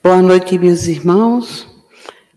Boa 0.00 0.22
noite, 0.22 0.56
meus 0.56 0.86
irmãos. 0.86 1.66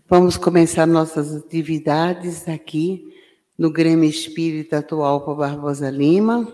Vamos 0.08 0.36
começar 0.36 0.84
nossas 0.84 1.32
atividades 1.32 2.48
aqui 2.48 3.14
no 3.56 3.70
Grêmio 3.70 4.10
Espírita 4.10 4.78
Atual 4.78 5.24
para 5.24 5.34
Barbosa 5.34 5.88
Lima. 5.88 6.52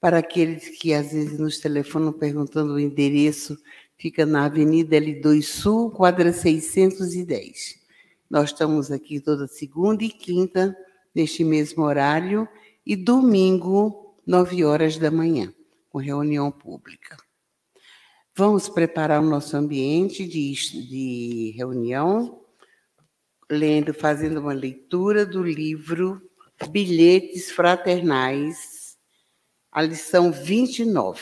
Para 0.00 0.18
aqueles 0.18 0.68
que 0.80 0.92
às 0.92 1.12
vezes 1.12 1.38
nos 1.38 1.60
telefonam 1.60 2.12
perguntando 2.12 2.74
o 2.74 2.80
endereço, 2.80 3.56
fica 3.96 4.26
na 4.26 4.46
Avenida 4.46 4.96
L2 4.96 5.42
Sul, 5.42 5.92
quadra 5.92 6.32
610. 6.32 7.76
Nós 8.28 8.50
estamos 8.50 8.90
aqui 8.90 9.20
toda 9.20 9.46
segunda 9.46 10.02
e 10.02 10.08
quinta, 10.08 10.76
neste 11.14 11.44
mesmo 11.44 11.84
horário, 11.84 12.48
e 12.84 12.96
domingo, 12.96 14.16
nove 14.26 14.64
horas 14.64 14.98
da 14.98 15.10
manhã, 15.10 15.54
com 15.88 15.98
reunião 15.98 16.50
pública. 16.50 17.16
Vamos 18.34 18.66
preparar 18.66 19.20
o 19.20 19.28
nosso 19.28 19.54
ambiente 19.58 20.26
de, 20.26 20.54
de 20.88 21.52
reunião, 21.54 22.40
lendo, 23.50 23.92
fazendo 23.92 24.40
uma 24.40 24.54
leitura 24.54 25.26
do 25.26 25.42
livro 25.42 26.30
Bilhetes 26.70 27.52
Fraternais, 27.52 28.96
a 29.70 29.82
lição 29.82 30.32
29. 30.32 31.20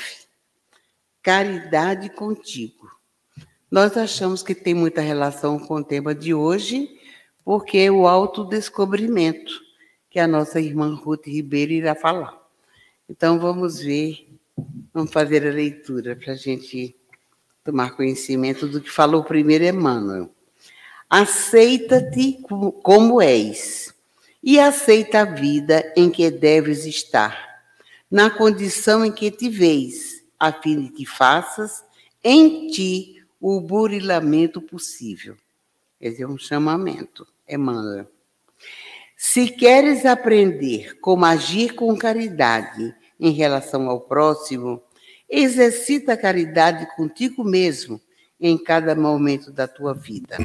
Caridade 1.21 2.11
contigo. 2.11 2.89
Nós 3.69 3.97
achamos 3.97 4.41
que 4.41 4.55
tem 4.55 4.73
muita 4.73 5.01
relação 5.01 5.59
com 5.59 5.75
o 5.75 5.85
tema 5.85 6.15
de 6.15 6.33
hoje, 6.33 6.97
porque 7.45 7.79
é 7.79 7.91
o 7.91 8.07
autodescobrimento, 8.07 9.61
que 10.09 10.21
a 10.21 10.29
nossa 10.29 10.61
irmã 10.61 10.95
Ruth 10.95 11.27
Ribeiro 11.27 11.73
irá 11.73 11.97
falar. 11.97 12.41
Então, 13.09 13.41
vamos 13.41 13.81
ver, 13.81 14.29
vamos 14.95 15.11
fazer 15.11 15.45
a 15.45 15.51
leitura 15.51 16.15
para 16.15 16.35
a 16.35 16.37
gente 16.37 17.00
tomar 17.65 17.97
conhecimento 17.97 18.67
do 18.67 18.81
que 18.81 18.91
falou 18.91 19.23
primeiro 19.23 19.65
Emmanuel. 19.65 20.31
Aceita-te 21.09 22.41
como 22.83 23.21
és 23.21 23.95
e 24.43 24.59
aceita 24.59 25.21
a 25.21 25.25
vida 25.25 25.93
em 25.97 26.11
que 26.11 26.31
deves 26.31 26.87
estar, 26.87 27.63
na 28.11 28.31
condição 28.31 29.05
em 29.05 29.13
que 29.13 29.31
te 29.31 29.49
vês, 29.49 30.25
a 30.39 30.53
fim 30.53 30.85
de 30.85 30.91
que 30.91 31.05
faças 31.05 31.85
em 32.25 32.69
ti 32.69 33.23
o 33.41 33.61
burilamento 33.61 34.61
possível. 34.61 35.37
Esse 36.01 36.23
é 36.23 36.27
um 36.27 36.39
chamamento, 36.39 37.27
Emmanuel. 37.49 38.07
Se 39.17 39.49
queres 39.49 40.07
aprender 40.07 40.99
como 41.01 41.27
agir 41.27 41.75
com 41.75 41.95
caridade 41.97 42.95
em 43.19 43.33
relação 43.33 43.91
ao 43.91 44.01
próximo, 44.01 44.83
Exercita 45.31 46.15
a 46.15 46.17
caridade 46.17 46.89
contigo 46.97 47.45
mesmo 47.45 48.01
em 48.41 48.59
cada 48.59 48.95
momento 48.97 49.53
da 49.53 49.69
tua 49.69 49.95
vida. 49.95 50.37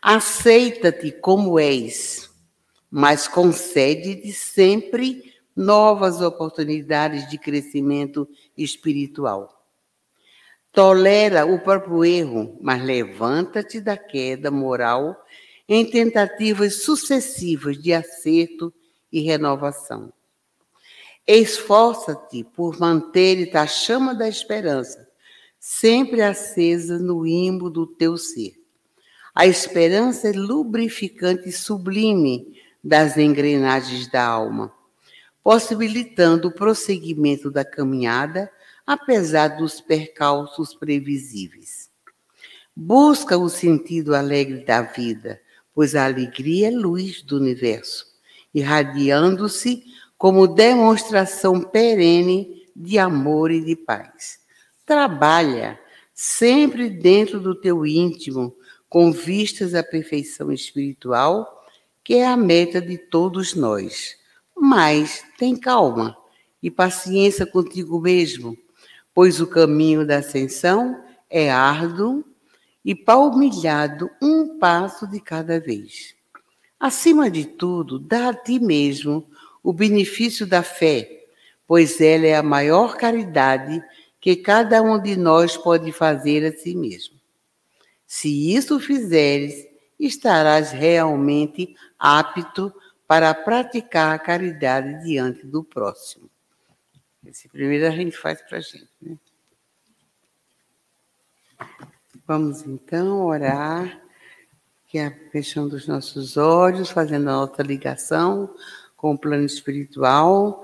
Aceita-te 0.00 1.12
como 1.12 1.58
és, 1.58 2.30
mas 2.90 3.28
concede-te 3.28 4.32
sempre 4.32 5.34
novas 5.54 6.20
oportunidades 6.20 7.28
de 7.28 7.36
crescimento 7.36 8.26
espiritual. 8.56 9.62
Tolera 10.72 11.44
o 11.44 11.60
próprio 11.60 12.04
erro, 12.04 12.58
mas 12.60 12.82
levanta-te 12.82 13.80
da 13.80 13.96
queda 13.96 14.50
moral 14.50 15.22
em 15.68 15.88
tentativas 15.88 16.82
sucessivas 16.82 17.80
de 17.80 17.92
acerto 17.92 18.72
e 19.12 19.20
renovação. 19.20 20.10
Esforça-te 21.26 22.44
por 22.44 22.78
manter 22.78 23.56
a 23.56 23.66
chama 23.66 24.14
da 24.14 24.28
esperança 24.28 25.12
sempre 25.64 26.20
acesa 26.20 26.98
no 26.98 27.24
imbo 27.24 27.70
do 27.70 27.86
teu 27.86 28.18
ser. 28.18 28.60
A 29.32 29.46
esperança 29.46 30.28
é 30.28 30.32
lubrificante 30.32 31.48
e 31.48 31.52
sublime 31.52 32.60
das 32.82 33.16
engrenagens 33.16 34.08
da 34.08 34.26
alma, 34.26 34.72
possibilitando 35.40 36.48
o 36.48 36.52
prosseguimento 36.52 37.48
da 37.48 37.64
caminhada, 37.64 38.50
apesar 38.84 39.56
dos 39.56 39.80
percalços 39.80 40.74
previsíveis. 40.74 41.88
Busca 42.74 43.38
o 43.38 43.48
sentido 43.48 44.16
alegre 44.16 44.64
da 44.64 44.82
vida, 44.82 45.40
pois 45.72 45.94
a 45.94 46.06
alegria 46.06 46.68
é 46.68 46.70
luz 46.72 47.22
do 47.22 47.36
universo, 47.36 48.04
irradiando-se 48.52 49.84
como 50.22 50.46
demonstração 50.46 51.60
perene 51.60 52.64
de 52.76 52.96
amor 52.96 53.50
e 53.50 53.60
de 53.60 53.74
paz. 53.74 54.38
Trabalha 54.86 55.80
sempre 56.14 56.88
dentro 56.88 57.40
do 57.40 57.60
teu 57.60 57.84
íntimo, 57.84 58.54
com 58.88 59.10
vistas 59.10 59.74
à 59.74 59.82
perfeição 59.82 60.52
espiritual, 60.52 61.66
que 62.04 62.14
é 62.14 62.24
a 62.24 62.36
meta 62.36 62.80
de 62.80 62.96
todos 62.98 63.56
nós. 63.56 64.14
Mas 64.56 65.24
tem 65.38 65.56
calma 65.56 66.16
e 66.62 66.70
paciência 66.70 67.44
contigo 67.44 68.00
mesmo, 68.00 68.56
pois 69.12 69.40
o 69.40 69.46
caminho 69.48 70.06
da 70.06 70.18
ascensão 70.18 71.02
é 71.28 71.50
árduo 71.50 72.24
e 72.84 72.94
palmilhado 72.94 74.08
um 74.22 74.56
passo 74.60 75.04
de 75.08 75.18
cada 75.18 75.58
vez. 75.58 76.14
Acima 76.78 77.28
de 77.28 77.44
tudo, 77.44 77.98
dá 77.98 78.28
a 78.28 78.34
ti 78.34 78.60
mesmo 78.60 79.26
o 79.62 79.72
benefício 79.72 80.46
da 80.46 80.62
fé, 80.62 81.26
pois 81.66 82.00
ela 82.00 82.26
é 82.26 82.34
a 82.34 82.42
maior 82.42 82.96
caridade 82.96 83.82
que 84.20 84.36
cada 84.36 84.82
um 84.82 85.00
de 85.00 85.16
nós 85.16 85.56
pode 85.56 85.92
fazer 85.92 86.44
a 86.44 86.52
si 86.56 86.74
mesmo. 86.74 87.18
Se 88.06 88.54
isso 88.54 88.78
fizeres, 88.78 89.66
estarás 89.98 90.70
realmente 90.70 91.74
apto 91.98 92.72
para 93.06 93.32
praticar 93.34 94.14
a 94.14 94.18
caridade 94.18 95.02
diante 95.04 95.46
do 95.46 95.62
próximo. 95.64 96.30
Esse 97.26 97.48
primeiro 97.48 97.86
a 97.86 97.90
gente 97.90 98.16
faz 98.16 98.42
para 98.42 98.58
a 98.58 98.60
gente. 98.60 98.88
Né? 99.00 99.16
Vamos 102.26 102.62
então 102.62 103.24
orar, 103.24 104.00
que 104.86 104.98
é 104.98 105.10
fechando 105.30 105.76
os 105.76 105.86
nossos 105.86 106.36
olhos, 106.36 106.90
fazendo 106.90 107.28
a 107.28 107.32
nossa 107.32 107.62
ligação 107.62 108.54
com 109.02 109.14
o 109.14 109.18
plano 109.18 109.44
espiritual 109.44 110.62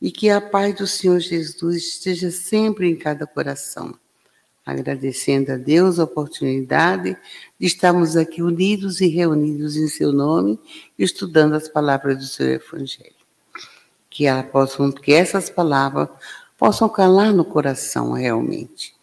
e 0.00 0.12
que 0.12 0.30
a 0.30 0.40
paz 0.40 0.76
do 0.76 0.86
Senhor 0.86 1.18
Jesus 1.18 1.88
esteja 1.88 2.30
sempre 2.30 2.88
em 2.88 2.94
cada 2.94 3.26
coração. 3.26 3.92
Agradecendo 4.64 5.52
a 5.52 5.56
Deus 5.56 5.98
a 5.98 6.04
oportunidade 6.04 7.16
de 7.58 7.66
estarmos 7.66 8.16
aqui 8.16 8.42
unidos 8.42 9.00
e 9.00 9.08
reunidos 9.08 9.76
em 9.76 9.88
seu 9.88 10.12
nome, 10.12 10.60
estudando 10.96 11.54
as 11.54 11.68
palavras 11.68 12.18
do 12.18 12.24
seu 12.24 12.46
Evangelho. 12.46 13.16
Que, 14.08 14.26
ela 14.26 14.44
possam, 14.44 14.92
que 14.92 15.12
essas 15.12 15.50
palavras 15.50 16.08
possam 16.56 16.88
calar 16.88 17.32
no 17.32 17.44
coração 17.44 18.12
realmente. 18.12 18.94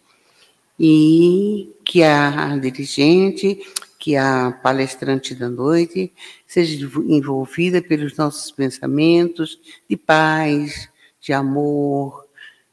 E 0.80 1.74
que 1.84 2.02
a 2.02 2.56
dirigente, 2.56 3.60
que 4.08 4.16
a 4.16 4.50
palestrante 4.62 5.34
da 5.34 5.50
noite 5.50 6.10
seja 6.46 6.90
envolvida 7.06 7.82
pelos 7.82 8.16
nossos 8.16 8.50
pensamentos 8.50 9.60
de 9.86 9.98
paz, 9.98 10.88
de 11.20 11.34
amor, 11.34 12.24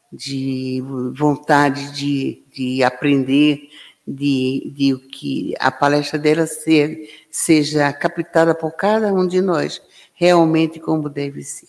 de 0.10 0.82
vontade 1.14 1.92
de, 1.92 2.42
de 2.54 2.84
aprender, 2.86 3.70
de, 4.08 4.72
de 4.74 4.98
que 5.10 5.54
a 5.60 5.70
palestra 5.70 6.18
dela 6.18 6.48
ser, 6.48 7.10
seja 7.30 7.92
captada 7.92 8.56
por 8.56 8.72
cada 8.72 9.14
um 9.14 9.28
de 9.28 9.42
nós 9.42 9.82
realmente 10.14 10.80
como 10.80 11.10
deve 11.10 11.44
ser. 11.44 11.68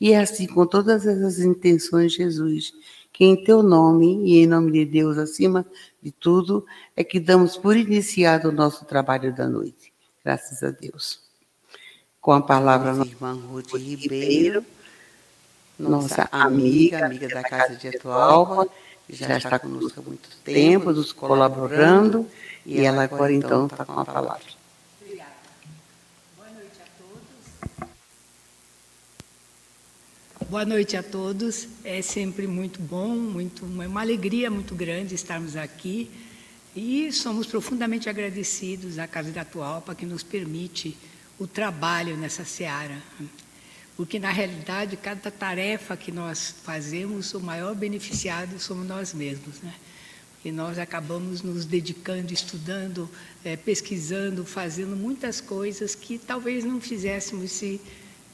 E 0.00 0.12
é 0.12 0.18
assim, 0.18 0.48
com 0.48 0.66
todas 0.66 1.06
essas 1.06 1.38
intenções, 1.38 2.14
Jesus, 2.14 2.72
que 3.18 3.24
em 3.24 3.34
teu 3.34 3.64
nome 3.64 4.22
e 4.24 4.44
em 4.44 4.46
nome 4.46 4.70
de 4.70 4.84
Deus 4.84 5.18
acima 5.18 5.66
de 6.00 6.12
tudo, 6.12 6.64
é 6.96 7.02
que 7.02 7.18
damos 7.18 7.56
por 7.56 7.76
iniciado 7.76 8.48
o 8.48 8.52
nosso 8.52 8.84
trabalho 8.84 9.34
da 9.34 9.48
noite. 9.48 9.92
Graças 10.24 10.62
a 10.62 10.70
Deus. 10.70 11.18
Com 12.20 12.32
a 12.32 12.40
palavra, 12.40 12.94
nossa 12.94 13.10
irmã 13.10 13.32
Ruth 13.32 13.74
Ribeiro, 13.74 14.64
nossa 15.76 16.28
amiga, 16.30 17.04
amiga 17.04 17.26
da 17.26 17.42
Casa 17.42 17.74
de 17.74 17.88
Atualpa, 17.88 18.68
já 19.10 19.36
está 19.36 19.58
conosco 19.58 19.98
há 19.98 20.02
muito 20.04 20.28
tempo, 20.44 20.92
nos 20.92 21.12
colaborando, 21.12 22.24
e 22.64 22.84
ela 22.84 23.02
agora 23.02 23.32
então 23.32 23.66
está 23.66 23.84
com 23.84 23.98
a 23.98 24.04
palavra. 24.04 24.57
Boa 30.48 30.64
noite 30.64 30.96
a 30.96 31.02
todos. 31.02 31.68
É 31.84 32.00
sempre 32.00 32.46
muito 32.46 32.80
bom, 32.80 33.14
muito, 33.14 33.66
uma 33.66 34.00
alegria 34.00 34.50
muito 34.50 34.74
grande 34.74 35.14
estarmos 35.14 35.56
aqui 35.56 36.10
e 36.74 37.12
somos 37.12 37.46
profundamente 37.46 38.08
agradecidos 38.08 38.98
à 38.98 39.06
Casa 39.06 39.30
da 39.30 39.42
Atualpa 39.42 39.94
que 39.94 40.06
nos 40.06 40.22
permite 40.22 40.96
o 41.38 41.46
trabalho 41.46 42.16
nessa 42.16 42.46
seara. 42.46 42.96
Porque, 43.94 44.18
na 44.18 44.30
realidade, 44.30 44.96
cada 44.96 45.30
tarefa 45.30 45.94
que 45.98 46.10
nós 46.10 46.54
fazemos, 46.64 47.34
o 47.34 47.40
maior 47.40 47.74
beneficiado 47.74 48.58
somos 48.58 48.86
nós 48.86 49.12
mesmos. 49.12 49.60
Né? 49.60 49.74
e 50.42 50.52
nós 50.52 50.78
acabamos 50.78 51.42
nos 51.42 51.66
dedicando, 51.66 52.32
estudando, 52.32 53.10
é, 53.44 53.54
pesquisando, 53.54 54.46
fazendo 54.46 54.96
muitas 54.96 55.42
coisas 55.42 55.94
que 55.94 56.16
talvez 56.16 56.64
não 56.64 56.80
fizéssemos 56.80 57.50
se 57.50 57.78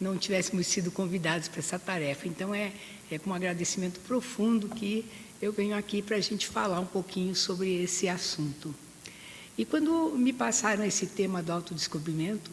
não 0.01 0.17
tivéssemos 0.17 0.67
sido 0.67 0.91
convidados 0.91 1.49
para 1.49 1.61
essa 1.61 1.79
tarefa. 1.79 2.29
Então, 2.29 2.55
é, 2.55 2.73
é 3.11 3.19
com 3.19 3.31
um 3.31 3.35
agradecimento 3.35 4.01
profundo 4.01 4.69
que 4.69 5.05
eu 5.41 5.53
venho 5.53 5.77
aqui 5.77 6.03
para 6.03 6.17
a 6.17 6.21
gente 6.21 6.47
falar 6.47 6.81
um 6.81 6.87
pouquinho 6.87 7.35
sobre 7.35 7.83
esse 7.83 8.09
assunto. 8.09 8.75
E 9.57 9.65
quando 9.65 10.13
me 10.17 10.33
passaram 10.33 10.85
esse 10.85 11.07
tema 11.07 11.43
do 11.43 11.53
autodescobrimento, 11.53 12.51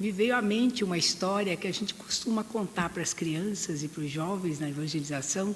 me 0.00 0.10
veio 0.10 0.34
à 0.34 0.40
mente 0.40 0.82
uma 0.82 0.96
história 0.96 1.56
que 1.56 1.66
a 1.66 1.72
gente 1.72 1.92
costuma 1.94 2.42
contar 2.42 2.88
para 2.88 3.02
as 3.02 3.12
crianças 3.12 3.82
e 3.82 3.88
para 3.88 4.02
os 4.02 4.10
jovens 4.10 4.58
na 4.58 4.68
evangelização, 4.68 5.54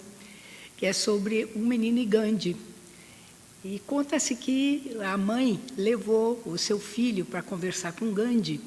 que 0.77 0.85
é 0.85 0.93
sobre 0.93 1.49
um 1.57 1.65
menino 1.65 2.05
Gandhi. 2.07 2.55
E 3.65 3.81
conta-se 3.87 4.37
que 4.37 4.95
a 5.03 5.17
mãe 5.17 5.59
levou 5.77 6.43
o 6.45 6.59
seu 6.59 6.79
filho 6.79 7.25
para 7.25 7.43
conversar 7.43 7.93
com 7.93 8.13
Gandhi, 8.13 8.61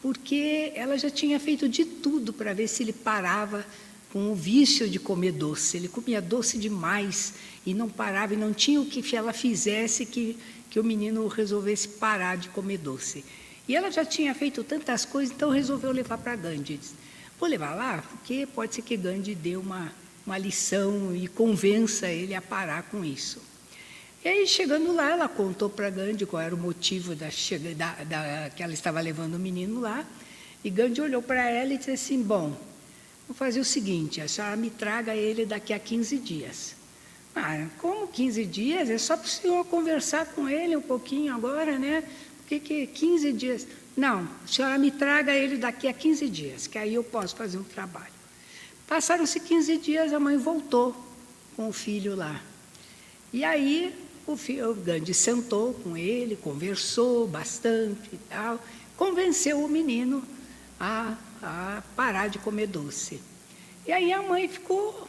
porque 0.00 0.72
ela 0.74 0.96
já 0.96 1.10
tinha 1.10 1.38
feito 1.40 1.68
de 1.68 1.84
tudo 1.84 2.32
para 2.32 2.52
ver 2.52 2.68
se 2.68 2.82
ele 2.82 2.92
parava 2.92 3.64
com 4.12 4.30
o 4.30 4.34
vício 4.34 4.88
de 4.88 4.98
comer 4.98 5.32
doce. 5.32 5.76
Ele 5.76 5.88
comia 5.88 6.20
doce 6.20 6.58
demais 6.58 7.34
e 7.66 7.74
não 7.74 7.88
parava, 7.88 8.34
e 8.34 8.36
não 8.36 8.52
tinha 8.52 8.80
o 8.80 8.86
que 8.86 9.14
ela 9.14 9.32
fizesse 9.32 10.06
que, 10.06 10.38
que 10.70 10.80
o 10.80 10.84
menino 10.84 11.26
resolvesse 11.26 11.88
parar 11.88 12.36
de 12.36 12.48
comer 12.48 12.78
doce. 12.78 13.24
E 13.66 13.76
ela 13.76 13.90
já 13.90 14.04
tinha 14.04 14.34
feito 14.34 14.64
tantas 14.64 15.04
coisas, 15.04 15.34
então 15.34 15.50
resolveu 15.50 15.90
levar 15.90 16.18
para 16.18 16.36
Gandhi. 16.36 16.78
Disse, 16.78 16.94
Vou 17.38 17.48
levar 17.48 17.74
lá, 17.74 18.02
porque 18.02 18.46
pode 18.46 18.74
ser 18.74 18.82
que 18.82 18.96
Gandhi 18.96 19.34
dê 19.34 19.56
uma, 19.56 19.92
uma 20.26 20.36
lição 20.36 21.14
e 21.14 21.28
convença 21.28 22.08
ele 22.08 22.34
a 22.34 22.42
parar 22.42 22.82
com 22.84 23.04
isso. 23.04 23.40
E 24.24 24.28
aí, 24.28 24.46
chegando 24.48 24.92
lá, 24.92 25.10
ela 25.10 25.28
contou 25.28 25.70
para 25.70 25.88
Gandhi 25.90 26.26
qual 26.26 26.42
era 26.42 26.54
o 26.54 26.58
motivo 26.58 27.14
da, 27.14 27.28
da, 27.76 27.92
da, 28.04 28.50
que 28.50 28.62
ela 28.62 28.72
estava 28.72 29.00
levando 29.00 29.34
o 29.34 29.38
menino 29.38 29.80
lá. 29.80 30.04
E 30.64 30.70
Gandhi 30.70 31.00
olhou 31.00 31.22
para 31.22 31.48
ela 31.48 31.72
e 31.72 31.78
disse 31.78 31.92
assim: 31.92 32.20
Bom, 32.20 32.56
vou 33.28 33.36
fazer 33.36 33.60
o 33.60 33.64
seguinte, 33.64 34.20
a 34.20 34.26
senhora 34.26 34.56
me 34.56 34.70
traga 34.70 35.14
ele 35.14 35.46
daqui 35.46 35.72
a 35.72 35.78
15 35.78 36.18
dias. 36.18 36.74
Ah, 37.34 37.68
como 37.78 38.08
15 38.08 38.44
dias? 38.44 38.90
É 38.90 38.98
só 38.98 39.16
para 39.16 39.26
o 39.26 39.28
senhor 39.28 39.64
conversar 39.66 40.26
com 40.26 40.48
ele 40.48 40.76
um 40.76 40.82
pouquinho 40.82 41.32
agora, 41.32 41.78
né? 41.78 42.02
Por 42.38 42.48
que, 42.48 42.58
que 42.58 42.86
15 42.88 43.32
dias? 43.32 43.66
Não, 43.96 44.28
a 44.44 44.46
senhora 44.48 44.78
me 44.78 44.90
traga 44.90 45.32
ele 45.32 45.56
daqui 45.56 45.86
a 45.86 45.92
15 45.92 46.28
dias, 46.28 46.66
que 46.66 46.76
aí 46.76 46.94
eu 46.94 47.04
posso 47.04 47.36
fazer 47.36 47.58
um 47.58 47.64
trabalho. 47.64 48.18
Passaram-se 48.88 49.38
15 49.38 49.76
dias, 49.78 50.12
a 50.12 50.18
mãe 50.18 50.36
voltou 50.36 50.96
com 51.54 51.68
o 51.68 51.72
filho 51.72 52.16
lá. 52.16 52.42
E 53.32 53.44
aí 53.44 53.94
o, 54.32 54.74
Gandhi 54.74 55.14
sentou 55.14 55.74
com 55.74 55.96
ele, 55.96 56.36
conversou 56.36 57.26
bastante 57.26 58.10
e 58.12 58.18
tal, 58.28 58.62
convenceu 58.96 59.64
o 59.64 59.68
menino 59.68 60.22
a, 60.78 61.16
a 61.42 61.82
parar 61.94 62.28
de 62.28 62.38
comer 62.38 62.66
doce. 62.66 63.20
E 63.86 63.92
aí 63.92 64.12
a 64.12 64.22
mãe 64.22 64.48
ficou, 64.48 65.08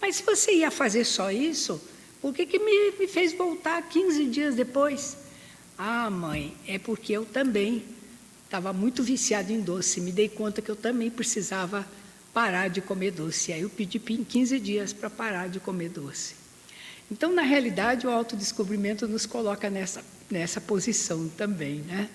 mas 0.00 0.16
se 0.16 0.22
você 0.22 0.52
ia 0.52 0.70
fazer 0.70 1.04
só 1.04 1.30
isso, 1.30 1.80
por 2.20 2.34
que, 2.34 2.44
que 2.44 2.58
me, 2.58 2.98
me 2.98 3.06
fez 3.06 3.32
voltar 3.32 3.80
15 3.82 4.26
dias 4.26 4.54
depois? 4.54 5.16
Ah, 5.78 6.10
mãe, 6.10 6.54
é 6.66 6.78
porque 6.78 7.12
eu 7.12 7.24
também 7.24 7.84
estava 8.44 8.72
muito 8.72 9.02
viciado 9.02 9.52
em 9.52 9.60
doce, 9.60 10.00
me 10.00 10.12
dei 10.12 10.28
conta 10.28 10.60
que 10.60 10.70
eu 10.70 10.76
também 10.76 11.08
precisava 11.08 11.86
parar 12.34 12.68
de 12.68 12.80
comer 12.80 13.12
doce. 13.12 13.52
Aí 13.52 13.62
eu 13.62 13.70
pedi 13.70 13.98
15 13.98 14.60
dias 14.60 14.92
para 14.92 15.08
parar 15.08 15.48
de 15.48 15.60
comer 15.60 15.88
doce. 15.88 16.39
Então, 17.10 17.32
na 17.32 17.42
realidade, 17.42 18.06
o 18.06 18.10
autodescobrimento 18.10 19.08
nos 19.08 19.26
coloca 19.26 19.68
nessa, 19.68 20.04
nessa 20.30 20.60
posição 20.60 21.28
também. 21.28 21.80
Né? 21.80 22.08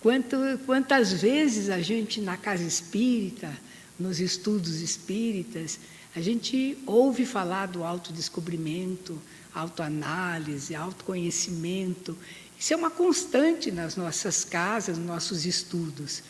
Quanto, 0.00 0.36
quantas 0.66 1.12
vezes 1.12 1.70
a 1.70 1.80
gente, 1.80 2.20
na 2.20 2.36
casa 2.36 2.64
espírita, 2.64 3.56
nos 3.98 4.20
estudos 4.20 4.80
espíritas, 4.80 5.78
a 6.14 6.20
gente 6.20 6.76
ouve 6.86 7.24
falar 7.24 7.66
do 7.66 7.84
autodescobrimento, 7.84 9.20
autoanálise, 9.54 10.74
autoconhecimento. 10.74 12.16
Isso 12.58 12.74
é 12.74 12.76
uma 12.76 12.90
constante 12.90 13.70
nas 13.70 13.96
nossas 13.96 14.44
casas, 14.44 14.98
nos 14.98 15.06
nossos 15.06 15.46
estudos. 15.46 16.22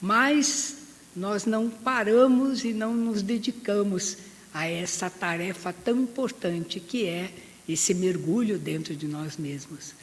Mas 0.00 0.76
nós 1.14 1.44
não 1.44 1.68
paramos 1.68 2.64
e 2.64 2.72
não 2.72 2.94
nos 2.94 3.22
dedicamos 3.22 4.16
a 4.52 4.66
essa 4.66 5.08
tarefa 5.08 5.72
tão 5.72 6.00
importante 6.00 6.78
que 6.80 7.06
é 7.06 7.30
esse 7.68 7.94
mergulho 7.94 8.58
dentro 8.58 8.94
de 8.94 9.06
nós 9.06 9.36
mesmos. 9.36 9.94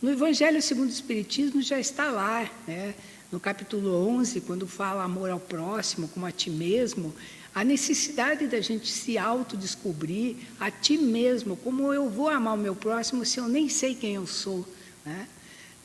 No 0.00 0.10
Evangelho 0.10 0.60
segundo 0.60 0.88
o 0.88 0.92
Espiritismo 0.92 1.62
já 1.62 1.80
está 1.80 2.10
lá, 2.10 2.50
né? 2.66 2.94
no 3.32 3.40
capítulo 3.40 4.06
11, 4.08 4.40
quando 4.42 4.66
fala 4.66 5.02
amor 5.02 5.30
ao 5.30 5.40
próximo 5.40 6.08
como 6.08 6.26
a 6.26 6.30
ti 6.30 6.50
mesmo, 6.50 7.14
a 7.54 7.64
necessidade 7.64 8.46
da 8.46 8.60
gente 8.60 8.92
se 8.92 9.16
autodescobrir 9.16 10.36
a 10.60 10.70
ti 10.70 10.98
mesmo, 10.98 11.56
como 11.56 11.92
eu 11.92 12.08
vou 12.08 12.28
amar 12.28 12.54
o 12.54 12.58
meu 12.58 12.76
próximo 12.76 13.24
se 13.24 13.38
eu 13.38 13.48
nem 13.48 13.68
sei 13.68 13.94
quem 13.94 14.14
eu 14.14 14.26
sou. 14.26 14.66
Né? 15.04 15.26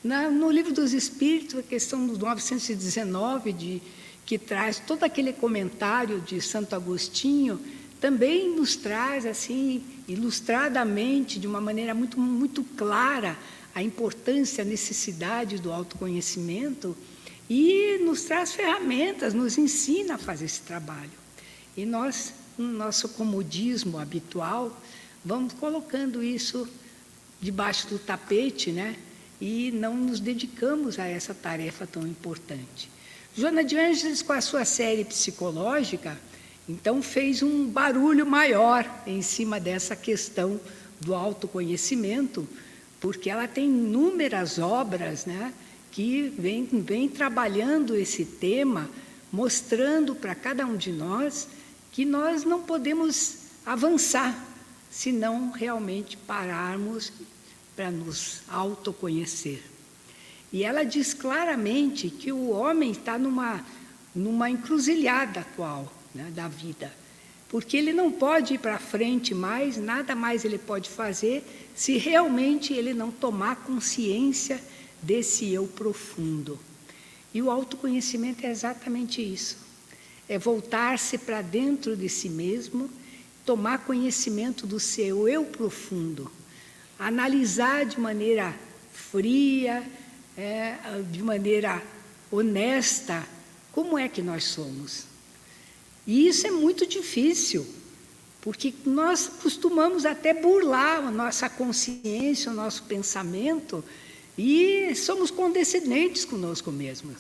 Na, 0.04 0.30
no 0.30 0.52
livro 0.52 0.74
dos 0.74 0.94
Espíritos, 0.94 1.60
a 1.60 1.64
questão 1.64 2.06
do 2.06 2.18
919, 2.18 3.54
de, 3.54 3.82
que 4.26 4.38
traz 4.38 4.80
todo 4.80 5.04
aquele 5.04 5.32
comentário 5.32 6.20
de 6.20 6.42
Santo 6.42 6.76
Agostinho, 6.76 7.60
também 8.02 8.54
nos 8.54 8.76
traz 8.76 9.28
assim 9.28 9.84
ilustradamente 10.08 11.40
de 11.40 11.48
uma 11.48 11.62
maneira 11.62 11.94
muito 11.94 12.20
muito 12.20 12.64
clara 12.76 13.38
a 13.74 13.82
importância, 13.82 14.64
a 14.64 14.66
necessidade 14.66 15.60
do 15.60 15.72
autoconhecimento 15.72 16.98
e 17.50 18.00
nos 18.00 18.24
traz 18.24 18.54
ferramentas, 18.54 19.34
nos 19.34 19.58
ensina 19.58 20.16
a 20.16 20.18
fazer 20.18 20.46
esse 20.46 20.62
trabalho. 20.62 21.12
E 21.78 21.86
nós, 21.86 22.34
no 22.58 22.68
nosso 22.68 23.10
comodismo 23.10 23.98
habitual, 23.98 24.76
vamos 25.24 25.54
colocando 25.54 26.24
isso 26.24 26.68
debaixo 27.40 27.88
do 27.88 28.00
tapete, 28.00 28.72
né? 28.72 28.96
E 29.40 29.72
não 29.72 29.96
nos 29.96 30.20
dedicamos 30.20 31.00
a 31.00 31.08
essa 31.08 31.34
tarefa 31.34 31.88
tão 31.88 32.06
importante. 32.06 32.90
Joana 33.36 33.64
de 33.64 33.78
Ângeles, 33.78 34.22
com 34.22 34.34
a 34.34 34.42
sua 34.42 34.66
série 34.66 35.06
psicológica, 35.06 36.18
então, 36.70 37.02
fez 37.02 37.42
um 37.42 37.68
barulho 37.68 38.26
maior 38.26 38.86
em 39.06 39.22
cima 39.22 39.60
dessa 39.60 39.96
questão 39.96 40.60
do 41.00 41.16
autoconhecimento, 41.16 42.48
porque 43.00 43.30
ela 43.30 43.48
tem 43.48 43.66
inúmeras 43.66 44.60
obras 44.60 45.26
né, 45.26 45.54
que 45.90 46.30
vem, 46.38 46.66
vem 46.66 47.10
trabalhando 47.10 47.96
esse 47.96 48.24
tema, 48.24 48.90
mostrando 49.32 50.14
para 50.14 50.36
cada 50.36 50.66
um 50.66 50.78
de 50.78 50.92
nós 50.92 51.48
que 51.92 52.06
nós 52.06 52.44
não 52.44 52.62
podemos 52.62 53.38
avançar 53.66 54.48
se 54.90 55.12
não 55.12 55.52
realmente 55.52 56.16
pararmos 56.16 57.12
para 57.76 57.90
nos 57.90 58.42
autoconhecer. 58.48 59.64
E 60.54 60.64
ela 60.64 60.84
diz 60.84 61.14
claramente 61.14 62.10
que 62.10 62.32
o 62.32 62.50
homem 62.50 62.92
está 62.92 63.18
numa, 63.18 63.66
numa 64.14 64.50
encruzilhada 64.50 65.40
atual 65.40 65.92
né, 66.14 66.32
da 66.34 66.48
vida. 66.48 66.92
Porque 67.50 67.76
ele 67.76 67.92
não 67.92 68.12
pode 68.12 68.54
ir 68.54 68.60
para 68.60 68.80
frente 68.80 69.36
mais, 69.36 69.76
nada 69.76 70.16
mais 70.16 70.46
ele 70.46 70.58
pode 70.58 70.90
fazer, 70.90 71.44
se 71.76 71.98
realmente 71.98 72.74
ele 72.74 72.94
não 72.94 73.12
tomar 73.12 73.58
consciência 73.58 74.62
desse 75.02 75.52
eu 75.52 75.68
profundo. 75.68 76.58
E 77.34 77.42
o 77.42 77.52
autoconhecimento 77.52 78.46
é 78.46 78.50
exatamente 78.50 79.22
isso: 79.22 79.58
é 80.30 80.38
voltar-se 80.38 81.18
para 81.18 81.42
dentro 81.42 81.96
de 81.96 82.08
si 82.08 82.30
mesmo, 82.30 82.90
tomar 83.46 83.80
conhecimento 83.80 84.66
do 84.66 84.80
seu 84.80 85.28
eu 85.28 85.44
profundo, 85.46 86.32
analisar 86.98 87.86
de 87.86 88.00
maneira 88.00 88.56
fria, 88.94 89.84
é, 90.38 90.76
de 91.12 91.22
maneira 91.22 91.82
honesta, 92.32 93.26
como 93.72 93.98
é 93.98 94.08
que 94.08 94.22
nós 94.22 94.46
somos. 94.46 95.11
E 96.06 96.28
isso 96.28 96.48
é 96.48 96.52
muito 96.52 96.86
difícil, 96.86 97.66
porque 98.42 98.74
nós 98.86 99.28
costumamos 99.42 100.06
até 100.06 100.34
burlar 100.34 101.06
a 101.06 101.12
nossa 101.12 101.48
consciência, 101.50 102.52
o 102.52 102.56
nosso 102.56 102.84
pensamento, 102.84 103.84
e 104.38 104.94
somos 104.96 105.30
condescendentes 105.30 106.26
conosco 106.26 106.72
mesmos. 106.72 107.18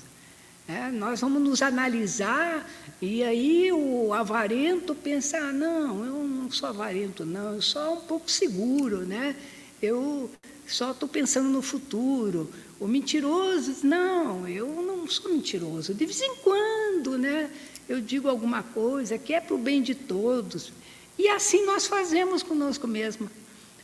É, 0.67 0.89
nós 0.89 1.19
vamos 1.19 1.41
nos 1.41 1.61
analisar 1.61 2.69
e 3.01 3.23
aí 3.23 3.71
o 3.71 4.13
avarento 4.13 4.95
pensa, 4.95 5.37
ah, 5.37 5.51
não, 5.51 6.05
eu 6.05 6.23
não 6.23 6.51
sou 6.51 6.69
avarento, 6.69 7.25
não, 7.25 7.55
eu 7.55 7.61
sou 7.61 7.95
um 7.95 8.01
pouco 8.01 8.29
seguro, 8.31 8.99
né? 8.99 9.35
Eu 9.81 10.29
só 10.67 10.91
estou 10.91 11.09
pensando 11.09 11.49
no 11.49 11.61
futuro. 11.61 12.49
O 12.79 12.87
mentiroso, 12.87 13.85
não, 13.85 14.47
eu 14.47 14.67
não 14.81 15.07
sou 15.07 15.31
mentiroso. 15.31 15.93
De 15.93 16.05
vez 16.05 16.21
em 16.21 16.35
quando, 16.37 17.17
né? 17.17 17.49
Eu 17.91 17.99
digo 17.99 18.29
alguma 18.29 18.63
coisa 18.63 19.17
que 19.17 19.33
é 19.33 19.41
para 19.41 19.53
o 19.53 19.57
bem 19.57 19.81
de 19.81 19.93
todos. 19.93 20.71
E 21.17 21.27
assim 21.27 21.65
nós 21.65 21.87
fazemos 21.87 22.41
conosco 22.41 22.87
mesmo. 22.87 23.29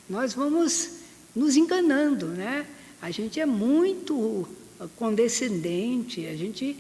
nós 0.10 0.34
vamos 0.34 1.00
nos 1.36 1.58
enganando, 1.58 2.28
né? 2.28 2.66
A 3.02 3.12
gente 3.12 3.40
é 3.40 3.46
muito 3.46 4.48
condescendente, 4.96 6.26
a 6.26 6.36
gente 6.36 6.78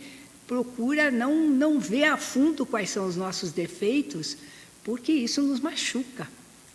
procura 0.47 1.11
não, 1.11 1.47
não 1.49 1.79
ver 1.79 2.05
a 2.05 2.17
fundo 2.17 2.65
quais 2.65 2.89
são 2.89 3.05
os 3.05 3.15
nossos 3.15 3.51
defeitos, 3.51 4.37
porque 4.83 5.11
isso 5.11 5.41
nos 5.41 5.59
machuca. 5.59 6.27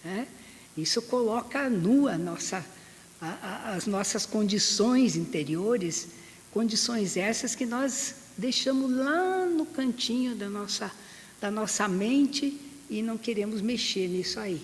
Né? 0.04 0.28
Isso 0.76 1.00
coloca 1.02 1.68
nua 1.70 2.18
nossa, 2.18 2.64
a, 3.20 3.26
a, 3.26 3.74
as 3.74 3.86
nossas 3.86 4.26
condições 4.26 5.16
interiores, 5.16 6.08
condições 6.52 7.16
essas 7.16 7.54
que 7.54 7.64
nós 7.64 8.21
deixamos 8.36 8.90
lá 8.90 9.46
no 9.46 9.66
cantinho 9.66 10.34
da 10.34 10.48
nossa, 10.48 10.90
da 11.40 11.50
nossa 11.50 11.88
mente 11.88 12.58
e 12.88 13.02
não 13.02 13.16
queremos 13.16 13.60
mexer 13.60 14.08
nisso 14.08 14.38
aí. 14.38 14.60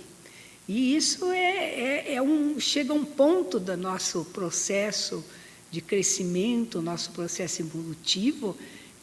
E 0.69 0.95
isso 0.95 1.31
é, 1.33 2.11
é, 2.11 2.15
é 2.15 2.23
um, 2.23 2.61
chega 2.61 2.93
a 2.93 2.97
um 2.97 3.05
ponto 3.05 3.59
do 3.59 3.77
nosso 3.77 4.25
processo 4.27 5.25
de 5.71 5.81
crescimento, 5.81 6.83
nosso 6.83 7.11
processo 7.13 7.63
evolutivo, 7.63 8.57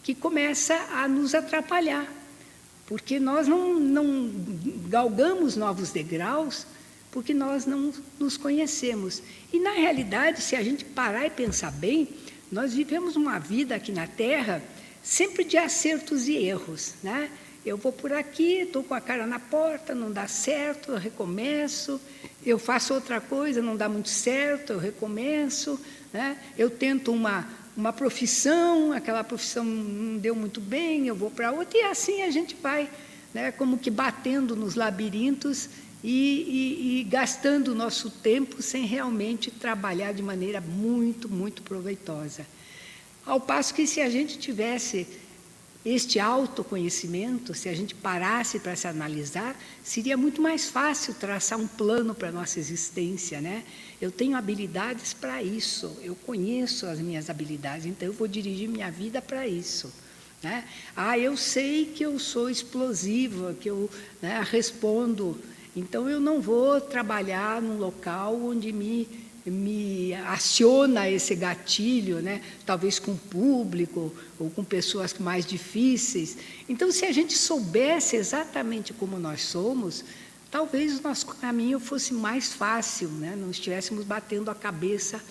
que 0.03 0.13
começa 0.13 0.75
a 0.93 1.07
nos 1.07 1.33
atrapalhar, 1.33 2.07
porque 2.85 3.19
nós 3.19 3.47
não, 3.47 3.79
não 3.79 4.31
galgamos 4.87 5.55
novos 5.55 5.89
degraus, 5.91 6.67
porque 7.11 7.33
nós 7.33 7.65
não 7.65 7.91
nos 8.19 8.37
conhecemos. 8.37 9.23
E, 9.51 9.59
na 9.59 9.71
realidade, 9.71 10.41
se 10.41 10.55
a 10.55 10.61
gente 10.61 10.85
parar 10.85 11.25
e 11.25 11.29
pensar 11.31 11.71
bem, 11.71 12.09
nós 12.51 12.73
vivemos 12.73 13.15
uma 13.15 13.39
vida 13.39 13.75
aqui 13.75 13.91
na 13.91 14.07
Terra 14.07 14.61
sempre 15.03 15.43
de 15.43 15.57
acertos 15.57 16.27
e 16.27 16.35
erros, 16.35 16.95
né? 17.03 17.29
Eu 17.65 17.77
vou 17.77 17.91
por 17.91 18.13
aqui, 18.13 18.59
estou 18.59 18.83
com 18.83 18.93
a 18.93 19.01
cara 19.01 19.25
na 19.25 19.39
porta, 19.39 19.95
não 19.95 20.11
dá 20.11 20.27
certo, 20.27 20.91
eu 20.91 20.99
recomeço. 20.99 21.99
Eu 22.45 22.59
faço 22.59 22.93
outra 22.93 23.19
coisa, 23.19 23.59
não 23.59 23.75
dá 23.75 23.89
muito 23.89 24.09
certo, 24.09 24.73
eu 24.73 24.77
recomeço. 24.77 25.79
Né? 26.13 26.37
Eu 26.55 26.69
tento 26.69 27.11
uma, 27.11 27.47
uma 27.75 27.91
profissão, 27.91 28.93
aquela 28.93 29.23
profissão 29.23 29.65
não 29.65 30.19
deu 30.19 30.35
muito 30.35 30.61
bem, 30.61 31.07
eu 31.07 31.15
vou 31.15 31.31
para 31.31 31.51
outra, 31.51 31.75
e 31.75 31.81
assim 31.81 32.21
a 32.21 32.29
gente 32.29 32.55
vai, 32.61 32.87
né? 33.33 33.51
como 33.51 33.79
que 33.79 33.89
batendo 33.89 34.55
nos 34.55 34.75
labirintos 34.75 35.67
e, 36.07 36.11
e, 36.11 36.99
e 36.99 37.03
gastando 37.03 37.69
o 37.69 37.75
nosso 37.75 38.11
tempo 38.11 38.61
sem 38.61 38.85
realmente 38.85 39.49
trabalhar 39.49 40.13
de 40.13 40.21
maneira 40.21 40.61
muito, 40.61 41.27
muito 41.27 41.63
proveitosa. 41.63 42.45
Ao 43.25 43.41
passo 43.41 43.73
que, 43.73 43.87
se 43.87 43.99
a 43.99 44.07
gente 44.07 44.37
tivesse 44.37 45.07
este 45.83 46.19
autoconhecimento, 46.19 47.55
se 47.55 47.67
a 47.67 47.75
gente 47.75 47.95
parasse 47.95 48.59
para 48.59 48.75
se 48.75 48.87
analisar, 48.87 49.59
seria 49.83 50.15
muito 50.15 50.43
mais 50.43 50.69
fácil 50.69 51.15
traçar 51.15 51.57
um 51.57 51.67
plano 51.67 52.13
para 52.13 52.29
a 52.29 52.31
nossa 52.31 52.59
existência, 52.59 53.41
né? 53.41 53.63
Eu 53.99 54.11
tenho 54.11 54.37
habilidades 54.37 55.11
para 55.11 55.41
isso, 55.41 55.97
eu 56.03 56.13
conheço 56.15 56.85
as 56.85 56.99
minhas 56.99 57.31
habilidades, 57.31 57.87
então 57.87 58.07
eu 58.07 58.13
vou 58.13 58.27
dirigir 58.27 58.69
minha 58.69 58.91
vida 58.91 59.23
para 59.23 59.47
isso. 59.47 59.91
Né? 60.43 60.65
Ah, 60.95 61.17
eu 61.17 61.35
sei 61.35 61.87
que 61.87 62.03
eu 62.03 62.19
sou 62.19 62.47
explosiva, 62.47 63.55
que 63.59 63.67
eu 63.67 63.89
né, 64.21 64.45
respondo, 64.51 65.39
então 65.75 66.09
eu 66.09 66.19
não 66.19 66.41
vou 66.41 66.79
trabalhar 66.79 67.61
num 67.61 67.77
local 67.77 68.35
onde 68.35 68.71
me 68.71 69.25
me 69.51 70.11
aciona 70.13 71.07
esse 71.07 71.35
gatilho, 71.35 72.19
né? 72.19 72.41
talvez 72.65 72.97
com 72.97 73.15
público 73.15 74.11
ou 74.39 74.49
com 74.49 74.63
pessoas 74.63 75.13
mais 75.19 75.45
difíceis. 75.45 76.35
Então, 76.67 76.91
se 76.91 77.05
a 77.05 77.11
gente 77.11 77.37
soubesse 77.37 78.15
exatamente 78.15 78.91
como 78.91 79.19
nós 79.19 79.43
somos, 79.43 80.03
talvez 80.49 80.97
o 80.97 81.03
nosso 81.03 81.27
caminho 81.27 81.79
fosse 81.79 82.11
mais 82.11 82.53
fácil, 82.53 83.07
né? 83.09 83.35
não 83.37 83.51
estivéssemos 83.51 84.03
batendo 84.03 84.49
a 84.49 84.55
cabeça 84.55 85.21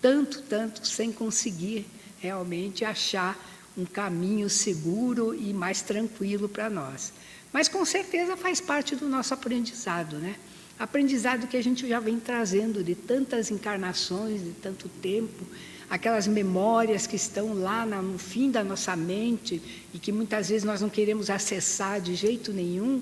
tanto, 0.00 0.42
tanto, 0.42 0.86
sem 0.86 1.10
conseguir 1.10 1.86
realmente 2.20 2.84
achar 2.84 3.36
um 3.76 3.84
caminho 3.84 4.48
seguro 4.48 5.34
e 5.34 5.52
mais 5.52 5.82
tranquilo 5.82 6.48
para 6.48 6.70
nós. 6.70 7.12
Mas 7.54 7.68
com 7.68 7.84
certeza 7.84 8.36
faz 8.36 8.60
parte 8.60 8.96
do 8.96 9.08
nosso 9.08 9.32
aprendizado, 9.32 10.18
né? 10.18 10.34
Aprendizado 10.76 11.46
que 11.46 11.56
a 11.56 11.62
gente 11.62 11.86
já 11.86 12.00
vem 12.00 12.18
trazendo 12.18 12.82
de 12.82 12.96
tantas 12.96 13.48
encarnações, 13.48 14.42
de 14.42 14.50
tanto 14.50 14.88
tempo, 14.88 15.46
aquelas 15.88 16.26
memórias 16.26 17.06
que 17.06 17.14
estão 17.14 17.54
lá 17.54 17.86
no 17.86 18.18
fim 18.18 18.50
da 18.50 18.64
nossa 18.64 18.96
mente 18.96 19.62
e 19.94 20.00
que 20.00 20.10
muitas 20.10 20.48
vezes 20.48 20.64
nós 20.64 20.80
não 20.80 20.90
queremos 20.90 21.30
acessar 21.30 22.00
de 22.00 22.16
jeito 22.16 22.52
nenhum, 22.52 23.00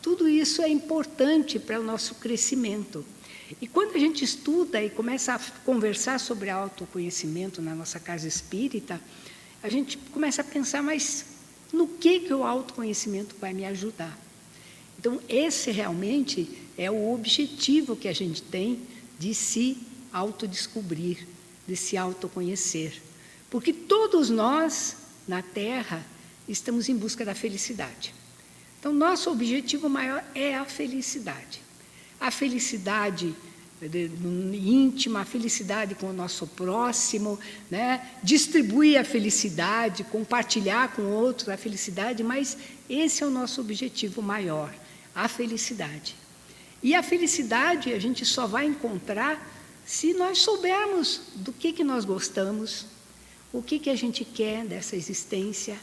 tudo 0.00 0.26
isso 0.26 0.62
é 0.62 0.68
importante 0.70 1.58
para 1.58 1.78
o 1.78 1.82
nosso 1.82 2.14
crescimento. 2.14 3.04
E 3.60 3.66
quando 3.66 3.94
a 3.94 3.98
gente 3.98 4.24
estuda 4.24 4.82
e 4.82 4.88
começa 4.88 5.34
a 5.34 5.38
conversar 5.62 6.18
sobre 6.18 6.48
autoconhecimento 6.48 7.60
na 7.60 7.74
nossa 7.74 8.00
casa 8.00 8.26
espírita, 8.26 8.98
a 9.62 9.68
gente 9.68 9.98
começa 10.10 10.40
a 10.40 10.44
pensar, 10.44 10.82
mas 10.82 11.29
no 11.72 11.86
que, 11.86 12.20
que 12.20 12.34
o 12.34 12.44
autoconhecimento 12.44 13.34
vai 13.40 13.52
me 13.52 13.64
ajudar? 13.64 14.18
Então, 14.98 15.20
esse 15.28 15.70
realmente 15.70 16.48
é 16.76 16.90
o 16.90 17.12
objetivo 17.12 17.96
que 17.96 18.08
a 18.08 18.12
gente 18.12 18.42
tem 18.42 18.80
de 19.18 19.34
se 19.34 19.78
autodescobrir, 20.12 21.26
de 21.66 21.76
se 21.76 21.96
autoconhecer. 21.96 23.00
Porque 23.48 23.72
todos 23.72 24.30
nós, 24.30 24.96
na 25.26 25.42
Terra, 25.42 26.04
estamos 26.48 26.88
em 26.88 26.96
busca 26.96 27.24
da 27.24 27.34
felicidade. 27.34 28.14
Então, 28.78 28.92
nosso 28.92 29.30
objetivo 29.30 29.88
maior 29.88 30.24
é 30.34 30.56
a 30.56 30.64
felicidade. 30.64 31.60
A 32.18 32.30
felicidade 32.30 33.34
íntima, 33.82 35.20
a 35.20 35.24
felicidade 35.24 35.94
com 35.94 36.10
o 36.10 36.12
nosso 36.12 36.46
próximo, 36.46 37.38
né? 37.70 38.06
distribuir 38.22 39.00
a 39.00 39.04
felicidade, 39.04 40.04
compartilhar 40.04 40.92
com 40.94 41.02
outros 41.02 41.48
a 41.48 41.56
felicidade, 41.56 42.22
mas 42.22 42.58
esse 42.88 43.22
é 43.22 43.26
o 43.26 43.30
nosso 43.30 43.60
objetivo 43.60 44.20
maior, 44.20 44.72
a 45.14 45.28
felicidade. 45.28 46.14
E 46.82 46.94
a 46.94 47.02
felicidade 47.02 47.92
a 47.92 47.98
gente 47.98 48.24
só 48.24 48.46
vai 48.46 48.66
encontrar 48.66 49.46
se 49.86 50.12
nós 50.12 50.38
soubermos 50.38 51.22
do 51.36 51.52
que, 51.52 51.72
que 51.72 51.84
nós 51.84 52.04
gostamos, 52.04 52.86
o 53.52 53.62
que, 53.62 53.78
que 53.78 53.90
a 53.90 53.96
gente 53.96 54.24
quer 54.24 54.64
dessa 54.64 54.94
existência. 54.94 55.76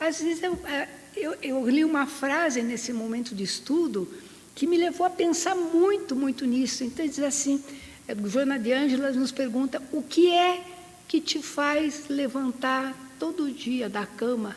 Às 0.00 0.20
vezes 0.20 0.42
eu, 0.42 0.58
é, 0.66 0.88
eu, 1.14 1.34
eu 1.42 1.68
li 1.68 1.84
uma 1.84 2.06
frase 2.06 2.62
nesse 2.62 2.92
momento 2.92 3.34
de 3.34 3.44
estudo 3.44 4.08
que 4.54 4.66
me 4.66 4.76
levou 4.76 5.06
a 5.06 5.10
pensar 5.10 5.54
muito, 5.54 6.14
muito 6.14 6.44
nisso. 6.44 6.84
Então, 6.84 7.06
diz 7.06 7.18
assim: 7.20 7.62
é, 8.06 8.14
Joana 8.28 8.58
de 8.58 8.72
Ângeles 8.72 9.16
nos 9.16 9.32
pergunta 9.32 9.82
o 9.92 10.02
que 10.02 10.32
é 10.32 10.64
que 11.08 11.20
te 11.20 11.42
faz 11.42 12.08
levantar 12.08 12.94
todo 13.18 13.50
dia 13.50 13.88
da 13.88 14.06
cama 14.06 14.56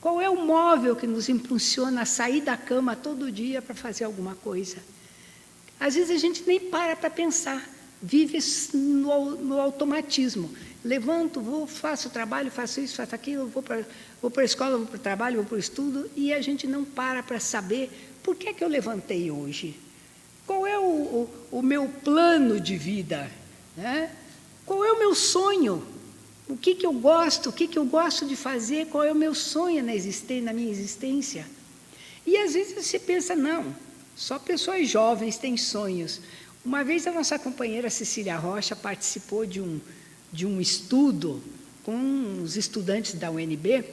qual 0.00 0.20
é 0.20 0.30
o 0.30 0.46
móvel 0.46 0.96
que 0.96 1.06
nos 1.06 1.28
impulsiona 1.28 2.02
a 2.02 2.06
sair 2.06 2.40
da 2.40 2.56
cama 2.56 2.96
todo 2.96 3.30
dia 3.30 3.60
para 3.60 3.74
fazer 3.74 4.04
alguma 4.04 4.34
coisa? 4.34 4.78
Às 5.78 5.94
vezes 5.94 6.10
a 6.10 6.18
gente 6.18 6.42
nem 6.46 6.58
para 6.58 6.96
para 6.96 7.10
pensar, 7.10 7.68
vive 8.00 8.38
no, 8.72 9.32
no, 9.36 9.60
automatismo. 9.60 10.50
Levanto, 10.84 11.40
vou, 11.40 11.66
faço 11.66 12.08
trabalho, 12.08 12.50
faço 12.50 12.80
isso, 12.80 12.96
faço 12.96 13.14
aquilo, 13.14 13.46
vou 13.46 13.62
para 13.62 13.84
vou 14.22 14.32
a 14.34 14.44
escola, 14.44 14.78
vou 14.78 14.86
para 14.86 14.96
o 14.96 15.00
trabalho, 15.00 15.36
vou 15.36 15.44
para 15.44 15.56
o 15.56 15.58
estudo, 15.58 16.10
e 16.16 16.32
a 16.32 16.40
gente 16.40 16.66
não 16.66 16.84
para 16.84 17.22
para 17.22 17.38
saber 17.38 17.90
por 18.22 18.34
que, 18.34 18.48
é 18.48 18.52
que 18.52 18.64
eu 18.64 18.68
levantei 18.68 19.30
hoje. 19.30 19.78
Qual 20.46 20.66
é 20.66 20.78
o, 20.78 20.82
o, 20.82 21.30
o 21.50 21.62
meu 21.62 21.88
plano 22.02 22.58
de 22.58 22.76
vida? 22.76 23.30
Né? 23.76 24.10
Qual 24.64 24.84
é 24.84 24.92
o 24.92 24.98
meu 24.98 25.14
sonho? 25.14 25.86
O 26.48 26.56
que, 26.56 26.74
que 26.74 26.84
eu 26.84 26.92
gosto, 26.92 27.50
o 27.50 27.52
que, 27.52 27.68
que 27.68 27.78
eu 27.78 27.84
gosto 27.84 28.26
de 28.26 28.34
fazer, 28.34 28.86
qual 28.86 29.04
é 29.04 29.12
o 29.12 29.14
meu 29.14 29.34
sonho 29.34 29.84
na, 29.84 29.94
existência, 29.94 30.44
na 30.44 30.52
minha 30.52 30.70
existência. 30.70 31.46
E 32.26 32.36
às 32.36 32.54
vezes 32.54 32.74
você 32.74 32.98
pensa, 32.98 33.36
não, 33.36 33.74
só 34.16 34.38
pessoas 34.38 34.88
jovens 34.88 35.38
têm 35.38 35.56
sonhos. 35.56 36.20
Uma 36.64 36.82
vez 36.82 37.06
a 37.06 37.12
nossa 37.12 37.38
companheira 37.38 37.88
Cecília 37.88 38.36
Rocha 38.36 38.74
participou 38.74 39.46
de 39.46 39.60
um, 39.60 39.80
de 40.32 40.46
um 40.46 40.60
estudo 40.60 41.42
com 41.84 42.40
os 42.42 42.56
estudantes 42.56 43.14
da 43.14 43.30
UNB 43.30 43.84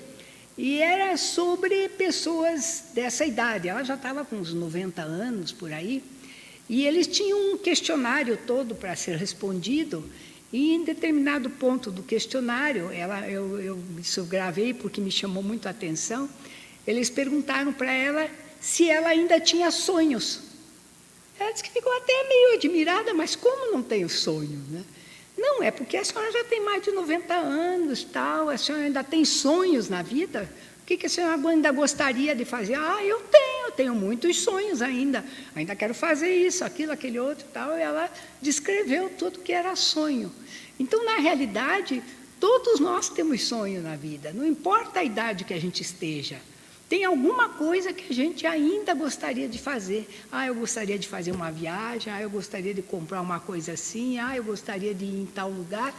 e 0.58 0.80
era 0.80 1.16
sobre 1.18 1.90
pessoas 1.90 2.86
dessa 2.94 3.26
idade. 3.26 3.68
Ela 3.68 3.84
já 3.84 3.96
estava 3.96 4.26
com 4.26 4.38
uns 4.38 4.54
90 4.54 5.02
anos 5.02 5.52
por 5.52 5.72
aí. 5.72 6.04
E 6.70 6.86
eles 6.86 7.08
tinham 7.08 7.54
um 7.54 7.58
questionário 7.58 8.38
todo 8.46 8.76
para 8.76 8.96
ser 8.96 9.18
respondido 9.18 10.04
e 10.52 10.74
em 10.74 10.84
determinado 10.84 11.50
ponto 11.50 11.92
do 11.92 12.02
questionário, 12.02 12.90
ela, 12.92 13.30
eu, 13.30 13.60
eu, 13.60 13.84
isso 14.00 14.22
eu 14.22 14.26
gravei 14.26 14.74
porque 14.74 15.02
me 15.02 15.12
chamou 15.12 15.44
muito 15.44 15.68
a 15.68 15.72
atenção, 15.72 16.30
eles 16.86 17.10
perguntaram 17.10 17.74
para 17.74 17.92
ela 17.92 18.30
se 18.62 18.90
ela 18.90 19.10
ainda 19.10 19.40
tinha 19.42 19.70
sonhos. 19.72 20.42
Ela 21.38 21.52
disse 21.52 21.64
que 21.64 21.72
ficou 21.72 21.96
até 21.98 22.28
meio 22.28 22.56
admirada, 22.56 23.14
mas 23.14 23.36
como 23.36 23.74
não 23.74 23.84
tenho 23.84 24.10
sonho? 24.10 24.64
Né? 24.70 24.84
Não, 25.38 25.62
é 25.62 25.70
porque 25.70 25.96
a 25.98 26.04
senhora 26.04 26.32
já 26.32 26.44
tem 26.44 26.64
mais 26.64 26.82
de 26.82 26.92
90 26.92 27.34
anos, 27.34 28.04
tal, 28.04 28.50
a 28.50 28.58
senhora 28.58 28.86
ainda 28.86 29.04
tem 29.04 29.24
sonhos 29.24 29.88
na 29.88 30.02
vida? 30.02 30.50
O 30.82 30.86
que, 30.88 30.98
que 30.98 31.06
a 31.06 31.10
senhora 31.10 31.36
ainda 31.50 31.72
gostaria 31.72 32.36
de 32.36 32.44
fazer? 32.44 32.74
Ah, 32.74 33.04
eu 33.04 33.20
tenho, 33.22 33.72
tenho 33.72 33.94
muitos 33.94 34.40
sonhos 34.40 34.82
ainda, 34.82 35.24
ainda 35.56 35.76
quero 35.76 35.94
fazer 35.94 36.34
isso, 36.34 36.66
aquilo, 36.66 36.92
aquele 36.92 37.20
outro 37.20 37.46
tal. 37.54 37.78
E 37.78 37.82
ela 37.82 38.10
descreveu 38.42 39.10
tudo 39.10 39.40
que 39.40 39.52
era 39.52 39.76
sonho. 39.76 40.32
Então, 40.80 41.04
na 41.06 41.18
realidade, 41.18 42.02
todos 42.40 42.80
nós 42.80 43.10
temos 43.10 43.44
sonho 43.44 43.82
na 43.82 43.96
vida, 43.96 44.32
não 44.34 44.46
importa 44.46 45.02
a 45.02 45.04
idade 45.04 45.44
que 45.44 45.54
a 45.54 45.60
gente 45.60 45.82
esteja. 45.82 46.40
Tem 46.90 47.04
alguma 47.04 47.50
coisa 47.50 47.92
que 47.92 48.12
a 48.12 48.16
gente 48.16 48.48
ainda 48.48 48.94
gostaria 48.94 49.48
de 49.48 49.60
fazer. 49.60 50.08
Ah, 50.32 50.48
eu 50.48 50.56
gostaria 50.56 50.98
de 50.98 51.08
fazer 51.08 51.32
uma 51.32 51.52
viagem, 51.52 52.14
ah, 52.14 52.22
eu 52.22 52.30
gostaria 52.30 52.74
de 52.74 52.82
comprar 52.82 53.22
uma 53.22 53.42
coisa 53.42 53.74
assim, 53.74 54.18
ah, 54.20 54.38
eu 54.38 54.44
gostaria 54.44 54.94
de 54.94 55.04
ir 55.04 55.22
em 55.22 55.26
tal 55.26 55.50
lugar. 55.50 55.94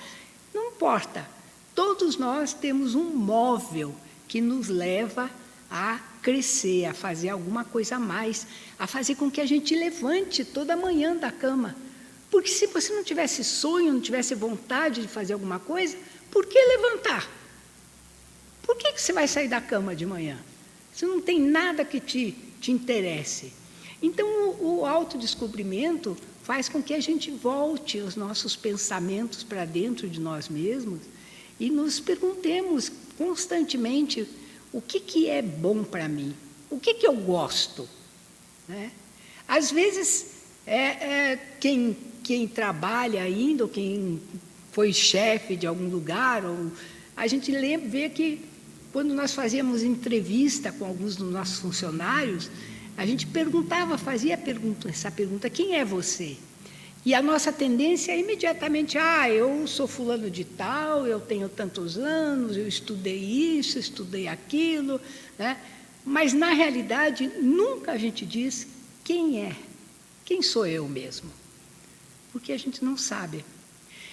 Não 0.55 0.69
importa. 0.69 1.29
Todos 1.75 2.17
nós 2.17 2.55
temos 2.55 2.95
um 2.95 3.05
móvel 3.05 3.95
que 4.27 4.41
nos 4.41 4.69
leva 4.69 5.31
a 5.71 6.01
crescer, 6.23 6.87
a 6.87 6.95
fazer 6.95 7.29
alguma 7.29 7.65
coisa 7.65 7.97
a 7.97 8.01
mais, 8.01 8.47
a 8.79 8.87
fazer 8.87 9.15
com 9.15 9.31
que 9.31 9.43
a 9.43 9.47
gente 9.47 9.75
levante 9.75 10.43
toda 10.43 10.75
manhã 10.75 11.15
da 11.15 11.31
cama. 11.31 11.77
Porque 12.31 12.49
se 12.49 12.67
você 12.67 12.95
não 12.95 13.05
tivesse 13.05 13.45
sonho, 13.45 13.93
não 13.93 14.01
tivesse 14.01 14.35
vontade 14.35 15.03
de 15.03 15.09
fazer 15.09 15.35
alguma 15.35 15.59
coisa, 15.59 15.97
por 16.31 16.47
que 16.47 16.59
levantar? 16.59 17.29
Por 18.63 18.77
que, 18.77 18.93
que 18.93 19.01
você 19.01 19.13
vai 19.13 19.29
sair 19.29 19.49
da 19.49 19.61
cama 19.61 19.95
de 19.95 20.07
manhã? 20.07 20.39
Se 20.99 21.07
não 21.07 21.21
tem 21.21 21.41
nada 21.41 21.85
que 21.85 22.01
te, 22.01 22.35
te 22.61 22.73
interesse. 22.73 23.53
Então, 24.03 24.27
o, 24.59 24.81
o 24.81 24.85
autodescobrimento 24.85 26.17
faz 26.43 26.69
com 26.69 26.83
que 26.83 26.93
a 26.93 26.99
gente 26.99 27.31
volte 27.31 27.99
os 27.99 28.17
nossos 28.17 28.57
pensamentos 28.57 29.45
para 29.45 29.65
dentro 29.65 30.09
de 30.09 30.19
nós 30.19 30.49
mesmos 30.49 30.99
e 31.61 31.71
nos 31.71 32.01
perguntemos 32.01 32.91
constantemente 33.17 34.27
o 34.73 34.83
que, 34.83 34.99
que 34.99 35.29
é 35.29 35.41
bom 35.41 35.85
para 35.85 36.09
mim, 36.09 36.35
o 36.69 36.81
que, 36.81 36.95
que 36.95 37.07
eu 37.07 37.15
gosto. 37.15 37.89
Né? 38.67 38.91
Às 39.47 39.71
vezes, 39.71 40.33
é, 40.67 40.81
é, 40.81 41.37
quem, 41.61 41.97
quem 42.25 42.49
trabalha 42.49 43.23
ainda, 43.23 43.63
ou 43.63 43.71
quem 43.71 44.21
foi 44.73 44.93
chefe 44.93 45.55
de 45.55 45.65
algum 45.65 45.89
lugar, 45.89 46.45
ou, 46.45 46.73
a 47.17 47.29
gente 47.29 47.53
lembra, 47.53 47.89
vê 47.89 48.09
que 48.09 48.48
quando 48.93 49.15
nós 49.15 49.33
fazíamos 49.35 49.83
entrevista 49.83 50.73
com 50.73 50.85
alguns 50.85 51.17
dos 51.17 51.31
nossos 51.31 51.59
funcionários, 51.59 52.51
a 52.97 53.05
gente 53.07 53.27
perguntava, 53.27 53.99
fazia 53.99 54.37
pergunta, 54.37 54.89
essa 54.89 55.11
pergunta: 55.11 55.49
quem 55.51 55.77
é 55.77 55.85
você? 55.85 56.37
E 57.05 57.15
a 57.15 57.23
nossa 57.23 57.53
tendência 57.53 58.13
é 58.13 58.19
imediatamente, 58.19 58.99
ah, 58.99 59.31
eu 59.31 59.67
sou 59.67 59.87
fulano 59.87 60.31
de 60.31 60.45
tal, 60.45 61.07
eu 61.07 61.21
tenho 61.21 61.49
tantos 61.49 61.97
anos, 61.97 62.57
eu 62.57 62.67
estudei 62.67 63.19
isso, 63.19 63.79
estudei 63.79 64.27
aquilo, 64.27 65.01
né? 65.39 65.59
Mas 66.05 66.33
na 66.33 66.51
realidade 66.51 67.29
nunca 67.41 67.93
a 67.93 67.99
gente 67.99 68.27
diz 68.27 68.67
quem 69.05 69.43
é, 69.43 69.57
quem 70.25 70.43
sou 70.43 70.67
eu 70.67 70.89
mesmo, 70.89 71.31
porque 72.33 72.53
a 72.53 72.59
gente 72.59 72.85
não 72.85 72.97
sabe. 72.97 73.45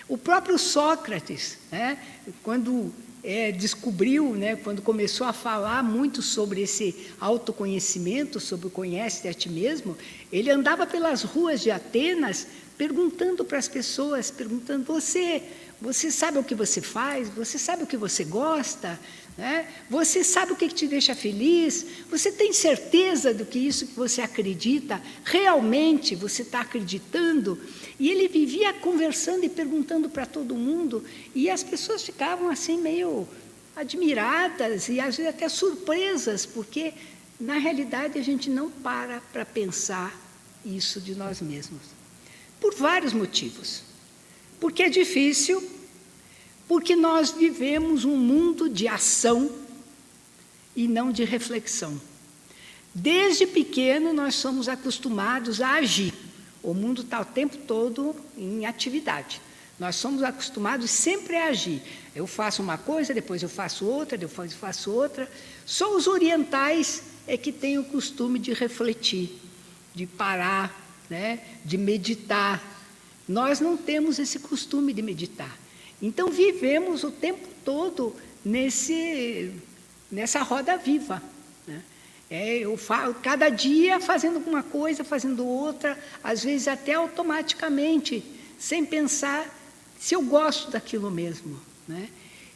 O 0.08 0.18
próprio 0.18 0.58
Sócrates, 0.60 1.58
né, 1.72 1.98
quando 2.44 2.94
é, 3.26 3.52
descobriu, 3.52 4.36
né, 4.36 4.56
quando 4.56 4.82
começou 4.84 5.26
a 5.26 5.34
falar 5.34 5.84
muito 5.84 6.22
sobre 6.22 6.62
esse 6.62 6.96
autoconhecimento, 7.20 8.40
sobre 8.40 8.68
o 8.68 8.70
conhece 8.70 9.28
a 9.28 9.34
ti 9.34 9.50
mesmo, 9.50 9.98
ele 10.32 10.52
andava 10.52 10.86
pelas 10.86 11.24
ruas 11.24 11.62
de 11.62 11.72
Atenas 11.72 12.46
perguntando 12.78 13.44
para 13.44 13.58
as 13.58 13.68
pessoas, 13.68 14.30
perguntando: 14.30 14.86
você, 14.86 15.42
você 15.82 16.12
sabe 16.12 16.38
o 16.38 16.44
que 16.44 16.54
você 16.54 16.82
faz? 16.82 17.28
Você 17.30 17.58
sabe 17.58 17.84
o 17.84 17.88
que 17.88 17.98
você 17.98 18.24
gosta? 18.24 19.00
Né? 19.38 19.68
Você 19.90 20.24
sabe 20.24 20.54
o 20.54 20.56
que 20.56 20.70
te 20.70 20.88
deixa 20.88 21.14
feliz? 21.14 21.86
Você 22.10 22.32
tem 22.32 22.54
certeza 22.54 23.34
do 23.34 23.46
que 23.46 23.60
isso 23.60 23.88
que 23.88 23.96
você 23.96 24.22
acredita 24.22 25.02
realmente 25.24 26.16
você 26.16 26.42
está 26.42 26.62
acreditando? 26.62 27.60
E 28.00 28.10
ele 28.10 28.28
vivia 28.28 28.74
conversando 28.74 29.46
e 29.46 29.50
perguntando 29.50 30.10
para 30.10 30.26
todo 30.26 30.56
mundo, 30.56 31.04
e 31.34 31.50
as 31.50 31.64
pessoas 31.64 32.04
ficavam 32.04 32.50
assim 32.50 32.78
meio 32.78 33.28
admiradas 33.76 34.88
e 34.88 35.00
às 35.00 35.18
vezes 35.18 35.30
até 35.30 35.50
surpresas, 35.50 36.46
porque 36.46 36.94
na 37.40 37.58
realidade 37.58 38.18
a 38.18 38.24
gente 38.24 38.50
não 38.50 38.70
para 38.70 39.20
para 39.34 39.46
pensar 39.46 40.18
isso 40.66 41.00
de 41.02 41.14
nós 41.16 41.42
mesmos. 41.42 41.82
Por 42.60 42.74
vários 42.74 43.14
motivos. 43.14 43.84
Porque 44.60 44.84
é 44.84 44.90
difícil, 44.90 45.62
porque 46.68 46.96
nós 46.96 47.32
vivemos 47.32 48.06
um 48.06 48.16
mundo 48.16 48.70
de 48.70 48.88
ação 48.88 49.52
e 50.76 50.88
não 50.88 51.12
de 51.12 51.24
reflexão. 51.24 52.00
Desde 52.94 53.46
pequeno 53.46 54.14
nós 54.14 54.36
somos 54.36 54.70
acostumados 54.70 55.62
a 55.62 55.74
agir. 55.74 56.14
O 56.66 56.74
mundo 56.74 57.04
está 57.04 57.22
o 57.22 57.26
tempo 57.26 57.58
todo 57.58 58.16
em 58.36 58.66
atividade. 58.66 59.40
Nós 59.78 59.98
somos 59.98 60.24
acostumados 60.24 60.90
sempre 60.90 61.36
a 61.36 61.50
agir. 61.50 61.80
Eu 62.16 62.26
faço 62.26 62.64
uma 62.64 62.76
coisa, 62.76 63.14
depois 63.14 63.44
eu 63.44 63.50
faço 63.50 63.86
outra, 63.86 64.18
depois 64.18 64.52
eu 64.52 64.58
faço 64.58 64.92
outra. 64.92 65.32
Só 65.64 65.96
os 65.96 66.08
orientais 66.08 67.04
é 67.28 67.38
que 67.38 67.52
têm 67.52 67.78
o 67.78 67.84
costume 67.84 68.40
de 68.40 68.52
refletir, 68.52 69.40
de 69.94 70.08
parar, 70.08 70.76
né, 71.08 71.40
de 71.64 71.78
meditar. 71.78 72.64
Nós 73.28 73.60
não 73.60 73.78
temos 73.78 74.18
esse 74.18 74.40
costume 74.40 74.92
de 74.92 75.04
meditar. 75.04 75.56
Então 76.02 76.32
vivemos 76.32 77.04
o 77.04 77.12
tempo 77.12 77.48
todo 77.64 78.16
nesse, 78.44 79.52
nessa 80.12 80.42
roda 80.42 80.78
viva. 80.78 81.22
É, 82.36 82.58
eu 82.58 82.76
falo, 82.76 83.14
cada 83.14 83.48
dia 83.48 83.98
fazendo 84.02 84.36
alguma 84.36 84.62
coisa, 84.62 85.06
fazendo 85.06 85.48
outra, 85.48 85.98
às 86.22 86.44
vezes 86.44 86.68
até 86.68 86.94
automaticamente, 86.94 88.22
sem 88.60 88.86
pensar 88.86 89.48
se 89.98 90.14
eu 90.14 90.22
gosto 90.22 90.70
daquilo 90.70 91.10
mesmo. 91.10 91.58
Né? 91.88 92.10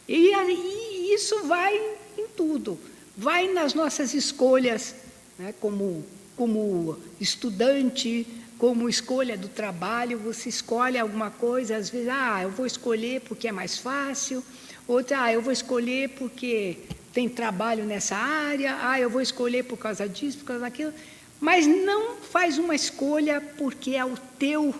E, 0.06 0.34
e 0.34 1.14
isso 1.14 1.44
vai 1.44 1.74
em 2.18 2.28
tudo, 2.36 2.78
vai 3.16 3.48
nas 3.48 3.72
nossas 3.72 4.12
escolhas, 4.12 4.94
né? 5.38 5.54
como, 5.58 6.04
como 6.36 6.98
estudante, 7.18 8.26
como 8.58 8.86
escolha 8.86 9.34
do 9.34 9.48
trabalho, 9.48 10.18
você 10.18 10.50
escolhe 10.50 10.98
alguma 10.98 11.30
coisa, 11.30 11.78
às 11.78 11.88
vezes, 11.88 12.08
ah, 12.08 12.40
eu 12.42 12.50
vou 12.50 12.66
escolher 12.66 13.22
porque 13.22 13.48
é 13.48 13.52
mais 13.52 13.78
fácil, 13.78 14.44
outra, 14.86 15.22
ah, 15.22 15.32
eu 15.32 15.40
vou 15.40 15.52
escolher 15.54 16.10
porque 16.10 16.76
tem 17.12 17.28
trabalho 17.28 17.84
nessa 17.84 18.16
área, 18.16 18.78
ah, 18.82 19.00
eu 19.00 19.10
vou 19.10 19.20
escolher 19.20 19.64
por 19.64 19.76
causa 19.76 20.08
disso, 20.08 20.38
por 20.38 20.44
causa 20.44 20.62
daquilo, 20.62 20.92
mas 21.40 21.66
não 21.66 22.16
faz 22.16 22.58
uma 22.58 22.74
escolha 22.74 23.40
porque 23.40 23.92
é 23.96 24.04
o 24.04 24.16
teu 24.38 24.74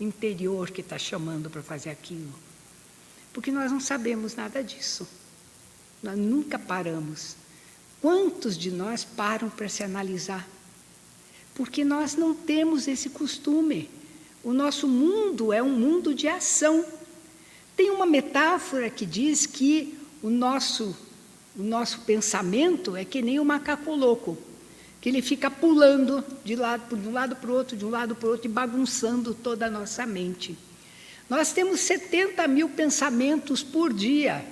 interior 0.00 0.70
que 0.70 0.80
está 0.80 0.98
chamando 0.98 1.48
para 1.48 1.62
fazer 1.62 1.90
aquilo. 1.90 2.32
Porque 3.32 3.50
nós 3.50 3.70
não 3.70 3.80
sabemos 3.80 4.34
nada 4.34 4.64
disso. 4.64 5.06
Nós 6.02 6.16
nunca 6.16 6.58
paramos. 6.58 7.36
Quantos 8.00 8.56
de 8.56 8.70
nós 8.70 9.04
param 9.04 9.50
para 9.50 9.68
se 9.68 9.82
analisar? 9.82 10.46
porque 11.56 11.84
nós 11.84 12.14
não 12.14 12.34
temos 12.34 12.86
esse 12.86 13.08
costume. 13.08 13.88
O 14.44 14.52
nosso 14.52 14.86
mundo 14.86 15.52
é 15.52 15.62
um 15.62 15.72
mundo 15.72 16.14
de 16.14 16.28
ação. 16.28 16.84
Tem 17.74 17.90
uma 17.90 18.04
metáfora 18.04 18.90
que 18.90 19.06
diz 19.06 19.46
que 19.46 19.98
o 20.22 20.28
nosso, 20.28 20.94
o 21.58 21.62
nosso 21.62 22.00
pensamento 22.00 22.96
é 22.96 23.04
que 23.04 23.22
nem 23.22 23.40
um 23.40 23.44
macaco 23.44 23.94
louco, 23.94 24.36
que 25.00 25.08
ele 25.08 25.22
fica 25.22 25.50
pulando 25.50 26.22
de, 26.44 26.54
lado, 26.54 26.96
de 26.96 27.08
um 27.08 27.12
lado 27.12 27.36
para 27.36 27.50
o 27.50 27.54
outro, 27.54 27.76
de 27.76 27.84
um 27.84 27.90
lado 27.90 28.14
para 28.14 28.28
o 28.28 28.32
outro 28.32 28.46
e 28.46 28.52
bagunçando 28.52 29.32
toda 29.32 29.66
a 29.66 29.70
nossa 29.70 30.04
mente. 30.04 30.56
Nós 31.30 31.52
temos 31.52 31.80
70 31.80 32.46
mil 32.46 32.68
pensamentos 32.68 33.62
por 33.62 33.92
dia. 33.92 34.44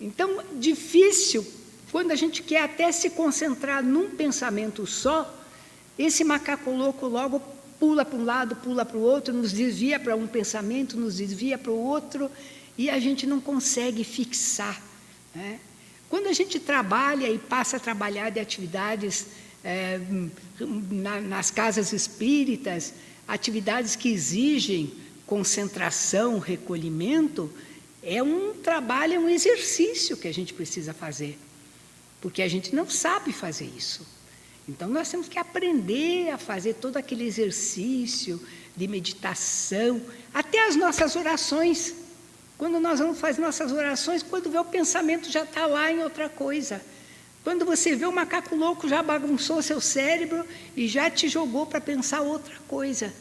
Então, 0.00 0.42
difícil, 0.54 1.46
quando 1.90 2.10
a 2.10 2.16
gente 2.16 2.42
quer 2.42 2.62
até 2.62 2.90
se 2.92 3.10
concentrar 3.10 3.82
num 3.82 4.10
pensamento 4.10 4.86
só, 4.86 5.38
esse 5.98 6.24
macaco 6.24 6.70
louco 6.70 7.06
logo 7.06 7.40
pula 7.80 8.04
para 8.04 8.18
um 8.18 8.24
lado, 8.24 8.56
pula 8.56 8.84
para 8.84 8.96
o 8.96 9.00
outro, 9.00 9.34
nos 9.34 9.52
desvia 9.52 9.98
para 9.98 10.14
um 10.14 10.26
pensamento, 10.26 10.96
nos 10.96 11.16
desvia 11.16 11.58
para 11.58 11.72
o 11.72 11.78
outro, 11.78 12.30
e 12.76 12.88
a 12.88 12.98
gente 13.00 13.26
não 13.26 13.40
consegue 13.40 14.04
fixar. 14.04 14.80
Né? 15.34 15.58
Quando 16.12 16.26
a 16.26 16.32
gente 16.34 16.60
trabalha 16.60 17.26
e 17.26 17.38
passa 17.38 17.78
a 17.78 17.80
trabalhar 17.80 18.28
de 18.28 18.38
atividades 18.38 19.28
é, 19.64 19.98
na, 20.60 21.22
nas 21.22 21.50
casas 21.50 21.90
espíritas, 21.94 22.92
atividades 23.26 23.96
que 23.96 24.10
exigem 24.10 24.92
concentração, 25.26 26.38
recolhimento, 26.38 27.50
é 28.02 28.22
um 28.22 28.52
trabalho, 28.52 29.14
é 29.14 29.18
um 29.18 29.26
exercício 29.30 30.14
que 30.14 30.28
a 30.28 30.34
gente 30.34 30.52
precisa 30.52 30.92
fazer, 30.92 31.38
porque 32.20 32.42
a 32.42 32.48
gente 32.48 32.74
não 32.74 32.90
sabe 32.90 33.32
fazer 33.32 33.72
isso. 33.74 34.06
Então, 34.68 34.90
nós 34.90 35.08
temos 35.10 35.28
que 35.28 35.38
aprender 35.38 36.28
a 36.28 36.36
fazer 36.36 36.74
todo 36.74 36.98
aquele 36.98 37.24
exercício 37.24 38.38
de 38.76 38.86
meditação, 38.86 39.98
até 40.34 40.68
as 40.68 40.76
nossas 40.76 41.16
orações. 41.16 42.01
Quando 42.62 42.78
nós 42.78 43.00
vamos 43.00 43.18
fazer 43.18 43.40
nossas 43.40 43.72
orações, 43.72 44.22
quando 44.22 44.48
vê 44.48 44.56
o 44.56 44.64
pensamento 44.64 45.28
já 45.28 45.42
está 45.42 45.66
lá 45.66 45.90
em 45.90 45.98
outra 45.98 46.28
coisa. 46.28 46.80
Quando 47.42 47.64
você 47.64 47.96
vê 47.96 48.06
o 48.06 48.12
macaco 48.12 48.54
louco, 48.54 48.88
já 48.88 49.02
bagunçou 49.02 49.60
seu 49.60 49.80
cérebro 49.80 50.46
e 50.76 50.86
já 50.86 51.10
te 51.10 51.28
jogou 51.28 51.66
para 51.66 51.80
pensar 51.80 52.20
outra 52.20 52.54
coisa. 52.68 53.12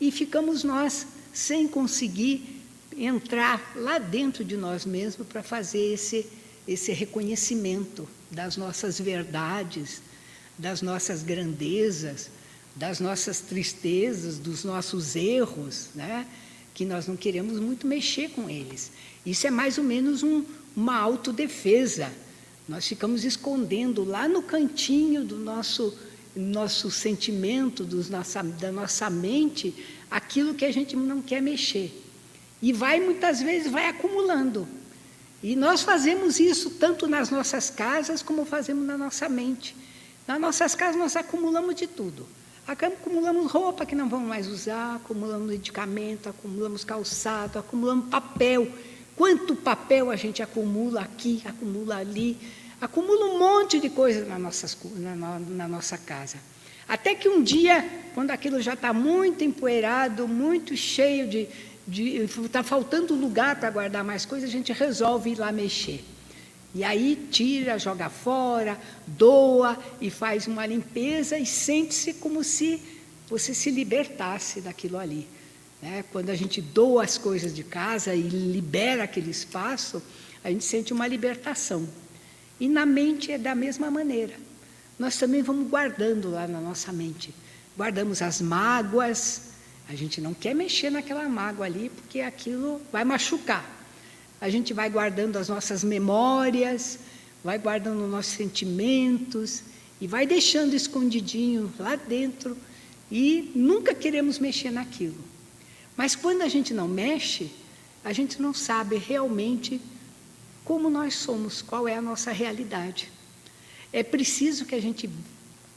E 0.00 0.10
ficamos 0.10 0.64
nós 0.64 1.06
sem 1.32 1.68
conseguir 1.68 2.60
entrar 2.96 3.72
lá 3.76 4.00
dentro 4.00 4.44
de 4.44 4.56
nós 4.56 4.84
mesmos 4.84 5.28
para 5.28 5.44
fazer 5.44 5.92
esse, 5.94 6.26
esse 6.66 6.90
reconhecimento 6.90 8.08
das 8.32 8.56
nossas 8.56 8.98
verdades, 8.98 10.02
das 10.58 10.82
nossas 10.82 11.22
grandezas, 11.22 12.30
das 12.74 12.98
nossas 12.98 13.38
tristezas, 13.42 14.38
dos 14.38 14.64
nossos 14.64 15.14
erros, 15.14 15.90
né? 15.94 16.26
Que 16.74 16.84
nós 16.84 17.06
não 17.06 17.16
queremos 17.16 17.58
muito 17.60 17.86
mexer 17.86 18.30
com 18.30 18.48
eles. 18.48 18.92
Isso 19.24 19.46
é 19.46 19.50
mais 19.50 19.78
ou 19.78 19.84
menos 19.84 20.22
um, 20.22 20.44
uma 20.74 20.96
autodefesa. 20.96 22.12
Nós 22.68 22.86
ficamos 22.86 23.24
escondendo 23.24 24.04
lá 24.04 24.26
no 24.26 24.42
cantinho 24.42 25.24
do 25.24 25.36
nosso, 25.36 25.96
nosso 26.34 26.90
sentimento, 26.90 27.84
dos 27.84 28.08
nossa, 28.08 28.42
da 28.42 28.72
nossa 28.72 29.10
mente, 29.10 29.74
aquilo 30.10 30.54
que 30.54 30.64
a 30.64 30.72
gente 30.72 30.96
não 30.96 31.20
quer 31.20 31.42
mexer. 31.42 31.92
E 32.60 32.72
vai, 32.72 33.00
muitas 33.00 33.40
vezes, 33.42 33.70
vai 33.70 33.86
acumulando. 33.86 34.66
E 35.42 35.56
nós 35.56 35.82
fazemos 35.82 36.38
isso 36.38 36.70
tanto 36.70 37.08
nas 37.08 37.30
nossas 37.30 37.68
casas 37.68 38.22
como 38.22 38.44
fazemos 38.44 38.86
na 38.86 38.96
nossa 38.96 39.28
mente. 39.28 39.74
Nas 40.26 40.40
nossas 40.40 40.74
casas 40.74 40.96
nós 40.96 41.16
acumulamos 41.16 41.74
de 41.74 41.88
tudo. 41.88 42.26
Acumulamos 42.66 43.50
roupa 43.50 43.84
que 43.84 43.94
não 43.94 44.08
vamos 44.08 44.28
mais 44.28 44.46
usar, 44.46 44.96
acumulamos 44.96 45.48
medicamento, 45.48 46.28
acumulamos 46.28 46.84
calçado, 46.84 47.58
acumulamos 47.58 48.08
papel. 48.08 48.68
Quanto 49.16 49.56
papel 49.56 50.10
a 50.10 50.16
gente 50.16 50.42
acumula 50.42 51.00
aqui, 51.00 51.42
acumula 51.44 51.96
ali, 51.96 52.38
acumula 52.80 53.26
um 53.26 53.38
monte 53.38 53.80
de 53.80 53.90
coisa 53.90 54.24
na, 54.24 54.38
nossas, 54.38 54.76
na, 54.96 55.38
na 55.38 55.68
nossa 55.68 55.98
casa. 55.98 56.38
Até 56.88 57.14
que 57.14 57.28
um 57.28 57.42
dia, 57.42 57.88
quando 58.14 58.30
aquilo 58.30 58.60
já 58.60 58.74
está 58.74 58.92
muito 58.92 59.42
empoeirado, 59.42 60.28
muito 60.28 60.76
cheio 60.76 61.28
de. 61.28 61.48
está 62.44 62.62
faltando 62.62 63.14
lugar 63.14 63.56
para 63.56 63.70
guardar 63.70 64.04
mais 64.04 64.24
coisas, 64.24 64.48
a 64.48 64.52
gente 64.52 64.72
resolve 64.72 65.30
ir 65.30 65.38
lá 65.38 65.50
mexer. 65.50 66.04
E 66.74 66.82
aí 66.82 67.28
tira, 67.30 67.78
joga 67.78 68.08
fora, 68.08 68.80
doa 69.06 69.78
e 70.00 70.10
faz 70.10 70.46
uma 70.46 70.64
limpeza 70.64 71.38
e 71.38 71.44
sente-se 71.44 72.14
como 72.14 72.42
se 72.42 72.80
você 73.28 73.52
se 73.52 73.70
libertasse 73.70 74.60
daquilo 74.62 74.98
ali. 74.98 75.28
Né? 75.82 76.02
Quando 76.10 76.30
a 76.30 76.34
gente 76.34 76.62
doa 76.62 77.04
as 77.04 77.18
coisas 77.18 77.54
de 77.54 77.62
casa 77.62 78.14
e 78.14 78.22
libera 78.22 79.04
aquele 79.04 79.30
espaço, 79.30 80.02
a 80.42 80.50
gente 80.50 80.64
sente 80.64 80.94
uma 80.94 81.06
libertação. 81.06 81.86
E 82.58 82.68
na 82.68 82.86
mente 82.86 83.30
é 83.32 83.36
da 83.36 83.54
mesma 83.54 83.90
maneira. 83.90 84.34
Nós 84.98 85.18
também 85.18 85.42
vamos 85.42 85.68
guardando 85.68 86.30
lá 86.30 86.46
na 86.46 86.60
nossa 86.60 86.90
mente. 86.90 87.34
Guardamos 87.76 88.22
as 88.22 88.40
mágoas, 88.40 89.52
a 89.88 89.94
gente 89.94 90.22
não 90.22 90.32
quer 90.32 90.54
mexer 90.54 90.88
naquela 90.88 91.28
mágoa 91.28 91.66
ali, 91.66 91.90
porque 91.90 92.20
aquilo 92.20 92.80
vai 92.90 93.04
machucar 93.04 93.81
a 94.42 94.50
gente 94.50 94.74
vai 94.74 94.90
guardando 94.90 95.36
as 95.36 95.48
nossas 95.48 95.84
memórias, 95.84 96.98
vai 97.44 97.60
guardando 97.60 98.02
os 98.02 98.10
nossos 98.10 98.32
sentimentos 98.32 99.62
e 100.00 100.08
vai 100.08 100.26
deixando 100.26 100.74
escondidinho 100.74 101.72
lá 101.78 101.94
dentro 101.94 102.56
e 103.08 103.52
nunca 103.54 103.94
queremos 103.94 104.40
mexer 104.40 104.72
naquilo. 104.72 105.22
Mas 105.96 106.16
quando 106.16 106.42
a 106.42 106.48
gente 106.48 106.74
não 106.74 106.88
mexe, 106.88 107.52
a 108.02 108.12
gente 108.12 108.42
não 108.42 108.52
sabe 108.52 108.96
realmente 108.96 109.80
como 110.64 110.90
nós 110.90 111.14
somos, 111.14 111.62
qual 111.62 111.86
é 111.86 111.94
a 111.94 112.02
nossa 112.02 112.32
realidade. 112.32 113.12
É 113.92 114.02
preciso 114.02 114.64
que 114.64 114.74
a 114.74 114.82
gente 114.82 115.08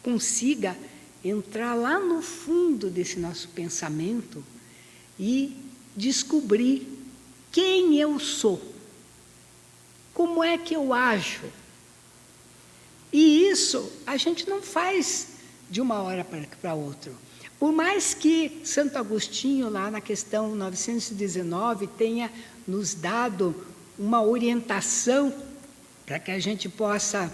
consiga 0.02 0.76
entrar 1.24 1.76
lá 1.76 2.00
no 2.00 2.20
fundo 2.20 2.90
desse 2.90 3.20
nosso 3.20 3.48
pensamento 3.50 4.44
e 5.20 5.56
descobrir 5.96 6.95
quem 7.56 7.98
eu 7.98 8.20
sou, 8.20 8.62
como 10.14 10.44
é 10.44 10.58
que 10.58 10.76
eu 10.76 10.92
ajo. 10.92 11.46
E 13.14 13.48
isso 13.48 13.90
a 14.06 14.18
gente 14.18 14.50
não 14.50 14.62
faz 14.62 15.28
de 15.70 15.80
uma 15.80 16.02
hora 16.02 16.28
para 16.62 16.74
outra. 16.74 17.14
Por 17.58 17.72
mais 17.72 18.14
que 18.14 18.60
Santo 18.66 18.98
Agostinho, 18.98 19.70
lá 19.70 19.90
na 19.90 20.02
questão 20.02 20.54
919, 20.54 21.88
tenha 21.88 22.30
nos 22.68 22.94
dado 22.94 23.56
uma 23.98 24.22
orientação 24.22 25.34
para 26.06 26.20
que 26.20 26.32
a 26.32 26.40
gente 26.40 26.68
possa 26.68 27.32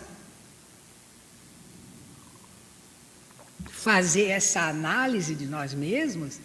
fazer 3.72 4.26
essa 4.26 4.70
análise 4.70 5.34
de 5.34 5.48
nós 5.48 5.74
mesmos, 5.74 6.40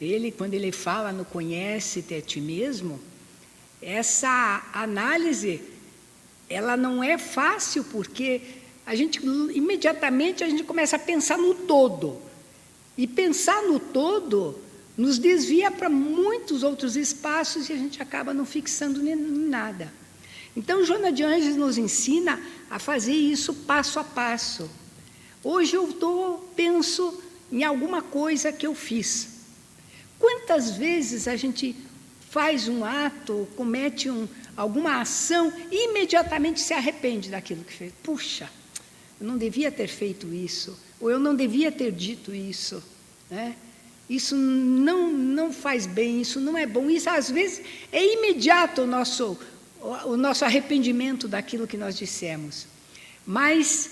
ele, 0.00 0.32
quando 0.32 0.54
ele 0.54 0.72
fala 0.72 1.12
no 1.12 1.24
conhece-te 1.24 2.14
a 2.14 2.20
ti 2.20 2.40
mesmo, 2.40 3.11
essa 3.82 4.62
análise, 4.72 5.60
ela 6.48 6.76
não 6.76 7.02
é 7.02 7.18
fácil 7.18 7.84
porque 7.84 8.40
a 8.86 8.94
gente 8.94 9.20
imediatamente 9.54 10.44
a 10.44 10.48
gente 10.48 10.62
começa 10.62 10.96
a 10.96 10.98
pensar 10.98 11.36
no 11.36 11.54
todo. 11.54 12.20
E 12.96 13.06
pensar 13.06 13.62
no 13.62 13.80
todo 13.80 14.58
nos 14.96 15.18
desvia 15.18 15.70
para 15.70 15.88
muitos 15.88 16.62
outros 16.62 16.96
espaços 16.96 17.68
e 17.68 17.72
a 17.72 17.76
gente 17.76 18.00
acaba 18.00 18.32
não 18.32 18.44
fixando 18.44 19.06
em 19.06 19.16
nada. 19.16 19.92
Então, 20.54 20.84
Joana 20.84 21.10
de 21.10 21.22
Anjos 21.22 21.56
nos 21.56 21.78
ensina 21.78 22.40
a 22.70 22.78
fazer 22.78 23.14
isso 23.14 23.54
passo 23.54 23.98
a 23.98 24.04
passo. 24.04 24.70
Hoje 25.42 25.74
eu 25.74 25.92
tô, 25.94 26.40
penso 26.54 27.22
em 27.50 27.64
alguma 27.64 28.02
coisa 28.02 28.52
que 28.52 28.66
eu 28.66 28.74
fiz. 28.74 29.28
Quantas 30.18 30.70
vezes 30.72 31.26
a 31.26 31.36
gente 31.36 31.74
faz 32.32 32.66
um 32.66 32.82
ato, 32.82 33.46
comete 33.56 34.08
um, 34.08 34.26
alguma 34.56 35.02
ação 35.02 35.52
imediatamente 35.70 36.62
se 36.62 36.72
arrepende 36.72 37.28
daquilo 37.28 37.62
que 37.62 37.74
fez. 37.74 37.92
Puxa, 38.02 38.50
eu 39.20 39.26
não 39.26 39.36
devia 39.36 39.70
ter 39.70 39.86
feito 39.86 40.32
isso, 40.32 40.74
ou 40.98 41.10
eu 41.10 41.18
não 41.18 41.36
devia 41.36 41.70
ter 41.70 41.92
dito 41.92 42.34
isso. 42.34 42.82
Né? 43.30 43.54
Isso 44.08 44.34
não, 44.34 45.12
não 45.12 45.52
faz 45.52 45.84
bem, 45.84 46.22
isso 46.22 46.40
não 46.40 46.56
é 46.56 46.64
bom. 46.64 46.88
Isso, 46.88 47.10
às 47.10 47.30
vezes, 47.30 47.60
é 47.92 48.02
imediato 48.14 48.80
o 48.80 48.86
nosso, 48.86 49.38
o 50.06 50.16
nosso 50.16 50.42
arrependimento 50.46 51.28
daquilo 51.28 51.66
que 51.66 51.76
nós 51.76 51.98
dissemos. 51.98 52.66
Mas 53.26 53.90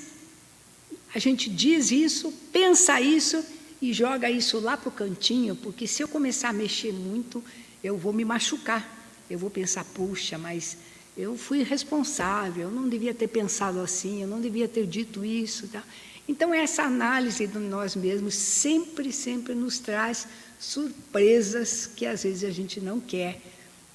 a 1.14 1.18
gente 1.18 1.50
diz 1.50 1.90
isso, 1.90 2.32
pensa 2.50 2.98
isso 3.02 3.44
e 3.82 3.92
joga 3.92 4.30
isso 4.30 4.58
lá 4.58 4.78
para 4.78 4.88
o 4.88 4.92
cantinho, 4.92 5.54
porque 5.56 5.86
se 5.86 6.02
eu 6.02 6.08
começar 6.08 6.48
a 6.48 6.54
mexer 6.54 6.90
muito, 6.90 7.44
eu 7.82 7.96
vou 7.96 8.12
me 8.12 8.24
machucar. 8.24 8.98
Eu 9.28 9.38
vou 9.38 9.50
pensar, 9.50 9.84
puxa, 9.84 10.36
mas 10.36 10.76
eu 11.16 11.36
fui 11.36 11.62
responsável, 11.62 12.64
eu 12.64 12.70
não 12.70 12.88
devia 12.88 13.14
ter 13.14 13.28
pensado 13.28 13.80
assim, 13.80 14.22
eu 14.22 14.28
não 14.28 14.40
devia 14.40 14.66
ter 14.66 14.86
dito 14.86 15.24
isso. 15.24 15.68
Tá? 15.68 15.82
Então, 16.28 16.52
essa 16.52 16.82
análise 16.82 17.46
de 17.46 17.58
nós 17.58 17.94
mesmos 17.94 18.34
sempre, 18.34 19.12
sempre 19.12 19.54
nos 19.54 19.78
traz 19.78 20.26
surpresas 20.58 21.86
que 21.86 22.06
às 22.06 22.22
vezes 22.22 22.44
a 22.44 22.50
gente 22.50 22.80
não 22.80 23.00
quer 23.00 23.40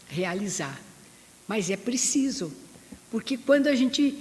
realizar. 0.08 0.80
Mas 1.48 1.70
é 1.70 1.78
preciso, 1.78 2.52
porque 3.12 3.38
quando 3.38 3.68
a 3.68 3.76
gente, 3.76 4.16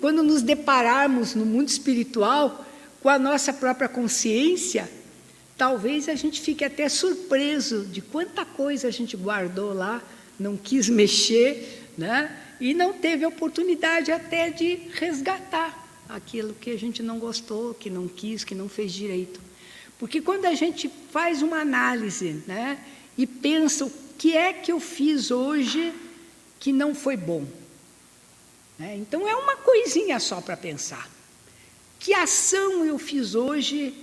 quando 0.00 0.22
nos 0.22 0.42
depararmos 0.42 1.34
no 1.34 1.46
mundo 1.46 1.68
espiritual 1.68 2.66
com 3.00 3.08
a 3.08 3.18
nossa 3.18 3.52
própria 3.52 3.88
consciência, 3.88 4.90
talvez 5.56 6.08
a 6.08 6.14
gente 6.14 6.40
fique 6.40 6.64
até 6.64 6.88
surpreso 6.88 7.84
de 7.84 8.00
quanta 8.00 8.44
coisa 8.44 8.88
a 8.88 8.90
gente 8.90 9.16
guardou 9.16 9.72
lá, 9.72 10.02
não 10.38 10.56
quis 10.56 10.88
mexer, 10.90 11.88
né? 11.96 12.38
E 12.60 12.74
não 12.74 12.92
teve 12.92 13.26
oportunidade 13.26 14.12
até 14.12 14.50
de 14.50 14.74
resgatar 14.92 15.82
aquilo 16.08 16.54
que 16.54 16.70
a 16.70 16.78
gente 16.78 17.02
não 17.02 17.18
gostou, 17.18 17.74
que 17.74 17.90
não 17.90 18.06
quis, 18.06 18.44
que 18.44 18.54
não 18.54 18.68
fez 18.68 18.92
direito. 18.92 19.40
Porque 19.98 20.20
quando 20.20 20.46
a 20.46 20.54
gente 20.54 20.90
faz 21.10 21.42
uma 21.42 21.60
análise, 21.60 22.42
né, 22.46 22.78
e 23.16 23.26
pensa 23.26 23.84
o 23.84 23.92
que 24.18 24.36
é 24.36 24.52
que 24.52 24.70
eu 24.70 24.80
fiz 24.80 25.30
hoje 25.30 25.92
que 26.58 26.72
não 26.72 26.94
foi 26.94 27.16
bom, 27.16 27.44
né? 28.78 28.96
então 28.96 29.26
é 29.28 29.34
uma 29.34 29.56
coisinha 29.56 30.20
só 30.20 30.40
para 30.40 30.56
pensar. 30.56 31.10
Que 31.98 32.14
ação 32.14 32.84
eu 32.84 32.98
fiz 32.98 33.34
hoje 33.34 33.94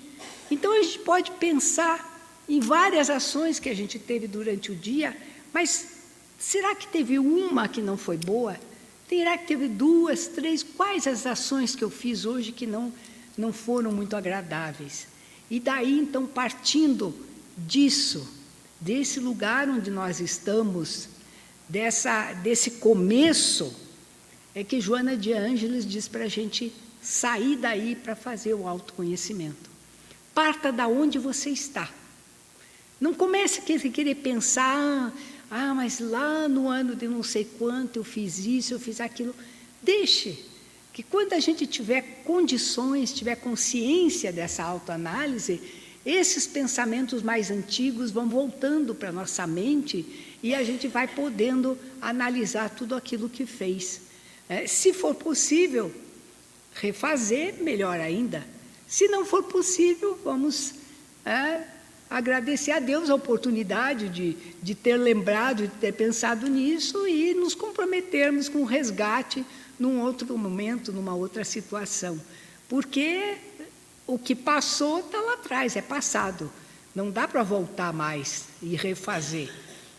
então 0.52 0.74
a 0.74 0.82
gente 0.82 1.00
pode 1.00 1.32
pensar 1.32 2.10
em 2.48 2.60
várias 2.60 3.10
ações 3.10 3.60
que 3.60 3.70
a 3.70 3.76
gente 3.76 4.00
teve 4.00 4.28
durante 4.28 4.72
o 4.72 4.76
dia, 4.76 5.16
mas 5.54 5.88
será 6.40 6.74
que 6.76 6.88
teve 6.88 7.20
uma 7.20 7.68
que 7.68 7.82
não 7.82 7.98
foi 7.98 8.18
boa? 8.18 8.58
Será 9.08 9.38
que 9.38 9.48
teve 9.48 9.68
duas, 9.68 10.28
três? 10.28 10.64
Quais 10.64 11.08
as 11.08 11.26
ações 11.26 11.76
que 11.76 11.84
eu 11.84 11.90
fiz 11.90 12.26
hoje 12.26 12.52
que 12.52 12.66
não, 12.66 12.94
não 13.38 13.52
foram 13.52 13.92
muito 13.92 14.16
agradáveis? 14.16 15.08
E 15.50 15.60
daí, 15.60 16.00
então, 16.00 16.28
partindo 16.28 17.14
disso, 17.58 18.28
desse 18.80 19.20
lugar 19.20 19.68
onde 19.68 19.90
nós 19.90 20.20
estamos, 20.20 21.10
dessa, 21.68 22.34
desse 22.34 22.72
começo, 22.72 23.74
é 24.54 24.64
que 24.64 24.80
Joana 24.80 25.18
de 25.18 25.34
Ângeles 25.34 25.86
diz 25.86 26.08
para 26.08 26.26
a 26.26 26.30
gente 26.30 26.74
sair 27.02 27.56
daí 27.58 27.96
para 27.96 28.16
fazer 28.16 28.54
o 28.54 28.68
autoconhecimento. 28.68 29.69
Parta 30.40 30.72
da 30.72 30.88
onde 30.88 31.20
você 31.20 31.50
está. 31.50 31.92
Não 32.98 33.14
comece 33.14 33.60
a 33.60 33.90
querer 33.90 34.16
pensar, 34.16 35.14
ah, 35.52 35.74
mas 35.76 36.00
lá 36.00 36.48
no 36.48 36.70
ano 36.70 36.96
de 36.96 37.10
não 37.10 37.22
sei 37.22 37.44
quanto 37.44 37.98
eu 37.98 38.06
fiz 38.06 38.40
isso, 38.40 38.74
eu 38.74 38.80
fiz 38.80 39.02
aquilo. 39.02 39.36
Deixe 39.84 40.46
que 40.94 41.04
quando 41.04 41.34
a 41.34 41.42
gente 41.42 41.68
tiver 41.68 42.24
condições, 42.24 43.12
tiver 43.12 43.36
consciência 43.36 44.32
dessa 44.32 44.64
autoanálise, 44.64 45.62
esses 46.06 46.48
pensamentos 46.48 47.22
mais 47.22 47.52
antigos 47.52 48.10
vão 48.10 48.30
voltando 48.30 48.96
para 48.96 49.12
nossa 49.12 49.46
mente 49.46 50.38
e 50.42 50.56
a 50.56 50.64
gente 50.64 50.88
vai 50.88 51.06
podendo 51.06 51.78
analisar 52.02 52.70
tudo 52.70 52.96
aquilo 52.96 53.28
que 53.28 53.46
fez. 53.46 54.04
É, 54.48 54.66
se 54.66 54.94
for 54.94 55.14
possível 55.14 55.94
refazer, 56.76 57.62
melhor 57.62 58.00
ainda. 58.00 58.58
Se 58.90 59.08
não 59.08 59.24
for 59.24 59.44
possível, 59.44 60.20
vamos 60.24 60.74
é, 61.24 61.62
agradecer 62.10 62.72
a 62.72 62.80
Deus 62.80 63.08
a 63.08 63.16
oportunidade 63.16 64.10
de, 64.10 64.36
de 64.64 64.74
ter 64.74 64.98
lembrado, 64.98 65.68
de 65.68 65.76
ter 65.76 65.94
pensado 65.94 66.48
nisso 66.48 67.08
e 67.08 67.36
nos 67.36 67.54
comprometermos 67.54 68.50
com 68.50 68.64
o 68.64 68.66
resgate 68.66 69.46
num 69.78 70.02
outro 70.02 70.36
momento, 70.36 70.92
numa 70.92 71.14
outra 71.14 71.46
situação. 71.46 72.20
Porque 72.68 73.38
o 74.08 74.18
que 74.18 74.34
passou 74.34 75.02
está 75.02 75.22
lá 75.22 75.34
atrás, 75.34 75.76
é 75.76 75.84
passado. 75.84 76.52
Não 76.96 77.12
dá 77.12 77.28
para 77.28 77.44
voltar 77.44 77.94
mais 77.94 78.46
e 78.60 78.76
refazer. 78.76 79.54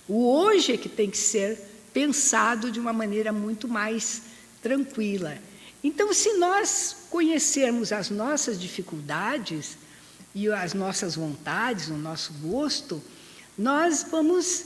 O 0.09 0.29
hoje 0.29 0.73
é 0.73 0.77
que 0.77 0.89
tem 0.89 1.09
que 1.09 1.17
ser 1.17 1.61
pensado 1.95 2.73
de 2.73 2.81
uma 2.81 2.93
maneira 2.93 3.33
muito 3.33 3.69
mais 3.69 4.23
tranquila. 4.61 5.39
Então, 5.83 6.13
se 6.13 6.35
nós 6.35 6.97
conhecermos 7.09 7.93
as 7.93 8.11
nossas 8.11 8.61
dificuldades 8.61 9.79
e 10.35 10.49
as 10.51 10.75
nossas 10.75 11.17
vontades, 11.17 11.89
o 11.89 11.95
nosso 11.95 12.33
gosto, 12.35 13.03
nós 13.57 14.07
vamos 14.11 14.65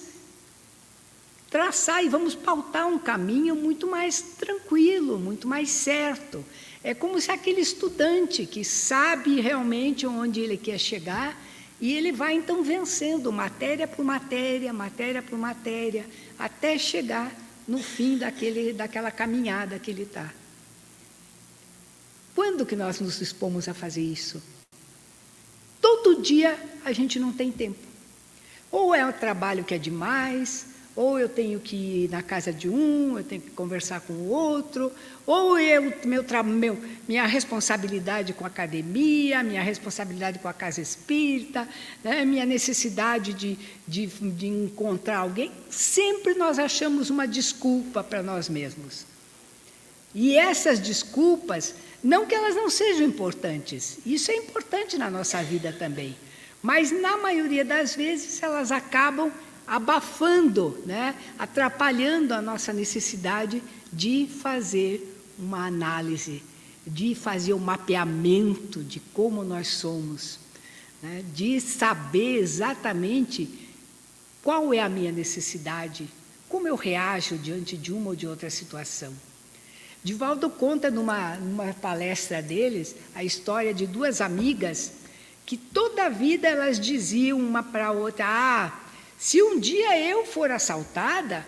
traçar 1.49 2.05
e 2.05 2.09
vamos 2.09 2.35
pautar 2.35 2.89
um 2.89 2.99
caminho 2.99 3.55
muito 3.55 3.87
mais 3.87 4.21
tranquilo, 4.21 5.19
muito 5.21 5.47
mais 5.47 5.71
certo. 5.71 6.45
É 6.83 6.93
como 6.93 7.21
se 7.21 7.31
aquele 7.31 7.61
estudante 7.61 8.45
que 8.45 8.65
sabe 8.65 9.41
realmente 9.41 10.05
onde 10.05 10.41
ele 10.41 10.57
quer 10.57 10.79
chegar 10.79 11.41
e 11.81 11.93
ele 11.93 12.11
vai 12.11 12.35
então 12.35 12.63
vencendo 12.63 13.33
matéria 13.33 13.87
por 13.87 14.05
matéria, 14.05 14.73
matéria 14.73 15.23
por 15.23 15.39
matéria, 15.39 16.05
até 16.39 16.77
chegar 16.77 17.33
no 17.69 17.79
fim 17.79 18.19
daquele, 18.19 18.73
daquela 18.73 19.11
caminhada 19.11 19.79
que 19.79 19.93
ele 19.93 20.03
está. 20.03 20.33
Quando 22.35 22.67
que 22.67 22.75
nós 22.75 23.01
nos 23.01 23.19
dispomos 23.19 23.69
a 23.69 23.75
fazer 23.75 24.03
isso? 24.03 24.43
Todo 25.81 26.21
dia 26.21 26.59
a 26.85 26.93
gente 26.93 27.19
não 27.19 27.33
tem 27.33 27.53
tempo. 27.53 27.79
Ou 28.71 28.95
é 28.95 29.07
um 29.07 29.13
trabalho 29.13 29.63
que 29.63 29.75
é 29.75 29.79
demais, 29.79 30.67
ou 30.97 31.19
eu 31.19 31.29
tenho 31.29 31.59
que 31.59 31.77
ir 31.77 32.11
na 32.11 32.23
casa 32.23 32.53
de 32.53 32.69
um, 32.69 33.19
eu 33.19 33.25
tenho 33.25 33.41
que 33.41 33.51
conversar 33.51 34.01
com 34.01 34.13
o 34.13 34.29
outro, 34.29 34.93
ou 35.27 35.59
eu, 35.59 35.93
meu, 36.05 36.25
meu, 36.45 36.79
minha 37.09 37.27
responsabilidade 37.27 38.33
com 38.33 38.45
a 38.45 38.47
academia, 38.47 39.43
minha 39.43 39.63
responsabilidade 39.63 40.39
com 40.39 40.47
a 40.47 40.53
casa 40.53 40.81
espírita, 40.81 41.69
né, 42.03 42.25
minha 42.25 42.47
necessidade 42.47 43.33
de, 43.33 43.59
de, 43.87 44.07
de 44.07 44.47
encontrar 44.47 45.19
alguém, 45.19 45.51
sempre 45.69 46.35
nós 46.35 46.59
achamos 46.59 47.11
uma 47.11 47.27
desculpa 47.27 48.05
para 48.05 48.23
nós 48.23 48.49
mesmos. 48.49 49.05
E 50.15 50.37
essas 50.37 50.79
desculpas, 50.79 51.75
não 52.05 52.27
que 52.27 52.35
elas 52.35 52.55
não 52.55 52.69
sejam 52.69 53.07
importantes, 53.07 53.99
isso 54.05 54.31
é 54.31 54.37
importante 54.37 54.99
na 54.99 55.09
nossa 55.09 55.43
vida 55.43 55.73
também, 55.73 56.15
mas 56.63 56.93
na 56.93 57.17
maioria 57.17 57.65
das 57.65 57.97
vezes 57.97 58.43
elas 58.43 58.71
acabam 58.71 59.33
abafando, 59.67 60.79
né, 60.85 61.15
atrapalhando 61.39 62.35
a 62.35 62.43
nossa 62.43 62.75
necessidade 62.75 63.63
de 63.91 64.29
fazer 64.43 65.19
uma 65.39 65.67
análise, 65.67 66.43
de 66.87 67.15
fazer 67.15 67.55
um 67.55 67.59
mapeamento 67.59 68.85
de 68.85 69.01
como 69.01 69.43
nós 69.43 69.69
somos, 69.69 70.39
né, 71.03 71.25
de 71.35 71.59
saber 71.59 72.37
exatamente 72.37 73.49
qual 74.43 74.75
é 74.75 74.81
a 74.81 74.91
minha 74.91 75.11
necessidade, 75.11 76.07
como 76.51 76.69
eu 76.69 76.77
reajo 76.77 77.39
diante 77.39 77.79
de 77.79 77.95
uma 77.95 78.11
ou 78.11 78.17
de 78.17 78.27
outra 78.27 78.51
situação. 78.51 79.15
Divaldo 80.05 80.51
conta 80.51 80.91
numa, 80.91 81.37
numa 81.37 81.73
palestra 81.73 82.43
deles 82.43 82.95
a 83.15 83.25
história 83.25 83.73
de 83.73 83.87
duas 83.87 84.21
amigas 84.21 84.93
que 85.47 85.57
toda 85.57 86.05
a 86.05 86.09
vida 86.11 86.47
elas 86.47 86.79
diziam 86.79 87.39
uma 87.39 87.63
para 87.63 87.87
a 87.87 87.91
outra: 87.91 88.27
Ah, 88.29 88.81
se 89.19 89.43
um 89.43 89.59
dia 89.59 89.99
eu 89.99 90.27
for 90.27 90.51
assaltada, 90.51 91.47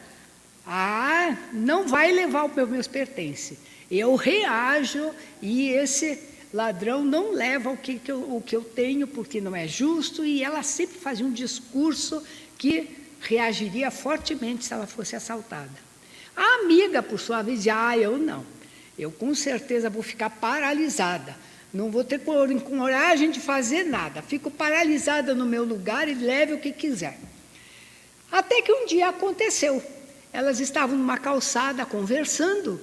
ah, 0.66 1.36
não 1.52 1.86
vai 1.86 2.10
levar 2.10 2.46
os 2.46 2.68
meus 2.68 2.86
pertences. 2.86 3.58
Eu 3.90 4.14
reajo 4.14 5.10
e 5.42 5.68
esse 5.68 6.18
ladrão 6.52 7.04
não 7.04 7.32
leva 7.32 7.70
o 7.70 7.76
que, 7.76 7.98
que 7.98 8.10
eu, 8.10 8.20
o 8.36 8.40
que 8.40 8.56
eu 8.56 8.64
tenho 8.64 9.06
porque 9.06 9.38
não 9.38 9.54
é 9.54 9.68
justo. 9.68 10.24
E 10.24 10.42
ela 10.42 10.62
sempre 10.62 10.98
fazia 10.98 11.26
um 11.26 11.32
discurso 11.32 12.22
que 12.56 12.88
reagiria 13.20 13.90
fortemente 13.90 14.64
se 14.64 14.72
ela 14.72 14.86
fosse 14.86 15.14
assaltada. 15.14 15.85
A 16.36 16.60
amiga, 16.60 17.02
por 17.02 17.18
sua 17.18 17.42
vez, 17.42 17.58
dizia: 17.58 17.88
Ah, 17.88 17.96
eu 17.96 18.18
não. 18.18 18.44
Eu 18.98 19.10
com 19.10 19.34
certeza 19.34 19.90
vou 19.90 20.02
ficar 20.02 20.30
paralisada. 20.30 21.36
Não 21.72 21.90
vou 21.90 22.04
ter 22.04 22.20
coragem 22.20 23.30
de 23.30 23.40
fazer 23.40 23.84
nada. 23.84 24.22
Fico 24.22 24.50
paralisada 24.50 25.34
no 25.34 25.44
meu 25.44 25.64
lugar 25.64 26.08
e 26.08 26.14
leve 26.14 26.54
o 26.54 26.58
que 26.60 26.72
quiser. 26.72 27.18
Até 28.30 28.62
que 28.62 28.72
um 28.72 28.86
dia 28.86 29.08
aconteceu. 29.08 29.82
Elas 30.32 30.60
estavam 30.60 30.96
numa 30.96 31.18
calçada 31.18 31.84
conversando 31.84 32.80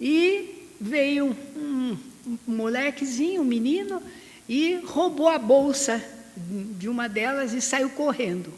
e 0.00 0.68
veio 0.80 1.36
um, 1.56 1.96
um 2.26 2.38
molequezinho, 2.46 3.42
um 3.42 3.44
menino, 3.44 4.02
e 4.48 4.80
roubou 4.84 5.28
a 5.28 5.38
bolsa 5.38 6.02
de 6.36 6.88
uma 6.88 7.08
delas 7.08 7.52
e 7.52 7.60
saiu 7.60 7.90
correndo. 7.90 8.52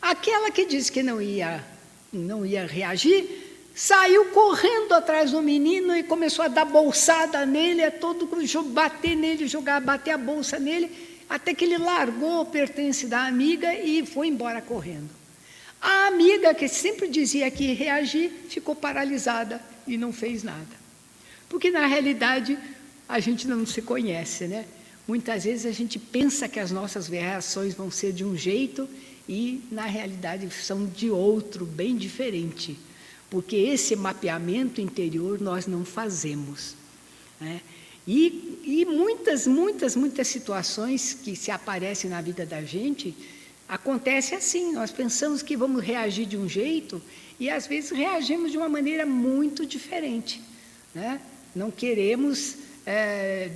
Aquela 0.00 0.50
que 0.50 0.66
disse 0.66 0.90
que 0.90 1.02
não 1.02 1.20
ia, 1.20 1.64
não 2.12 2.44
ia 2.44 2.66
reagir, 2.66 3.45
saiu 3.76 4.24
correndo 4.30 4.94
atrás 4.94 5.32
do 5.32 5.42
menino 5.42 5.94
e 5.94 6.02
começou 6.02 6.42
a 6.42 6.48
dar 6.48 6.64
bolsada 6.64 7.44
nele, 7.44 7.84
a 7.84 7.90
todo 7.90 8.26
bater 8.64 9.14
nele, 9.14 9.46
jogar, 9.46 9.82
bater 9.82 10.12
a 10.12 10.18
bolsa 10.18 10.58
nele, 10.58 10.90
até 11.28 11.52
que 11.52 11.66
ele 11.66 11.76
largou 11.76 12.40
o 12.40 12.46
pertence 12.46 13.06
da 13.06 13.26
amiga 13.26 13.74
e 13.74 14.06
foi 14.06 14.28
embora 14.28 14.62
correndo. 14.62 15.10
A 15.78 16.06
amiga, 16.06 16.54
que 16.54 16.66
sempre 16.68 17.06
dizia 17.06 17.50
que 17.50 17.64
ia 17.64 17.74
reagir, 17.74 18.32
ficou 18.48 18.74
paralisada 18.74 19.60
e 19.86 19.98
não 19.98 20.10
fez 20.10 20.42
nada. 20.42 20.86
Porque, 21.46 21.70
na 21.70 21.84
realidade, 21.84 22.58
a 23.06 23.20
gente 23.20 23.46
não 23.46 23.66
se 23.66 23.82
conhece, 23.82 24.46
né? 24.46 24.64
Muitas 25.06 25.44
vezes 25.44 25.66
a 25.66 25.70
gente 25.70 25.98
pensa 25.98 26.48
que 26.48 26.58
as 26.58 26.70
nossas 26.70 27.08
reações 27.08 27.74
vão 27.74 27.90
ser 27.90 28.12
de 28.12 28.24
um 28.24 28.34
jeito 28.34 28.88
e, 29.28 29.62
na 29.70 29.84
realidade, 29.84 30.48
são 30.50 30.86
de 30.86 31.10
outro, 31.10 31.66
bem 31.66 31.94
diferente. 31.94 32.76
Porque 33.30 33.56
esse 33.56 33.96
mapeamento 33.96 34.80
interior 34.80 35.40
nós 35.40 35.66
não 35.66 35.84
fazemos. 35.84 36.74
Né? 37.40 37.60
E, 38.06 38.60
e 38.64 38.84
muitas, 38.84 39.46
muitas, 39.46 39.96
muitas 39.96 40.28
situações 40.28 41.12
que 41.12 41.34
se 41.34 41.50
aparecem 41.50 42.08
na 42.08 42.20
vida 42.20 42.46
da 42.46 42.62
gente 42.62 43.14
Acontece 43.68 44.34
assim, 44.34 44.72
nós 44.72 44.92
pensamos 44.92 45.42
que 45.42 45.56
vamos 45.56 45.82
reagir 45.82 46.24
de 46.24 46.36
um 46.36 46.48
jeito 46.48 47.02
e 47.38 47.50
às 47.50 47.66
vezes 47.66 47.90
reagimos 47.90 48.52
de 48.52 48.56
uma 48.56 48.68
maneira 48.68 49.04
muito 49.04 49.66
diferente. 49.66 50.40
Né? 50.94 51.20
Não 51.54 51.70
queremos, 51.70 52.58
é, 52.86 53.50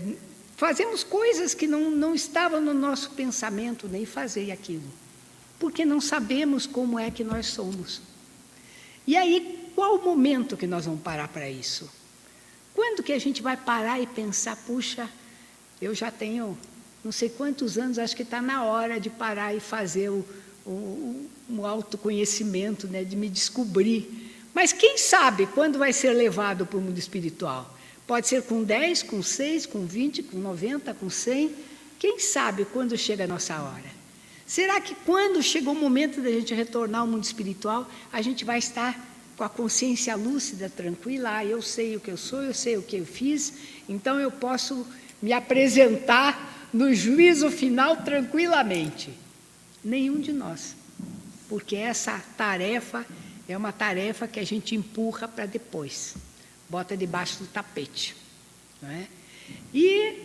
fazemos 0.56 1.04
coisas 1.04 1.54
que 1.54 1.68
não, 1.68 1.92
não 1.92 2.12
estavam 2.12 2.60
no 2.60 2.74
nosso 2.74 3.10
pensamento 3.10 3.88
nem 3.88 4.04
fazer 4.04 4.50
aquilo, 4.50 4.90
porque 5.60 5.84
não 5.84 6.00
sabemos 6.00 6.66
como 6.66 6.98
é 6.98 7.08
que 7.08 7.22
nós 7.22 7.46
somos. 7.46 8.02
E 9.06 9.16
aí, 9.16 9.59
qual 9.80 9.96
o 9.96 10.04
momento 10.04 10.58
que 10.58 10.66
nós 10.66 10.84
vamos 10.84 11.00
parar 11.00 11.28
para 11.28 11.48
isso? 11.48 11.90
Quando 12.74 13.02
que 13.02 13.14
a 13.14 13.18
gente 13.18 13.40
vai 13.40 13.56
parar 13.56 13.98
e 13.98 14.06
pensar, 14.06 14.54
puxa, 14.54 15.08
eu 15.80 15.94
já 15.94 16.10
tenho 16.10 16.58
não 17.02 17.10
sei 17.10 17.30
quantos 17.30 17.78
anos, 17.78 17.98
acho 17.98 18.14
que 18.14 18.22
está 18.22 18.42
na 18.42 18.62
hora 18.62 19.00
de 19.00 19.08
parar 19.08 19.56
e 19.56 19.58
fazer 19.58 20.10
o, 20.10 20.22
o, 20.66 21.30
o 21.48 21.66
autoconhecimento, 21.66 22.86
né, 22.88 23.04
de 23.04 23.16
me 23.16 23.26
descobrir. 23.30 24.30
Mas 24.52 24.70
quem 24.70 24.98
sabe 24.98 25.46
quando 25.46 25.78
vai 25.78 25.94
ser 25.94 26.12
levado 26.12 26.66
para 26.66 26.76
o 26.76 26.82
mundo 26.82 26.98
espiritual? 26.98 27.74
Pode 28.06 28.28
ser 28.28 28.42
com 28.42 28.62
10, 28.62 29.04
com 29.04 29.22
6, 29.22 29.64
com 29.64 29.86
20, 29.86 30.24
com 30.24 30.36
90, 30.36 30.92
com 30.92 31.08
100. 31.08 31.54
Quem 31.98 32.18
sabe 32.18 32.66
quando 32.66 32.98
chega 32.98 33.24
a 33.24 33.26
nossa 33.26 33.58
hora? 33.62 33.90
Será 34.46 34.78
que 34.78 34.94
quando 35.06 35.42
chegou 35.42 35.72
o 35.72 35.76
momento 35.76 36.20
da 36.20 36.30
gente 36.30 36.52
retornar 36.52 37.00
ao 37.00 37.06
mundo 37.06 37.24
espiritual, 37.24 37.90
a 38.12 38.20
gente 38.20 38.44
vai 38.44 38.58
estar 38.58 39.08
com 39.40 39.44
a 39.44 39.48
consciência 39.48 40.14
lúcida, 40.16 40.68
tranquila, 40.68 41.36
ah, 41.36 41.44
eu 41.46 41.62
sei 41.62 41.96
o 41.96 42.00
que 42.00 42.10
eu 42.10 42.16
sou, 42.18 42.42
eu 42.42 42.52
sei 42.52 42.76
o 42.76 42.82
que 42.82 42.96
eu 42.96 43.06
fiz, 43.06 43.54
então 43.88 44.20
eu 44.20 44.30
posso 44.30 44.86
me 45.22 45.32
apresentar 45.32 46.68
no 46.74 46.92
juízo 46.92 47.50
final 47.50 47.96
tranquilamente. 47.96 49.08
Nenhum 49.82 50.20
de 50.20 50.30
nós, 50.30 50.76
porque 51.48 51.74
essa 51.74 52.22
tarefa 52.36 53.06
é 53.48 53.56
uma 53.56 53.72
tarefa 53.72 54.28
que 54.28 54.38
a 54.38 54.44
gente 54.44 54.74
empurra 54.74 55.26
para 55.26 55.46
depois, 55.46 56.16
bota 56.68 56.94
debaixo 56.94 57.38
do 57.38 57.46
tapete. 57.46 58.14
Não 58.82 58.90
é? 58.90 59.06
E, 59.72 60.18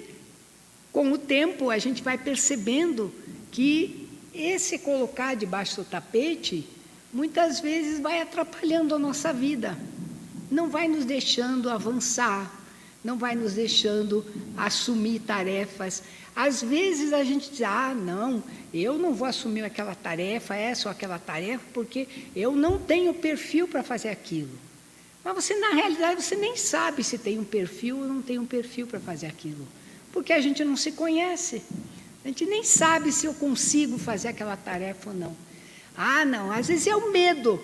com 0.91 1.09
o 1.13 1.17
tempo, 1.17 1.69
a 1.69 1.77
gente 1.77 2.03
vai 2.03 2.17
percebendo 2.17 3.15
que 3.49 4.09
esse 4.33 4.77
colocar 4.77 5.37
debaixo 5.37 5.77
do 5.77 5.85
tapete 5.85 6.67
muitas 7.15 7.61
vezes 7.61 8.01
vai 8.01 8.21
atrapalhando 8.21 8.93
a 8.93 8.99
nossa 8.99 9.31
vida, 9.31 9.77
não 10.51 10.69
vai 10.69 10.85
nos 10.89 11.05
deixando 11.05 11.69
avançar, 11.69 12.53
não 13.01 13.17
vai 13.17 13.35
nos 13.35 13.53
deixando 13.53 14.25
assumir 14.57 15.19
tarefas. 15.19 16.03
Às 16.35 16.61
vezes 16.61 17.13
a 17.13 17.23
gente 17.23 17.49
diz: 17.49 17.61
ah, 17.61 17.95
não, 17.95 18.43
eu 18.73 18.97
não 18.97 19.13
vou 19.13 19.25
assumir 19.25 19.63
aquela 19.63 19.95
tarefa, 19.95 20.55
essa 20.55 20.89
ou 20.89 20.91
aquela 20.91 21.17
tarefa, 21.17 21.63
porque 21.73 22.05
eu 22.35 22.53
não 22.53 22.77
tenho 22.77 23.13
perfil 23.13 23.65
para 23.65 23.81
fazer 23.81 24.09
aquilo. 24.09 24.51
Mas 25.23 25.35
você, 25.35 25.55
na 25.55 25.69
realidade, 25.69 26.21
você 26.21 26.35
nem 26.35 26.57
sabe 26.57 27.01
se 27.01 27.17
tem 27.17 27.39
um 27.39 27.45
perfil 27.45 27.99
ou 27.99 28.05
não 28.05 28.21
tem 28.21 28.37
um 28.37 28.45
perfil 28.45 28.87
para 28.87 28.99
fazer 28.99 29.27
aquilo, 29.27 29.65
porque 30.11 30.33
a 30.33 30.41
gente 30.41 30.65
não 30.65 30.75
se 30.75 30.91
conhece. 30.91 31.63
A 32.25 32.27
gente 32.27 32.45
nem 32.45 32.63
sabe 32.63 33.13
se 33.13 33.25
eu 33.25 33.33
consigo 33.35 33.97
fazer 33.97 34.27
aquela 34.27 34.57
tarefa 34.57 35.11
ou 35.11 35.15
não. 35.15 35.44
Ah, 35.97 36.25
não, 36.25 36.51
às 36.51 36.67
vezes 36.67 36.87
é 36.87 36.95
o 36.95 37.11
medo. 37.11 37.61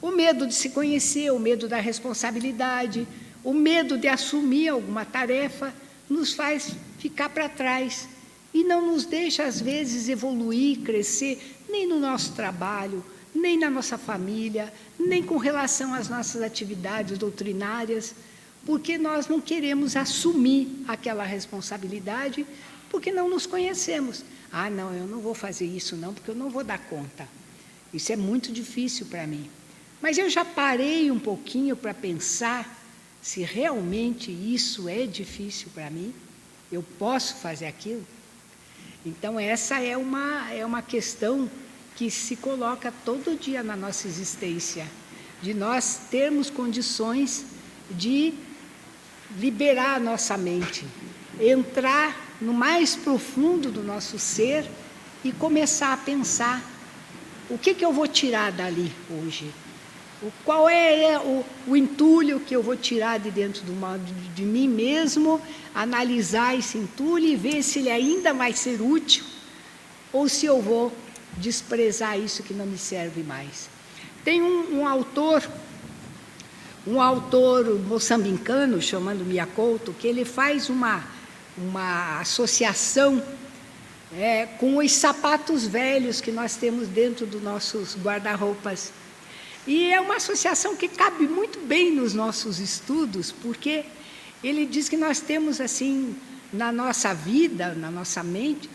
O 0.00 0.10
medo 0.10 0.46
de 0.46 0.54
se 0.54 0.70
conhecer, 0.70 1.30
o 1.32 1.38
medo 1.38 1.68
da 1.68 1.78
responsabilidade, 1.78 3.06
o 3.42 3.52
medo 3.52 3.96
de 3.98 4.08
assumir 4.08 4.68
alguma 4.68 5.04
tarefa 5.04 5.74
nos 6.08 6.32
faz 6.32 6.72
ficar 6.98 7.28
para 7.28 7.48
trás 7.48 8.08
e 8.52 8.64
não 8.64 8.86
nos 8.86 9.04
deixa, 9.04 9.44
às 9.44 9.60
vezes, 9.60 10.08
evoluir, 10.08 10.80
crescer, 10.80 11.56
nem 11.68 11.86
no 11.86 11.98
nosso 12.00 12.32
trabalho, 12.32 13.04
nem 13.34 13.58
na 13.58 13.68
nossa 13.68 13.98
família, 13.98 14.72
nem 14.98 15.22
com 15.22 15.36
relação 15.36 15.92
às 15.92 16.08
nossas 16.08 16.42
atividades 16.42 17.18
doutrinárias, 17.18 18.14
porque 18.64 18.96
nós 18.96 19.28
não 19.28 19.40
queremos 19.40 19.94
assumir 19.94 20.84
aquela 20.88 21.22
responsabilidade, 21.22 22.46
porque 22.90 23.12
não 23.12 23.28
nos 23.28 23.46
conhecemos. 23.46 24.24
Ah, 24.50 24.70
não, 24.70 24.92
eu 24.94 25.06
não 25.06 25.20
vou 25.20 25.34
fazer 25.34 25.66
isso, 25.66 25.94
não, 25.94 26.14
porque 26.14 26.30
eu 26.30 26.34
não 26.34 26.48
vou 26.48 26.64
dar 26.64 26.78
conta. 26.78 27.28
Isso 27.96 28.12
é 28.12 28.16
muito 28.16 28.52
difícil 28.52 29.06
para 29.06 29.26
mim. 29.26 29.50
Mas 30.02 30.18
eu 30.18 30.28
já 30.28 30.44
parei 30.44 31.10
um 31.10 31.18
pouquinho 31.18 31.74
para 31.74 31.94
pensar 31.94 32.78
se 33.22 33.40
realmente 33.40 34.30
isso 34.30 34.86
é 34.86 35.06
difícil 35.06 35.68
para 35.74 35.88
mim. 35.90 36.12
Eu 36.70 36.84
posso 36.98 37.36
fazer 37.36 37.66
aquilo? 37.66 38.06
Então, 39.04 39.40
essa 39.40 39.80
é 39.80 39.96
uma, 39.96 40.52
é 40.52 40.64
uma 40.66 40.82
questão 40.82 41.50
que 41.94 42.10
se 42.10 42.36
coloca 42.36 42.92
todo 43.02 43.38
dia 43.38 43.62
na 43.62 43.74
nossa 43.74 44.06
existência, 44.06 44.86
de 45.40 45.54
nós 45.54 46.00
termos 46.10 46.50
condições 46.50 47.46
de 47.90 48.34
liberar 49.38 49.94
a 49.94 50.00
nossa 50.00 50.36
mente, 50.36 50.86
entrar 51.40 52.14
no 52.42 52.52
mais 52.52 52.94
profundo 52.94 53.70
do 53.70 53.82
nosso 53.82 54.18
ser 54.18 54.68
e 55.24 55.32
começar 55.32 55.94
a 55.94 55.96
pensar 55.96 56.75
o 57.48 57.58
que, 57.58 57.74
que 57.74 57.84
eu 57.84 57.92
vou 57.92 58.08
tirar 58.08 58.50
dali 58.52 58.92
hoje? 59.10 59.50
O, 60.22 60.32
qual 60.44 60.68
é, 60.68 61.12
é 61.12 61.18
o, 61.18 61.44
o, 61.66 61.76
entulho 61.76 62.40
que 62.40 62.56
eu 62.56 62.62
vou 62.62 62.76
tirar 62.76 63.18
de 63.18 63.30
dentro 63.30 63.62
de, 63.64 63.70
uma, 63.70 63.98
de, 63.98 64.12
de 64.12 64.42
mim 64.42 64.66
mesmo, 64.66 65.40
analisar 65.74 66.56
esse 66.56 66.78
entulho 66.78 67.26
e 67.26 67.36
ver 67.36 67.62
se 67.62 67.80
ele 67.80 67.90
ainda 67.90 68.32
vai 68.32 68.52
ser 68.52 68.80
útil 68.80 69.24
ou 70.12 70.28
se 70.28 70.46
eu 70.46 70.60
vou 70.60 70.92
desprezar 71.36 72.18
isso 72.18 72.42
que 72.42 72.54
não 72.54 72.66
me 72.66 72.78
serve 72.78 73.22
mais. 73.22 73.68
Tem 74.24 74.42
um, 74.42 74.80
um 74.80 74.88
autor, 74.88 75.46
um 76.86 77.00
autor 77.00 77.78
moçambicano, 77.80 78.80
chamando 78.80 79.24
Miyakoto, 79.24 79.92
que 79.92 80.08
ele 80.08 80.24
faz 80.24 80.70
uma, 80.70 81.04
uma 81.56 82.20
associação 82.20 83.22
é, 84.16 84.46
com 84.58 84.78
os 84.78 84.92
sapatos 84.92 85.66
velhos 85.66 86.20
que 86.20 86.32
nós 86.32 86.56
temos 86.56 86.88
dentro 86.88 87.26
dos 87.26 87.42
nossos 87.42 87.96
guarda-roupas. 87.96 88.90
E 89.66 89.92
é 89.92 90.00
uma 90.00 90.16
associação 90.16 90.74
que 90.74 90.88
cabe 90.88 91.26
muito 91.26 91.60
bem 91.60 91.92
nos 91.92 92.14
nossos 92.14 92.58
estudos, 92.58 93.30
porque 93.30 93.84
ele 94.42 94.64
diz 94.64 94.88
que 94.88 94.96
nós 94.96 95.20
temos, 95.20 95.60
assim, 95.60 96.16
na 96.52 96.72
nossa 96.72 97.12
vida, 97.12 97.74
na 97.74 97.90
nossa 97.90 98.22
mente, 98.22 98.70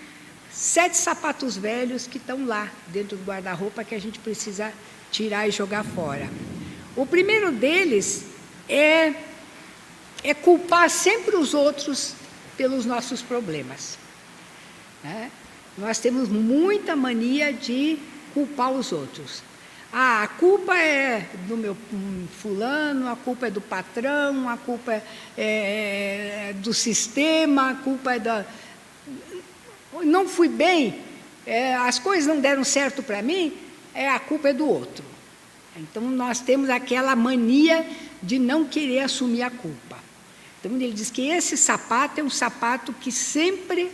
sete 0.52 0.98
sapatos 0.98 1.58
velhos 1.58 2.06
que 2.06 2.18
estão 2.18 2.46
lá 2.46 2.70
dentro 2.88 3.18
do 3.18 3.24
guarda-roupa 3.24 3.84
que 3.84 3.96
a 3.96 4.00
gente 4.00 4.20
precisa 4.20 4.72
tirar 5.10 5.48
e 5.48 5.52
jogar 5.52 5.84
fora. 5.84 6.30
O 6.96 7.06
primeiro 7.06 7.52
deles 7.52 8.26
é, 8.68 9.14
é 10.24 10.34
culpar 10.34 10.90
sempre 10.90 11.36
os 11.36 11.54
outros 11.54 12.14
pelos 12.58 12.86
nossos 12.86 13.22
problemas. 13.22 14.01
Né? 15.04 15.32
Nós 15.78 16.00
temos 16.00 16.30
muita 16.30 16.96
mania 16.96 17.54
de 17.54 17.98
culpar 18.34 18.72
os 18.72 18.92
outros. 18.92 19.44
Ah, 19.94 20.24
a 20.24 20.28
culpa 20.28 20.78
é 20.78 21.28
do 21.48 21.58
meu 21.58 21.76
fulano, 22.42 23.10
a 23.10 23.16
culpa 23.16 23.48
é 23.48 23.52
do 23.52 23.60
patrão, 23.60 24.48
a 24.48 24.56
culpa 24.56 24.94
é, 24.94 25.04
é, 25.38 26.50
é 26.50 26.54
do 26.54 26.74
sistema, 26.74 27.72
a 27.72 27.76
culpa 27.76 28.16
é 28.16 28.20
da. 28.20 28.46
Não 30.04 30.30
fui 30.30 30.48
bem, 30.48 30.98
é, 31.46 31.76
as 31.76 32.00
coisas 32.00 32.26
não 32.26 32.40
deram 32.40 32.64
certo 32.64 33.04
para 33.04 33.22
mim, 33.22 33.54
é 33.94 34.08
a 34.10 34.20
culpa 34.20 34.50
é 34.50 34.54
do 34.54 34.66
outro. 34.66 35.04
Então 35.76 36.04
nós 36.04 36.40
temos 36.40 36.70
aquela 36.70 37.16
mania 37.16 37.86
de 38.24 38.40
não 38.40 38.64
querer 38.64 39.00
assumir 39.00 39.44
a 39.44 39.50
culpa. 39.50 39.98
Então 40.60 40.74
ele 40.74 40.94
diz 40.94 41.10
que 41.10 41.28
esse 41.28 41.58
sapato 41.58 42.22
é 42.22 42.24
um 42.24 42.30
sapato 42.30 42.94
que 42.94 43.12
sempre 43.12 43.92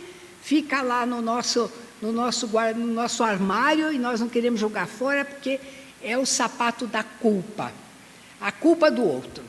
fica 0.48 0.80
lá 0.80 1.04
no 1.04 1.20
nosso, 1.20 1.70
no 2.00 2.10
nosso, 2.10 2.48
no 2.74 2.86
nosso 2.86 3.22
armário 3.22 3.92
e 3.92 3.98
nós 3.98 4.18
não 4.18 4.30
queremos 4.30 4.58
jogar 4.58 4.86
fora 4.86 5.22
porque 5.22 5.60
é 6.02 6.16
o 6.16 6.24
sapato 6.24 6.86
da 6.86 7.02
culpa, 7.02 7.70
a 8.40 8.50
culpa 8.50 8.90
do 8.90 9.04
outro. 9.04 9.44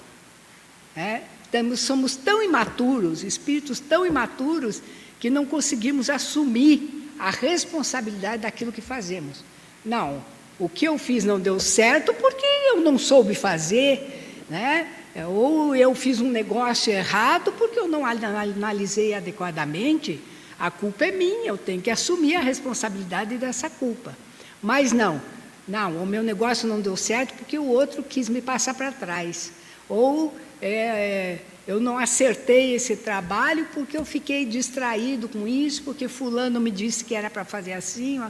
É? 0.93 1.21
Estamos, 1.45 1.79
somos 1.79 2.17
tão 2.17 2.43
imaturos, 2.43 3.23
espíritos 3.23 3.79
tão 3.79 4.05
imaturos, 4.05 4.81
que 5.21 5.29
não 5.29 5.45
conseguimos 5.45 6.09
assumir 6.09 7.09
a 7.17 7.29
responsabilidade 7.29 8.41
daquilo 8.41 8.73
que 8.73 8.81
fazemos. 8.81 9.41
Não, 9.85 10.21
o 10.59 10.67
que 10.67 10.83
eu 10.83 10.97
fiz 10.97 11.23
não 11.23 11.39
deu 11.39 11.61
certo 11.61 12.13
porque 12.13 12.45
eu 12.45 12.81
não 12.81 12.97
soube 12.97 13.35
fazer, 13.35 14.43
né? 14.49 14.85
ou 15.29 15.73
eu 15.73 15.95
fiz 15.95 16.19
um 16.19 16.29
negócio 16.29 16.91
errado 16.91 17.53
porque 17.53 17.79
eu 17.79 17.87
não 17.87 18.05
analisei 18.05 19.13
adequadamente. 19.13 20.19
A 20.59 20.69
culpa 20.69 21.05
é 21.05 21.11
minha, 21.11 21.47
eu 21.47 21.57
tenho 21.57 21.81
que 21.81 21.89
assumir 21.89 22.35
a 22.35 22.41
responsabilidade 22.41 23.37
dessa 23.37 23.69
culpa. 23.69 24.15
Mas 24.61 24.91
não, 24.91 25.21
não, 25.67 26.03
o 26.03 26.05
meu 26.05 26.21
negócio 26.21 26.67
não 26.67 26.81
deu 26.81 26.97
certo 26.97 27.33
porque 27.35 27.57
o 27.57 27.65
outro 27.65 28.03
quis 28.03 28.27
me 28.27 28.41
passar 28.41 28.73
para 28.73 28.91
trás. 28.91 29.53
Ou 29.87 30.35
é, 30.61 30.71
é, 30.71 31.41
eu 31.65 31.79
não 31.79 31.97
acertei 31.97 32.73
esse 32.73 32.97
trabalho 32.97 33.67
porque 33.73 33.95
eu 33.95 34.03
fiquei 34.03 34.45
distraído 34.45 35.29
com 35.29 35.47
isso, 35.47 35.83
porque 35.83 36.07
fulano 36.07 36.59
me 36.59 36.71
disse 36.71 37.05
que 37.05 37.15
era 37.15 37.29
para 37.29 37.45
fazer 37.45 37.73
assim. 37.73 38.19
Ó. 38.19 38.27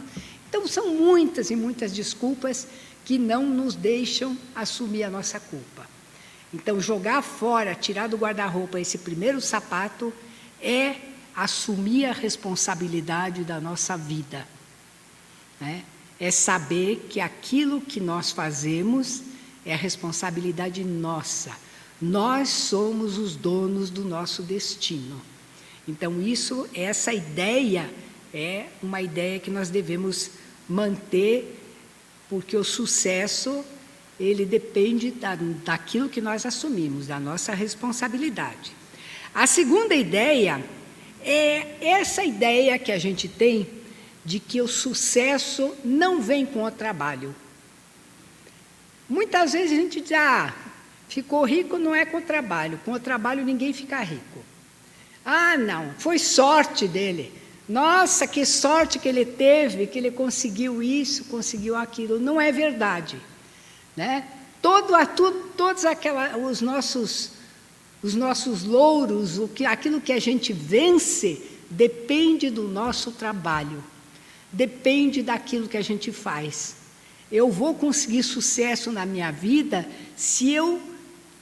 Então 0.48 0.68
são 0.68 0.94
muitas 0.94 1.50
e 1.50 1.56
muitas 1.56 1.92
desculpas 1.92 2.68
que 3.06 3.18
não 3.18 3.44
nos 3.44 3.74
deixam 3.74 4.38
assumir 4.54 5.04
a 5.04 5.10
nossa 5.10 5.40
culpa. 5.40 5.88
Então 6.54 6.80
jogar 6.80 7.22
fora, 7.22 7.74
tirar 7.74 8.08
do 8.08 8.18
guarda-roupa 8.18 8.80
esse 8.80 9.00
primeiro 9.00 9.42
sapato 9.42 10.14
é 10.62 10.96
assumir 11.44 12.06
a 12.06 12.12
responsabilidade 12.12 13.46
da 13.46 13.62
nossa 13.62 13.96
vida. 13.96 14.46
Né? 15.60 15.84
É 16.20 16.30
saber 16.32 17.08
que 17.10 17.22
aquilo 17.22 17.80
que 17.80 18.02
nós 18.02 18.32
fazemos 18.32 19.24
é 19.66 19.74
a 19.74 19.78
responsabilidade 19.78 20.84
nossa. 20.84 21.52
Nós 22.02 22.50
somos 22.50 23.18
os 23.18 23.38
donos 23.38 23.90
do 23.90 24.04
nosso 24.04 24.44
destino. 24.44 25.22
Então, 25.88 26.22
isso, 26.22 26.68
essa 26.74 27.14
ideia 27.14 27.90
é 28.34 28.68
uma 28.84 29.02
ideia 29.02 29.40
que 29.40 29.50
nós 29.50 29.70
devemos 29.70 30.32
manter, 30.68 31.58
porque 32.30 32.56
o 32.58 32.66
sucesso 32.66 33.64
ele 34.20 34.46
depende 34.46 35.10
da, 35.10 35.36
daquilo 35.64 36.10
que 36.10 36.20
nós 36.20 36.46
assumimos, 36.46 37.08
da 37.08 37.18
nossa 37.18 37.54
responsabilidade. 37.54 38.74
A 39.34 39.48
segunda 39.48 39.96
ideia 39.96 40.62
é 41.24 41.78
essa 41.82 42.24
ideia 42.24 42.78
que 42.80 42.92
a 42.92 42.98
gente 42.98 43.28
tem 43.28 43.68
de 44.24 44.40
que 44.40 44.62
o 44.62 44.68
sucesso 44.68 45.76
não 45.84 46.22
vem 46.22 46.46
com 46.46 46.64
o 46.64 46.72
trabalho. 46.72 47.36
Muitas 49.08 49.54
vezes 49.54 49.72
a 49.72 49.82
gente 49.82 50.02
diz, 50.02 50.12
ah, 50.12 50.54
ficou 51.08 51.44
rico 51.44 51.78
não 51.78 51.96
é 51.96 52.06
com 52.06 52.18
o 52.18 52.22
trabalho, 52.22 52.80
com 52.86 52.92
o 52.92 53.00
trabalho 53.00 53.44
ninguém 53.44 53.74
fica 53.74 54.00
rico. 54.02 54.44
Ah, 55.26 55.58
não, 55.58 55.94
foi 55.98 56.20
sorte 56.20 56.88
dele. 56.88 57.34
Nossa, 57.68 58.26
que 58.26 58.46
sorte 58.46 58.98
que 58.98 59.08
ele 59.08 59.26
teve, 59.26 59.86
que 59.86 60.00
ele 60.00 60.10
conseguiu 60.10 60.82
isso, 60.82 61.26
conseguiu 61.26 61.76
aquilo. 61.76 62.20
Não 62.20 62.42
é 62.42 62.52
verdade. 62.52 63.22
Né? 63.96 64.28
Todo, 64.62 64.94
tudo, 65.16 65.50
todos 65.56 65.86
aquela, 65.86 66.36
os, 66.36 66.62
nossos, 66.62 67.32
os 68.02 68.16
nossos 68.16 68.64
louros, 68.64 69.38
o 69.38 69.48
que, 69.48 69.66
aquilo 69.66 70.00
que 70.00 70.14
a 70.14 70.20
gente 70.20 70.54
vence, 70.54 71.42
depende 71.70 72.50
do 72.50 72.64
nosso 72.64 73.12
trabalho, 73.12 73.84
depende 74.52 75.22
daquilo 75.22 75.68
que 75.68 75.78
a 75.78 75.82
gente 75.82 76.12
faz. 76.12 76.76
Eu 77.32 77.52
vou 77.52 77.76
conseguir 77.76 78.24
sucesso 78.24 78.92
na 78.92 79.06
minha 79.06 79.32
vida 79.32 79.88
se 80.16 80.52
eu 80.52 80.82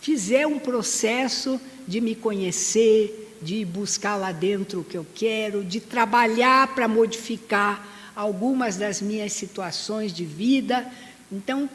fizer 0.01 0.45
um 0.45 0.59
processo 0.59 1.59
de 1.87 2.01
me 2.01 2.15
conhecer, 2.15 3.37
de 3.41 3.63
buscar 3.63 4.15
lá 4.15 4.31
dentro 4.31 4.81
o 4.81 4.83
que 4.83 4.97
eu 4.97 5.05
quero, 5.15 5.63
de 5.63 5.79
trabalhar 5.79 6.73
para 6.75 6.87
modificar 6.87 8.11
algumas 8.15 8.77
das 8.77 9.01
minhas 9.01 9.31
situações 9.31 10.11
de 10.11 10.25
vida. 10.25 10.91
Então, 11.31 11.69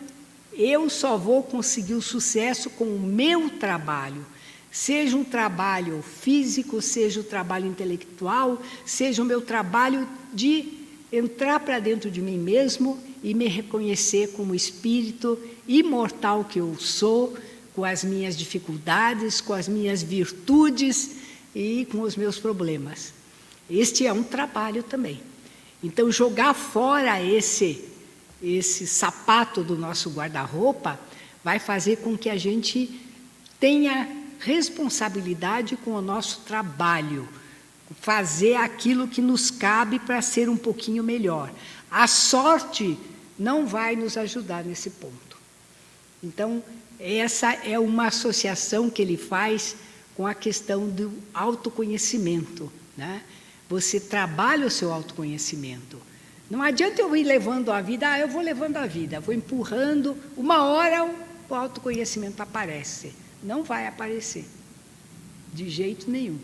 eu 0.53 0.91
só 0.91 1.17
vou 1.17 1.43
conseguir 1.43 1.95
o 1.95 2.03
sucesso 2.03 2.69
com 2.69 2.85
o 2.85 3.01
meu 3.01 3.49
trabalho. 3.49 4.27
Seja 4.73 5.19
um 5.19 5.23
trabalho 5.23 6.03
físico, 6.03 6.81
seja 6.81 7.21
o 7.21 7.23
um 7.23 7.27
trabalho 7.27 7.67
intelectual, 7.67 8.61
seja 8.87 9.21
o 9.21 9.25
meu 9.25 9.43
trabalho 9.43 10.09
de 10.33 10.81
entrar 11.13 11.61
para 11.61 11.79
dentro 11.79 12.11
de 12.11 12.23
mim 12.23 12.39
mesmo 12.39 12.99
e 13.23 13.35
me 13.35 13.49
reconhecer 13.49 14.33
como 14.33 14.55
espírito 14.55 15.39
imortal 15.69 16.43
que 16.47 16.59
eu 16.59 16.75
sou, 16.81 17.37
com 17.75 17.85
as 17.85 18.03
minhas 18.03 18.35
dificuldades, 18.35 19.43
com 19.43 19.53
as 19.53 19.69
minhas 19.69 20.03
virtudes 20.03 21.17
e 21.55 21.87
com 21.93 22.01
os 22.01 22.17
meus 22.17 22.39
problemas. 22.39 23.13
Este 23.69 24.07
é 24.07 24.13
um 24.13 24.23
trabalho 24.23 24.83
também. 24.83 25.21
Então, 25.85 26.11
jogar 26.11 26.55
fora 26.55 27.23
esse, 27.23 27.85
esse 28.43 28.87
sapato 28.87 29.63
do 29.63 29.77
nosso 29.77 30.09
guarda-roupa 30.09 30.99
vai 31.45 31.59
fazer 31.59 31.99
com 31.99 32.17
que 32.17 32.31
a 32.31 32.39
gente 32.39 33.01
tenha 33.61 34.22
responsabilidade 34.43 35.77
com 35.77 35.93
o 35.93 36.03
nosso 36.03 36.41
trabalho, 36.41 37.29
fazer 38.01 38.55
aquilo 38.55 39.07
que 39.07 39.23
nos 39.23 39.51
cabe 39.51 39.99
para 39.99 40.21
ser 40.21 40.49
um 40.49 40.57
pouquinho 40.57 41.03
melhor. 41.05 41.53
A 41.91 42.07
sorte 42.07 42.99
não 43.39 43.67
vai 43.67 43.95
nos 43.95 44.17
ajudar 44.17 44.65
nesse 44.65 44.91
ponto. 44.91 45.37
Então, 46.23 46.63
essa 46.99 47.53
é 47.53 47.79
uma 47.79 48.07
associação 48.07 48.91
que 48.91 49.03
ele 49.03 49.17
faz 49.17 49.77
com 50.17 50.27
a 50.27 50.35
questão 50.35 50.89
do 50.89 51.13
autoconhecimento. 51.33 52.73
Né? 52.97 53.23
Você 53.69 54.01
trabalha 54.01 54.67
o 54.67 54.71
seu 54.71 54.93
autoconhecimento. 54.93 56.01
Não 56.51 56.63
adianta 56.63 57.01
eu 57.01 57.17
ir 57.17 57.25
levando 57.25 57.71
a 57.71 57.81
vida, 57.81 58.11
ah, 58.11 58.19
eu 58.19 58.29
vou 58.29 58.43
levando 58.43 58.77
a 58.77 58.87
vida, 58.87 59.21
vou 59.21 59.35
empurrando, 59.35 60.17
uma 60.37 60.65
hora 60.65 61.09
o 61.49 61.55
autoconhecimento 61.55 62.43
aparece. 62.43 63.22
Não 63.43 63.63
vai 63.63 63.87
aparecer, 63.87 64.45
de 65.53 65.69
jeito 65.69 66.11
nenhum. 66.11 66.39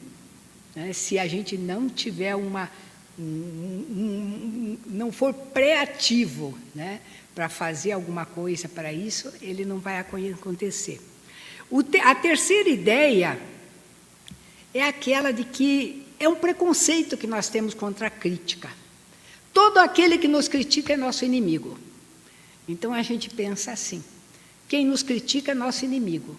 Né? 0.75 0.93
Se 0.93 1.19
a 1.19 1.27
gente 1.27 1.57
não 1.57 1.89
tiver 1.89 2.35
uma. 2.35 2.71
Um, 3.19 3.23
um, 3.25 4.79
não 4.87 5.11
for 5.11 5.35
pré-ativo 5.35 6.57
né? 6.73 7.01
para 7.35 7.49
fazer 7.49 7.91
alguma 7.91 8.25
coisa 8.25 8.69
para 8.69 8.93
isso, 8.93 9.33
ele 9.43 9.65
não 9.65 9.79
vai 9.79 9.99
acontecer. 9.99 11.01
Te, 11.91 11.99
a 11.99 12.15
terceira 12.15 12.69
ideia 12.69 13.41
é 14.73 14.83
aquela 14.83 15.33
de 15.33 15.45
que 15.45 16.07
é 16.19 16.29
um 16.29 16.37
preconceito 16.37 17.17
que 17.17 17.27
nós 17.27 17.49
temos 17.49 17.75
contra 17.75 18.07
a 18.07 18.11
crítica. 18.11 18.71
Todo 19.53 19.79
aquele 19.79 20.19
que 20.19 20.29
nos 20.29 20.47
critica 20.47 20.93
é 20.93 20.97
nosso 20.97 21.25
inimigo. 21.25 21.79
Então 22.69 22.93
a 22.93 23.03
gente 23.03 23.31
pensa 23.31 23.73
assim: 23.73 24.03
quem 24.69 24.87
nos 24.87 25.03
critica 25.03 25.53
é 25.53 25.55
nosso 25.55 25.85
inimigo. 25.85 26.37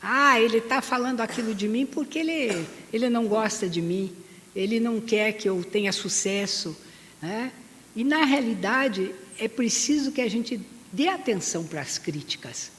Ah, 0.00 0.40
ele 0.40 0.58
está 0.58 0.80
falando 0.80 1.20
aquilo 1.20 1.54
de 1.54 1.66
mim 1.66 1.84
porque 1.84 2.20
ele, 2.20 2.66
ele 2.92 3.08
não 3.08 3.26
gosta 3.26 3.68
de 3.68 3.82
mim, 3.82 4.12
ele 4.54 4.78
não 4.78 5.00
quer 5.00 5.32
que 5.32 5.48
eu 5.48 5.62
tenha 5.64 5.92
sucesso. 5.92 6.76
Né? 7.20 7.52
E, 7.96 8.04
na 8.04 8.24
realidade, 8.24 9.12
é 9.38 9.48
preciso 9.48 10.12
que 10.12 10.20
a 10.20 10.28
gente 10.28 10.60
dê 10.92 11.08
atenção 11.08 11.64
para 11.64 11.80
as 11.80 11.98
críticas. 11.98 12.70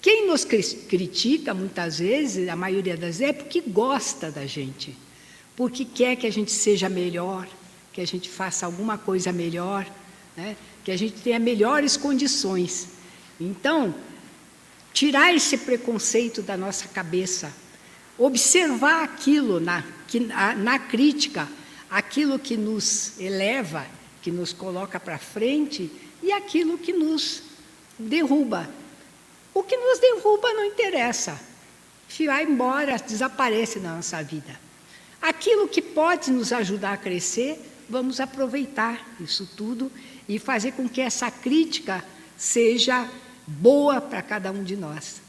Quem 0.00 0.26
nos 0.26 0.44
critica, 0.44 1.52
muitas 1.52 1.98
vezes, 1.98 2.48
a 2.48 2.56
maioria 2.56 2.96
das 2.96 3.18
vezes, 3.18 3.20
é 3.20 3.32
porque 3.32 3.60
gosta 3.60 4.30
da 4.30 4.46
gente, 4.46 4.96
porque 5.56 5.84
quer 5.84 6.16
que 6.16 6.26
a 6.26 6.32
gente 6.32 6.52
seja 6.52 6.88
melhor, 6.88 7.48
que 7.92 8.00
a 8.00 8.06
gente 8.06 8.28
faça 8.28 8.64
alguma 8.64 8.96
coisa 8.96 9.32
melhor, 9.32 9.86
né? 10.36 10.56
que 10.84 10.92
a 10.92 10.96
gente 10.96 11.20
tenha 11.20 11.38
melhores 11.38 11.96
condições. 11.96 12.88
Então, 13.40 13.94
tirar 14.98 15.32
esse 15.32 15.58
preconceito 15.58 16.42
da 16.42 16.56
nossa 16.56 16.88
cabeça, 16.88 17.54
observar 18.18 19.04
aquilo 19.04 19.60
na, 19.60 19.84
que, 20.08 20.18
na 20.18 20.76
crítica, 20.76 21.48
aquilo 21.88 22.36
que 22.36 22.56
nos 22.56 23.16
eleva, 23.20 23.86
que 24.20 24.32
nos 24.32 24.52
coloca 24.52 24.98
para 24.98 25.16
frente 25.16 25.88
e 26.20 26.32
aquilo 26.32 26.76
que 26.76 26.92
nos 26.92 27.44
derruba, 27.96 28.68
o 29.54 29.62
que 29.62 29.76
nos 29.76 30.00
derruba 30.00 30.52
não 30.52 30.64
interessa. 30.64 31.40
Vai 32.26 32.42
embora, 32.42 32.96
desaparece 32.96 33.78
da 33.78 33.94
nossa 33.94 34.20
vida. 34.24 34.58
Aquilo 35.22 35.68
que 35.68 35.80
pode 35.80 36.32
nos 36.32 36.52
ajudar 36.52 36.94
a 36.94 36.96
crescer, 36.96 37.56
vamos 37.88 38.18
aproveitar 38.18 39.06
isso 39.20 39.48
tudo 39.56 39.92
e 40.28 40.40
fazer 40.40 40.72
com 40.72 40.88
que 40.88 41.00
essa 41.00 41.30
crítica 41.30 42.04
seja 42.36 43.08
boa 43.48 44.00
para 44.00 44.20
cada 44.20 44.52
um 44.52 44.62
de 44.62 44.76
nós. 44.76 45.22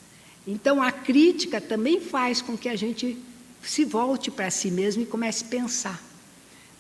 Então, 0.46 0.82
a 0.82 0.92
crítica 0.92 1.62
também 1.62 2.02
faz 2.02 2.42
com 2.42 2.58
que 2.58 2.68
a 2.68 2.76
gente 2.76 3.18
se 3.64 3.86
volte 3.86 4.30
para 4.30 4.52
si 4.52 4.70
mesmo 4.70 5.04
e 5.04 5.06
comece 5.06 5.46
a 5.46 5.48
pensar: 5.48 6.04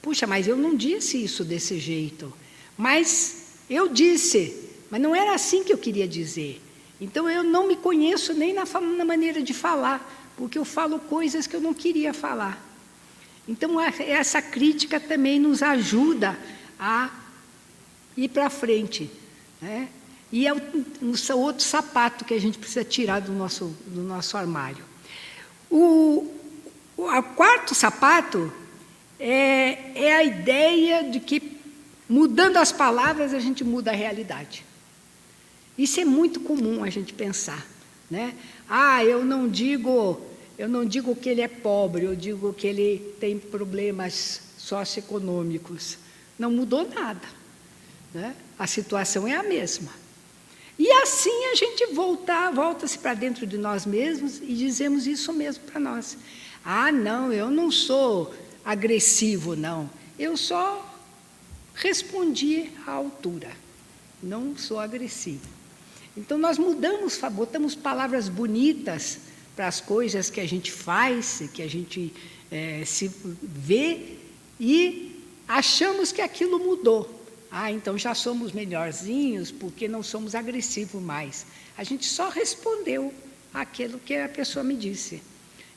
puxa, 0.01 0.27
mas 0.27 0.47
eu 0.47 0.57
não 0.57 0.75
disse 0.75 1.23
isso 1.23 1.43
desse 1.43 1.79
jeito. 1.79 2.33
Mas 2.77 3.45
eu 3.69 3.87
disse, 3.87 4.55
mas 4.89 5.01
não 5.01 5.15
era 5.15 5.33
assim 5.33 5.63
que 5.63 5.71
eu 5.71 5.77
queria 5.77 6.07
dizer. 6.07 6.61
Então 6.99 7.29
eu 7.29 7.43
não 7.43 7.67
me 7.67 7.75
conheço 7.75 8.33
nem 8.33 8.53
na, 8.53 8.63
na 8.65 9.05
maneira 9.05 9.41
de 9.41 9.53
falar, 9.53 10.31
porque 10.35 10.57
eu 10.57 10.65
falo 10.65 10.99
coisas 10.99 11.47
que 11.47 11.55
eu 11.55 11.61
não 11.61 11.73
queria 11.73 12.13
falar. 12.13 12.65
Então 13.47 13.79
essa 13.79 14.41
crítica 14.41 14.99
também 14.99 15.39
nos 15.39 15.61
ajuda 15.61 16.37
a 16.79 17.09
ir 18.15 18.29
para 18.29 18.49
frente. 18.49 19.09
Né? 19.61 19.89
E 20.31 20.45
é 20.45 20.53
o, 20.53 20.61
outro 21.37 21.63
sapato 21.63 22.23
que 22.23 22.33
a 22.33 22.39
gente 22.39 22.57
precisa 22.57 22.83
tirar 22.83 23.19
do 23.19 23.31
nosso, 23.31 23.75
do 23.87 24.01
nosso 24.01 24.37
armário. 24.37 24.83
O, 25.69 26.31
o 26.95 27.23
quarto 27.35 27.73
sapato 27.73 28.51
é, 29.19 29.91
é 29.95 30.15
a 30.15 30.23
ideia 30.23 31.09
de 31.09 31.19
que, 31.19 31.57
mudando 32.07 32.57
as 32.57 32.71
palavras, 32.71 33.33
a 33.33 33.39
gente 33.39 33.63
muda 33.63 33.91
a 33.91 33.95
realidade. 33.95 34.63
Isso 35.77 35.99
é 35.99 36.05
muito 36.05 36.39
comum 36.41 36.83
a 36.83 36.89
gente 36.89 37.13
pensar, 37.13 37.65
né? 38.09 38.35
Ah, 38.69 39.03
eu 39.03 39.25
não 39.25 39.47
digo, 39.47 40.21
eu 40.57 40.67
não 40.67 40.85
digo 40.85 41.15
que 41.15 41.29
ele 41.29 41.41
é 41.41 41.47
pobre, 41.47 42.03
eu 42.03 42.15
digo 42.15 42.53
que 42.53 42.67
ele 42.67 43.15
tem 43.19 43.39
problemas 43.39 44.41
socioeconômicos. 44.57 45.97
Não 46.37 46.51
mudou 46.51 46.87
nada, 46.87 47.27
né? 48.13 48.35
A 48.57 48.67
situação 48.67 49.27
é 49.27 49.35
a 49.35 49.43
mesma. 49.43 49.91
E 50.79 50.89
assim 50.93 51.47
a 51.47 51.55
gente 51.55 51.87
volta, 51.87 52.49
volta-se 52.51 52.97
para 52.97 53.13
dentro 53.13 53.45
de 53.45 53.57
nós 53.57 53.85
mesmos 53.85 54.37
e 54.41 54.53
dizemos 54.53 55.05
isso 55.05 55.33
mesmo 55.33 55.65
para 55.65 55.77
nós. 55.77 56.17
Ah, 56.63 56.89
não, 56.89 57.33
eu 57.33 57.51
não 57.51 57.69
sou 57.69 58.33
agressivo, 58.63 59.57
não. 59.57 59.89
Eu 60.17 60.37
só 60.37 60.89
respondi 61.75 62.69
à 62.87 62.91
altura. 62.91 63.51
Não 64.23 64.55
sou 64.57 64.79
agressivo. 64.79 65.45
Então 66.15 66.37
nós 66.37 66.57
mudamos, 66.57 67.19
botamos 67.33 67.75
palavras 67.75 68.29
bonitas 68.29 69.19
para 69.57 69.67
as 69.67 69.81
coisas 69.81 70.29
que 70.29 70.39
a 70.39 70.47
gente 70.47 70.71
faz, 70.71 71.43
que 71.53 71.61
a 71.61 71.69
gente 71.69 72.13
é, 72.49 72.83
se 72.85 73.11
vê 73.41 74.15
e 74.57 75.25
achamos 75.45 76.13
que 76.13 76.21
aquilo 76.21 76.57
mudou. 76.57 77.18
Ah, 77.51 77.71
então 77.71 77.97
já 77.97 78.13
somos 78.13 78.51
melhorzinhos 78.51 79.51
porque 79.51 79.87
não 79.87 80.03
somos 80.03 80.35
agressivos 80.35 81.01
mais. 81.01 81.45
A 81.77 81.83
gente 81.83 82.05
só 82.05 82.29
respondeu 82.29 83.13
aquilo 83.53 83.99
que 83.99 84.15
a 84.15 84.29
pessoa 84.29 84.63
me 84.63 84.75
disse. 84.75 85.21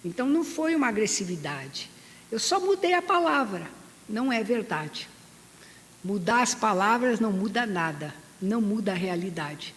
Então 0.04 0.28
não 0.28 0.44
foi 0.44 0.74
uma 0.74 0.88
agressividade. 0.88 1.90
Eu 2.30 2.38
só 2.38 2.60
mudei 2.60 2.94
a 2.94 3.02
palavra. 3.02 3.70
Não 4.08 4.32
é 4.32 4.42
verdade. 4.42 5.08
Mudar 6.04 6.42
as 6.42 6.54
palavras 6.54 7.20
não 7.20 7.32
muda 7.32 7.64
nada, 7.64 8.14
não 8.40 8.60
muda 8.60 8.92
a 8.92 8.96
realidade. 8.96 9.74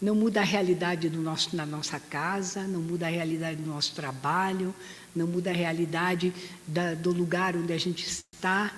não 0.00 0.14
muda 0.14 0.40
a 0.40 0.44
realidade 0.44 1.08
do 1.08 1.20
nosso, 1.20 1.56
na 1.56 1.64
nossa 1.64 1.98
casa, 1.98 2.64
não 2.64 2.80
muda 2.80 3.06
a 3.06 3.10
realidade 3.10 3.62
do 3.62 3.68
nosso 3.68 3.94
trabalho, 3.94 4.74
não 5.14 5.26
muda 5.26 5.50
a 5.50 5.54
realidade 5.54 6.32
da, 6.66 6.94
do 6.94 7.12
lugar 7.12 7.56
onde 7.56 7.72
a 7.72 7.78
gente 7.78 8.06
está, 8.06 8.72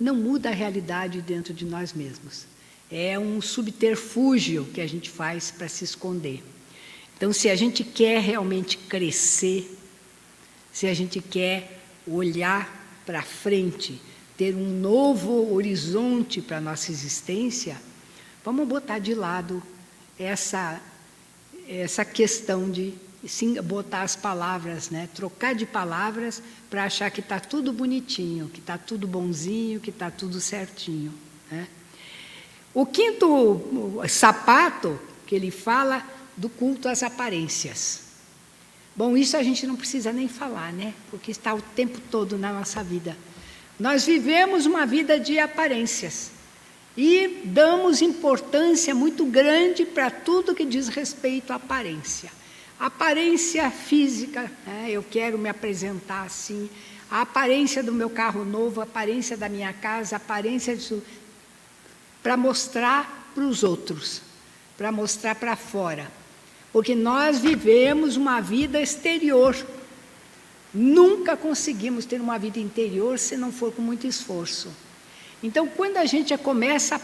não 0.00 0.14
muda 0.14 0.48
a 0.48 0.54
realidade 0.54 1.20
dentro 1.20 1.52
de 1.52 1.66
nós 1.66 1.92
mesmos. 1.92 2.46
É 2.90 3.18
um 3.18 3.40
subterfúgio 3.42 4.64
que 4.72 4.80
a 4.80 4.86
gente 4.88 5.10
faz 5.10 5.50
para 5.50 5.68
se 5.68 5.84
esconder. 5.84 6.42
Então, 7.16 7.32
se 7.34 7.50
a 7.50 7.54
gente 7.54 7.84
quer 7.84 8.20
realmente 8.22 8.78
crescer, 8.78 9.78
se 10.72 10.86
a 10.86 10.94
gente 10.94 11.20
quer 11.20 11.82
olhar 12.06 13.02
para 13.04 13.22
frente, 13.22 14.00
ter 14.38 14.54
um 14.54 14.80
novo 14.80 15.52
horizonte 15.52 16.40
para 16.40 16.56
a 16.56 16.60
nossa 16.62 16.90
existência, 16.90 17.76
vamos 18.42 18.66
botar 18.66 18.98
de 18.98 19.14
lado 19.14 19.62
essa, 20.18 20.80
essa 21.68 22.06
questão 22.06 22.70
de 22.70 22.94
sim, 23.26 23.60
botar 23.62 24.02
as 24.02 24.16
palavras, 24.16 24.90
né? 24.90 25.08
trocar 25.14 25.54
de 25.54 25.66
palavras 25.66 26.42
para 26.68 26.84
achar 26.84 27.10
que 27.10 27.20
está 27.20 27.38
tudo 27.38 27.72
bonitinho, 27.72 28.48
que 28.48 28.60
está 28.60 28.78
tudo 28.78 29.06
bonzinho, 29.06 29.80
que 29.80 29.90
está 29.90 30.10
tudo 30.10 30.40
certinho. 30.40 31.12
Né? 31.50 31.68
O 32.72 32.86
quinto 32.86 33.60
sapato 34.08 34.98
que 35.26 35.34
ele 35.34 35.50
fala 35.50 36.04
do 36.36 36.48
culto 36.48 36.88
às 36.88 37.02
aparências. 37.02 38.10
Bom, 38.96 39.16
isso 39.16 39.36
a 39.36 39.42
gente 39.42 39.66
não 39.66 39.76
precisa 39.76 40.12
nem 40.12 40.28
falar, 40.28 40.72
né? 40.72 40.92
Porque 41.10 41.30
está 41.30 41.54
o 41.54 41.62
tempo 41.62 42.00
todo 42.10 42.36
na 42.36 42.52
nossa 42.52 42.82
vida. 42.82 43.16
Nós 43.78 44.04
vivemos 44.04 44.66
uma 44.66 44.84
vida 44.84 45.18
de 45.18 45.38
aparências 45.38 46.30
e 46.96 47.42
damos 47.44 48.02
importância 48.02 48.94
muito 48.94 49.24
grande 49.24 49.84
para 49.84 50.10
tudo 50.10 50.54
que 50.54 50.64
diz 50.64 50.88
respeito 50.88 51.52
à 51.52 51.56
aparência. 51.56 52.30
Aparência 52.86 53.70
física, 53.70 54.50
né? 54.66 54.86
eu 54.90 55.02
quero 55.02 55.38
me 55.38 55.48
apresentar 55.48 56.22
assim, 56.22 56.68
a 57.10 57.22
aparência 57.22 57.82
do 57.82 57.92
meu 57.92 58.10
carro 58.10 58.44
novo, 58.44 58.80
a 58.80 58.84
aparência 58.84 59.36
da 59.36 59.48
minha 59.48 59.72
casa, 59.72 60.16
a 60.16 60.18
aparência 60.18 60.76
disso, 60.76 61.02
para 62.22 62.36
mostrar 62.36 63.30
para 63.34 63.44
os 63.44 63.62
outros, 63.62 64.22
para 64.76 64.90
mostrar 64.90 65.34
para 65.34 65.56
fora. 65.56 66.10
Porque 66.72 66.94
nós 66.94 67.38
vivemos 67.38 68.16
uma 68.16 68.40
vida 68.40 68.80
exterior, 68.80 69.54
Nunca 70.72 71.36
conseguimos 71.36 72.04
ter 72.04 72.20
uma 72.20 72.38
vida 72.38 72.60
interior 72.60 73.18
se 73.18 73.36
não 73.36 73.50
for 73.50 73.72
com 73.72 73.82
muito 73.82 74.06
esforço. 74.06 74.70
Então, 75.42 75.66
quando 75.66 75.96
a 75.96 76.04
gente 76.04 76.36
começa 76.38 77.00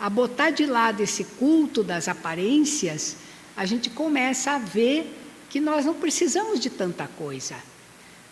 a 0.00 0.08
botar 0.08 0.50
de 0.50 0.64
lado 0.64 1.02
esse 1.02 1.24
culto 1.24 1.82
das 1.82 2.08
aparências, 2.08 3.16
a 3.56 3.66
gente 3.66 3.90
começa 3.90 4.52
a 4.52 4.58
ver 4.58 5.18
que 5.50 5.60
nós 5.60 5.84
não 5.84 5.94
precisamos 5.94 6.58
de 6.58 6.70
tanta 6.70 7.06
coisa. 7.06 7.56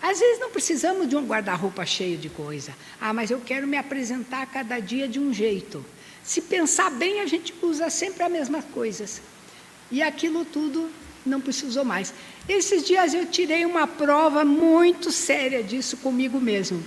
Às 0.02 0.18
vezes 0.18 0.40
não 0.40 0.50
precisamos 0.50 1.08
de 1.08 1.14
um 1.14 1.26
guarda-roupa 1.26 1.84
cheio 1.84 2.16
de 2.16 2.30
coisa. 2.30 2.74
Ah, 2.98 3.12
mas 3.12 3.30
eu 3.30 3.40
quero 3.40 3.66
me 3.66 3.76
apresentar 3.76 4.46
cada 4.46 4.80
dia 4.80 5.06
de 5.06 5.20
um 5.20 5.32
jeito. 5.32 5.84
Se 6.22 6.40
pensar 6.40 6.90
bem, 6.90 7.20
a 7.20 7.26
gente 7.26 7.54
usa 7.62 7.90
sempre 7.90 8.22
as 8.22 8.30
mesmas 8.30 8.64
coisas. 8.72 9.20
E 9.90 10.02
aquilo 10.02 10.44
tudo 10.44 10.90
não 11.24 11.40
precisou 11.40 11.84
mais. 11.84 12.14
Esses 12.48 12.84
dias 12.84 13.12
eu 13.12 13.26
tirei 13.26 13.66
uma 13.66 13.86
prova 13.86 14.44
muito 14.44 15.12
séria 15.12 15.62
disso 15.62 15.98
comigo 15.98 16.40
mesmo. 16.40 16.82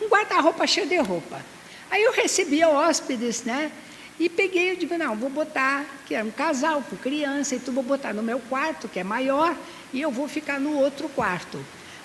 Um 0.00 0.08
guarda-roupa 0.08 0.66
cheio 0.66 0.86
de 0.86 0.96
roupa. 0.96 1.44
Aí 1.90 2.02
eu 2.02 2.12
recebia 2.12 2.68
hóspedes, 2.68 3.42
né? 3.42 3.70
E 4.18 4.28
peguei 4.28 4.72
e 4.72 4.76
digo, 4.76 4.96
não, 4.96 5.16
vou 5.16 5.28
botar, 5.28 5.84
que 6.06 6.14
é 6.14 6.22
um 6.22 6.30
casal 6.30 6.82
com 6.88 6.96
criança, 6.96 7.56
e 7.56 7.58
tu 7.58 7.72
vou 7.72 7.82
botar 7.82 8.12
no 8.12 8.22
meu 8.22 8.38
quarto, 8.38 8.88
que 8.88 9.00
é 9.00 9.04
maior, 9.04 9.56
e 9.92 10.00
eu 10.00 10.10
vou 10.10 10.28
ficar 10.28 10.60
no 10.60 10.78
outro 10.78 11.08
quarto. 11.08 11.58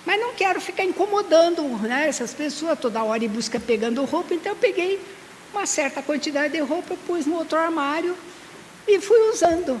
Mas 0.04 0.20
não 0.20 0.34
quero 0.34 0.60
ficar 0.60 0.84
incomodando 0.84 1.62
né, 1.78 2.08
essas 2.08 2.34
pessoas 2.34 2.78
toda 2.78 3.02
hora 3.04 3.24
e 3.24 3.28
busca 3.28 3.60
pegando 3.60 4.04
roupa, 4.04 4.34
então 4.34 4.52
eu 4.52 4.56
peguei 4.56 5.00
uma 5.52 5.66
certa 5.66 6.02
quantidade 6.02 6.52
de 6.52 6.60
roupa, 6.60 6.96
pus 7.06 7.26
no 7.26 7.36
outro 7.36 7.58
armário 7.58 8.16
e 8.88 9.00
fui 9.00 9.30
usando. 9.30 9.80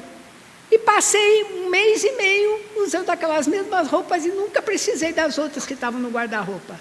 E 0.70 0.78
passei 0.78 1.44
um 1.44 1.68
mês 1.68 2.04
e 2.04 2.12
meio 2.12 2.60
usando 2.76 3.10
aquelas 3.10 3.48
mesmas 3.48 3.88
roupas 3.88 4.24
e 4.24 4.28
nunca 4.28 4.62
precisei 4.62 5.12
das 5.12 5.36
outras 5.36 5.66
que 5.66 5.74
estavam 5.74 6.00
no 6.00 6.10
guarda-roupa. 6.10 6.78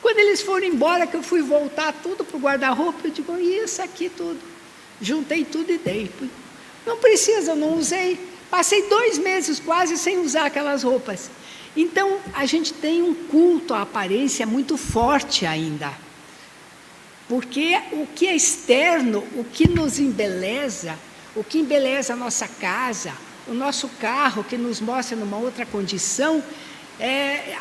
Quando 0.00 0.18
eles 0.18 0.40
foram 0.40 0.66
embora, 0.66 1.06
que 1.06 1.16
eu 1.16 1.22
fui 1.22 1.42
voltar 1.42 1.92
tudo 2.02 2.24
para 2.24 2.36
o 2.36 2.40
guarda-roupa, 2.40 3.08
eu 3.08 3.10
digo, 3.10 3.36
isso 3.36 3.82
aqui 3.82 4.08
tudo. 4.08 4.49
Juntei 5.00 5.44
tudo 5.44 5.70
e 5.70 5.78
dei. 5.78 6.10
Não 6.86 6.98
precisa, 6.98 7.54
não 7.54 7.78
usei. 7.78 8.18
Passei 8.50 8.88
dois 8.88 9.18
meses 9.18 9.60
quase 9.60 9.96
sem 9.96 10.18
usar 10.18 10.46
aquelas 10.46 10.82
roupas. 10.82 11.30
Então, 11.76 12.18
a 12.34 12.46
gente 12.46 12.72
tem 12.72 13.02
um 13.02 13.14
culto 13.14 13.74
à 13.74 13.82
aparência 13.82 14.46
muito 14.46 14.76
forte 14.76 15.46
ainda. 15.46 15.92
Porque 17.28 17.80
o 17.92 18.06
que 18.06 18.26
é 18.26 18.34
externo, 18.34 19.24
o 19.36 19.44
que 19.44 19.68
nos 19.68 20.00
embeleza, 20.00 20.98
o 21.36 21.44
que 21.44 21.58
embeleza 21.58 22.14
a 22.14 22.16
nossa 22.16 22.48
casa, 22.48 23.12
o 23.46 23.54
nosso 23.54 23.88
carro, 24.00 24.42
que 24.42 24.56
nos 24.56 24.80
mostra 24.80 25.16
numa 25.16 25.36
outra 25.36 25.64
condição, 25.64 26.42
é, 26.98 27.56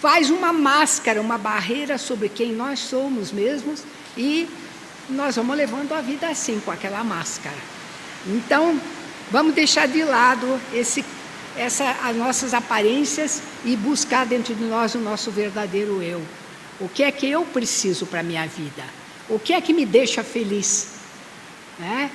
faz 0.00 0.30
uma 0.30 0.52
máscara, 0.52 1.20
uma 1.20 1.38
barreira 1.38 1.96
sobre 1.96 2.28
quem 2.28 2.52
nós 2.52 2.80
somos 2.80 3.30
mesmos 3.30 3.84
e 4.16 4.48
nós 5.08 5.36
vamos 5.36 5.56
levando 5.56 5.92
a 5.92 6.00
vida 6.00 6.28
assim, 6.28 6.60
com 6.60 6.70
aquela 6.70 7.02
máscara. 7.02 7.56
Então, 8.26 8.80
vamos 9.30 9.54
deixar 9.54 9.88
de 9.88 10.02
lado 10.04 10.60
esse, 10.72 11.04
essa, 11.56 11.90
as 12.04 12.16
nossas 12.16 12.54
aparências 12.54 13.42
e 13.64 13.76
buscar 13.76 14.24
dentro 14.26 14.54
de 14.54 14.64
nós 14.64 14.94
o 14.94 14.98
nosso 14.98 15.30
verdadeiro 15.30 16.02
eu. 16.02 16.22
O 16.80 16.88
que 16.88 17.02
é 17.02 17.12
que 17.12 17.28
eu 17.28 17.44
preciso 17.44 18.06
para 18.06 18.20
a 18.20 18.22
minha 18.22 18.46
vida? 18.46 18.84
O 19.28 19.38
que 19.38 19.52
é 19.52 19.60
que 19.60 19.72
me 19.72 19.86
deixa 19.86 20.22
feliz? 20.22 20.88
Né? 21.78 22.10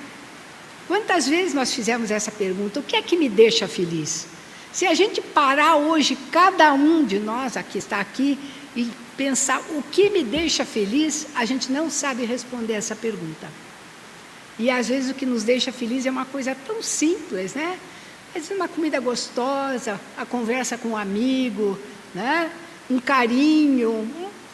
Quantas 0.87 1.27
vezes 1.27 1.53
nós 1.53 1.73
fizemos 1.73 2.11
essa 2.11 2.31
pergunta? 2.31 2.79
O 2.79 2.83
que 2.83 2.95
é 2.95 3.01
que 3.01 3.17
me 3.17 3.27
deixa 3.27 3.67
feliz? 3.67 4.27
Se 4.71 4.85
a 4.85 4.93
gente 4.93 5.21
parar 5.21 5.75
hoje, 5.75 6.17
cada 6.31 6.73
um 6.73 7.03
de 7.03 7.19
nós 7.19 7.57
aqui 7.57 7.77
está 7.77 7.99
aqui, 7.99 8.37
e 8.75 8.89
pensar 9.17 9.59
o 9.71 9.81
que 9.81 10.09
me 10.09 10.23
deixa 10.23 10.63
feliz, 10.63 11.27
a 11.35 11.43
gente 11.43 11.71
não 11.71 11.89
sabe 11.89 12.23
responder 12.23 12.73
essa 12.73 12.95
pergunta. 12.95 13.49
E 14.59 14.69
às 14.69 14.87
vezes 14.87 15.11
o 15.11 15.13
que 15.13 15.25
nos 15.25 15.43
deixa 15.43 15.71
feliz 15.71 16.05
é 16.05 16.11
uma 16.11 16.25
coisa 16.25 16.55
tão 16.65 16.81
simples, 16.81 17.53
né? 17.53 17.77
Às 18.29 18.43
vezes 18.43 18.51
uma 18.51 18.67
comida 18.67 18.99
gostosa, 18.99 19.99
a 20.15 20.25
conversa 20.25 20.77
com 20.77 20.89
um 20.89 20.97
amigo, 20.97 21.77
né? 22.13 22.51
um 22.89 22.99
carinho, 22.99 24.09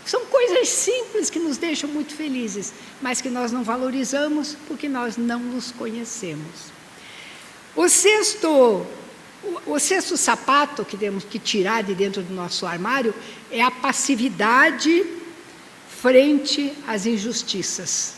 são 0.06 0.26
coisas 0.26 0.68
simples 0.70 1.30
que 1.30 1.40
nos 1.40 1.58
deixam 1.58 1.90
muito 1.90 2.14
felizes, 2.14 2.74
mas 3.02 3.22
que 3.22 3.30
nós 3.30 3.52
não 3.52 3.64
valorizamos 3.64 4.58
porque 4.68 4.90
nós 4.90 5.18
não 5.18 5.40
nos 5.40 5.72
conhecemos. 5.72 6.72
O 7.76 7.88
sexto, 7.88 8.86
o, 9.66 9.80
sexto 9.80 10.16
sapato 10.16 10.86
que 10.86 10.98
temos 10.98 11.24
que 11.24 11.38
tirar 11.38 11.84
de 11.84 11.94
dentro 11.94 12.22
do 12.22 12.34
nosso 12.34 12.66
armário 12.66 13.14
é 13.52 13.62
a 13.62 13.72
passividade 13.72 15.06
frente 16.02 16.74
às 16.88 17.06
injustiças. 17.06 18.16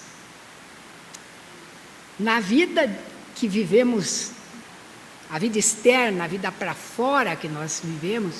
Na 2.19 2.39
vida 2.39 2.97
que 3.35 3.47
vivemos, 3.47 4.31
a 5.29 5.37
vida 5.39 5.57
externa, 5.57 6.23
a 6.23 6.27
vida 6.27 6.51
para 6.51 6.73
fora 6.73 7.35
que 7.35 7.47
nós 7.47 7.81
vivemos, 7.83 8.35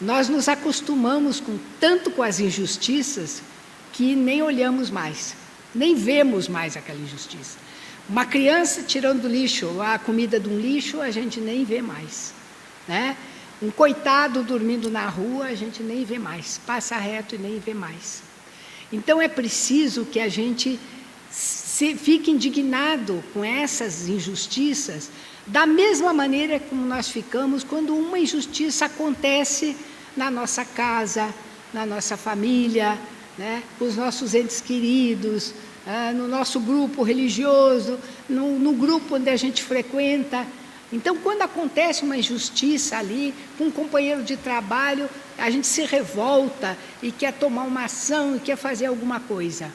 nós 0.00 0.28
nos 0.28 0.48
acostumamos 0.48 1.40
com 1.40 1.58
tanto 1.78 2.10
com 2.10 2.22
as 2.22 2.40
injustiças 2.40 3.42
que 3.92 4.14
nem 4.16 4.42
olhamos 4.42 4.90
mais, 4.90 5.34
nem 5.74 5.94
vemos 5.94 6.48
mais 6.48 6.76
aquela 6.76 6.98
injustiça. 6.98 7.58
Uma 8.10 8.26
criança 8.26 8.82
tirando 8.82 9.28
lixo, 9.28 9.80
a 9.80 9.96
comida 9.96 10.40
de 10.40 10.48
um 10.48 10.58
lixo, 10.58 11.00
a 11.00 11.12
gente 11.12 11.38
nem 11.40 11.64
vê 11.64 11.80
mais. 11.80 12.34
Né? 12.88 13.16
Um 13.62 13.70
coitado 13.70 14.42
dormindo 14.42 14.90
na 14.90 15.08
rua, 15.08 15.44
a 15.44 15.54
gente 15.54 15.80
nem 15.80 16.04
vê 16.04 16.18
mais. 16.18 16.60
Passa 16.66 16.96
reto 16.96 17.36
e 17.36 17.38
nem 17.38 17.60
vê 17.60 17.72
mais. 17.72 18.20
Então 18.92 19.22
é 19.22 19.28
preciso 19.28 20.04
que 20.04 20.18
a 20.18 20.28
gente 20.28 20.76
se, 21.30 21.94
fique 21.94 22.32
indignado 22.32 23.22
com 23.32 23.44
essas 23.44 24.08
injustiças, 24.08 25.08
da 25.46 25.64
mesma 25.64 26.12
maneira 26.12 26.58
como 26.58 26.84
nós 26.84 27.08
ficamos 27.08 27.62
quando 27.62 27.94
uma 27.94 28.18
injustiça 28.18 28.86
acontece 28.86 29.76
na 30.16 30.32
nossa 30.32 30.64
casa, 30.64 31.32
na 31.72 31.86
nossa 31.86 32.16
família, 32.16 32.98
né, 33.38 33.62
os 33.78 33.94
nossos 33.94 34.34
entes 34.34 34.60
queridos, 34.60 35.54
ah, 35.86 36.12
no 36.12 36.28
nosso 36.28 36.60
grupo 36.60 37.02
religioso, 37.02 37.98
no, 38.28 38.58
no 38.58 38.72
grupo 38.72 39.16
onde 39.16 39.30
a 39.30 39.36
gente 39.36 39.62
frequenta. 39.62 40.46
Então, 40.92 41.16
quando 41.16 41.42
acontece 41.42 42.02
uma 42.02 42.16
injustiça 42.16 42.96
ali, 42.96 43.34
com 43.56 43.64
um 43.64 43.70
companheiro 43.70 44.22
de 44.22 44.36
trabalho, 44.36 45.08
a 45.38 45.48
gente 45.48 45.66
se 45.66 45.84
revolta 45.84 46.76
e 47.02 47.12
quer 47.12 47.32
tomar 47.32 47.62
uma 47.62 47.84
ação 47.84 48.36
e 48.36 48.40
quer 48.40 48.56
fazer 48.56 48.86
alguma 48.86 49.20
coisa. 49.20 49.72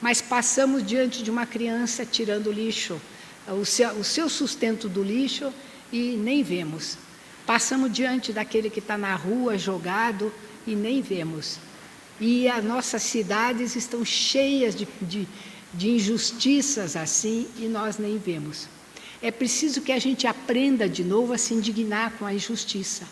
Mas 0.00 0.20
passamos 0.20 0.84
diante 0.84 1.22
de 1.22 1.30
uma 1.30 1.46
criança 1.46 2.04
tirando 2.04 2.52
lixo, 2.52 3.00
o 3.48 3.64
seu, 3.64 3.90
o 3.92 4.04
seu 4.04 4.28
sustento 4.28 4.88
do 4.88 5.02
lixo 5.02 5.52
e 5.92 6.16
nem 6.16 6.42
vemos. 6.42 6.98
Passamos 7.46 7.92
diante 7.92 8.32
daquele 8.32 8.68
que 8.68 8.80
está 8.80 8.98
na 8.98 9.14
rua 9.14 9.56
jogado 9.56 10.32
e 10.66 10.74
nem 10.74 11.00
vemos. 11.00 11.58
E 12.20 12.48
as 12.48 12.64
nossas 12.64 13.02
cidades 13.02 13.76
estão 13.76 14.04
cheias 14.04 14.74
de, 14.74 14.88
de, 15.00 15.28
de 15.72 15.90
injustiças 15.90 16.96
assim 16.96 17.46
e 17.58 17.66
nós 17.66 17.98
nem 17.98 18.18
vemos. 18.18 18.68
É 19.20 19.30
preciso 19.30 19.80
que 19.80 19.92
a 19.92 19.98
gente 19.98 20.26
aprenda 20.26 20.88
de 20.88 21.02
novo 21.02 21.32
a 21.32 21.38
se 21.38 21.54
indignar 21.54 22.12
com 22.18 22.24
a 22.24 22.34
injustiça. 22.34 23.04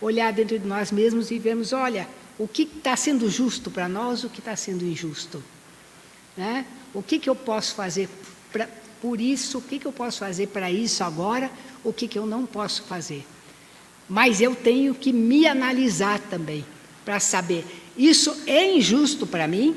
Olhar 0.00 0.32
dentro 0.32 0.58
de 0.58 0.66
nós 0.66 0.90
mesmos 0.90 1.30
e 1.30 1.38
vermos, 1.38 1.72
olha, 1.72 2.08
o 2.38 2.48
que 2.48 2.62
está 2.62 2.96
sendo 2.96 3.28
justo 3.28 3.70
para 3.70 3.88
nós, 3.88 4.24
o 4.24 4.30
que 4.30 4.38
está 4.38 4.56
sendo 4.56 4.84
injusto. 4.84 5.42
Né? 6.36 6.64
O 6.94 7.02
que, 7.02 7.18
que 7.18 7.28
eu 7.28 7.34
posso 7.34 7.74
fazer 7.74 8.08
pra, 8.50 8.68
por 9.00 9.20
isso, 9.20 9.58
o 9.58 9.62
que, 9.62 9.78
que 9.78 9.86
eu 9.86 9.92
posso 9.92 10.18
fazer 10.18 10.48
para 10.48 10.70
isso 10.70 11.02
agora, 11.02 11.50
o 11.82 11.92
que, 11.92 12.06
que 12.06 12.18
eu 12.18 12.26
não 12.26 12.44
posso 12.44 12.82
fazer. 12.84 13.26
Mas 14.08 14.40
eu 14.40 14.54
tenho 14.54 14.94
que 14.94 15.12
me 15.12 15.46
analisar 15.46 16.18
também, 16.18 16.64
para 17.04 17.18
saber, 17.20 17.64
isso 18.08 18.34
é 18.46 18.74
injusto 18.74 19.26
para 19.26 19.46
mim? 19.46 19.76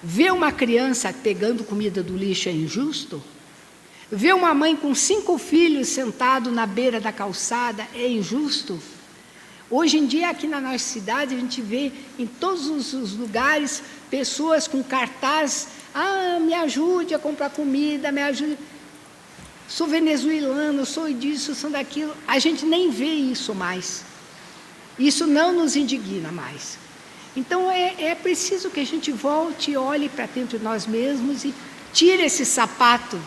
Ver 0.00 0.32
uma 0.32 0.52
criança 0.52 1.12
pegando 1.12 1.64
comida 1.64 2.04
do 2.04 2.16
lixo 2.16 2.48
é 2.48 2.52
injusto? 2.52 3.20
Ver 4.12 4.32
uma 4.32 4.54
mãe 4.54 4.76
com 4.76 4.94
cinco 4.94 5.36
filhos 5.36 5.88
sentado 5.88 6.52
na 6.52 6.66
beira 6.66 7.00
da 7.00 7.10
calçada 7.10 7.84
é 7.94 8.08
injusto? 8.08 8.80
Hoje 9.68 9.98
em 9.98 10.06
dia, 10.06 10.30
aqui 10.30 10.46
na 10.46 10.60
nossa 10.60 10.78
cidade, 10.78 11.34
a 11.34 11.38
gente 11.38 11.60
vê 11.60 11.90
em 12.16 12.28
todos 12.28 12.68
os 12.94 13.12
lugares 13.14 13.82
pessoas 14.08 14.68
com 14.68 14.80
cartaz: 14.80 15.66
ah, 15.92 16.38
me 16.40 16.54
ajude 16.54 17.12
a 17.12 17.18
comprar 17.18 17.50
comida, 17.50 18.12
me 18.12 18.22
ajude. 18.22 18.56
Sou 19.68 19.88
venezuelano, 19.88 20.86
sou 20.86 21.12
disso, 21.12 21.56
sou 21.56 21.70
daquilo. 21.70 22.16
A 22.26 22.38
gente 22.38 22.64
nem 22.64 22.88
vê 22.88 23.12
isso 23.14 23.52
mais. 23.52 24.04
Isso 24.96 25.26
não 25.26 25.52
nos 25.52 25.74
indigna 25.74 26.30
mais. 26.30 26.78
Então 27.36 27.70
é, 27.70 27.94
é 27.98 28.14
preciso 28.14 28.70
que 28.70 28.80
a 28.80 28.86
gente 28.86 29.12
volte 29.12 29.70
e 29.70 29.76
olhe 29.76 30.08
para 30.08 30.26
dentro 30.26 30.58
de 30.58 30.64
nós 30.64 30.86
mesmos 30.86 31.44
e 31.44 31.54
tire 31.92 32.24
esse 32.24 32.44
sapato 32.44 33.20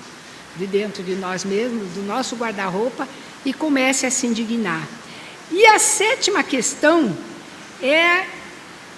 de 0.57 0.67
dentro 0.67 1.01
de 1.03 1.15
nós 1.15 1.43
mesmos, 1.43 1.93
do 1.93 2.03
nosso 2.03 2.35
guarda-roupa, 2.35 3.07
e 3.45 3.53
comece 3.53 4.05
a 4.05 4.11
se 4.11 4.27
indignar. 4.27 4.87
E 5.51 5.65
a 5.67 5.79
sétima 5.79 6.43
questão 6.43 7.15
é 7.81 8.25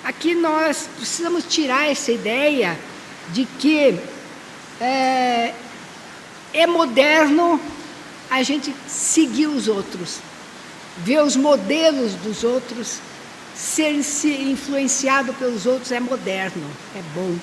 aqui 0.03 0.35
nós 0.35 0.87
precisamos 0.97 1.45
tirar 1.45 1.89
essa 1.89 2.11
ideia 2.11 2.77
de 3.29 3.45
que 3.59 3.97
é, 4.79 5.53
é 6.53 6.67
moderno 6.67 7.59
a 8.29 8.43
gente 8.43 8.73
seguir 8.87 9.47
os 9.47 9.67
outros, 9.67 10.19
ver 10.97 11.23
os 11.23 11.35
modelos 11.35 12.13
dos 12.15 12.43
outros, 12.43 12.99
ser 13.55 14.03
se 14.03 14.29
influenciado 14.29 15.33
pelos 15.33 15.65
outros 15.65 15.91
é 15.91 15.99
moderno, 15.99 16.69
é 16.95 17.01
bom. 17.13 17.35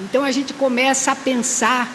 Então 0.00 0.24
a 0.24 0.32
gente 0.32 0.52
começa 0.52 1.12
a 1.12 1.16
pensar, 1.16 1.88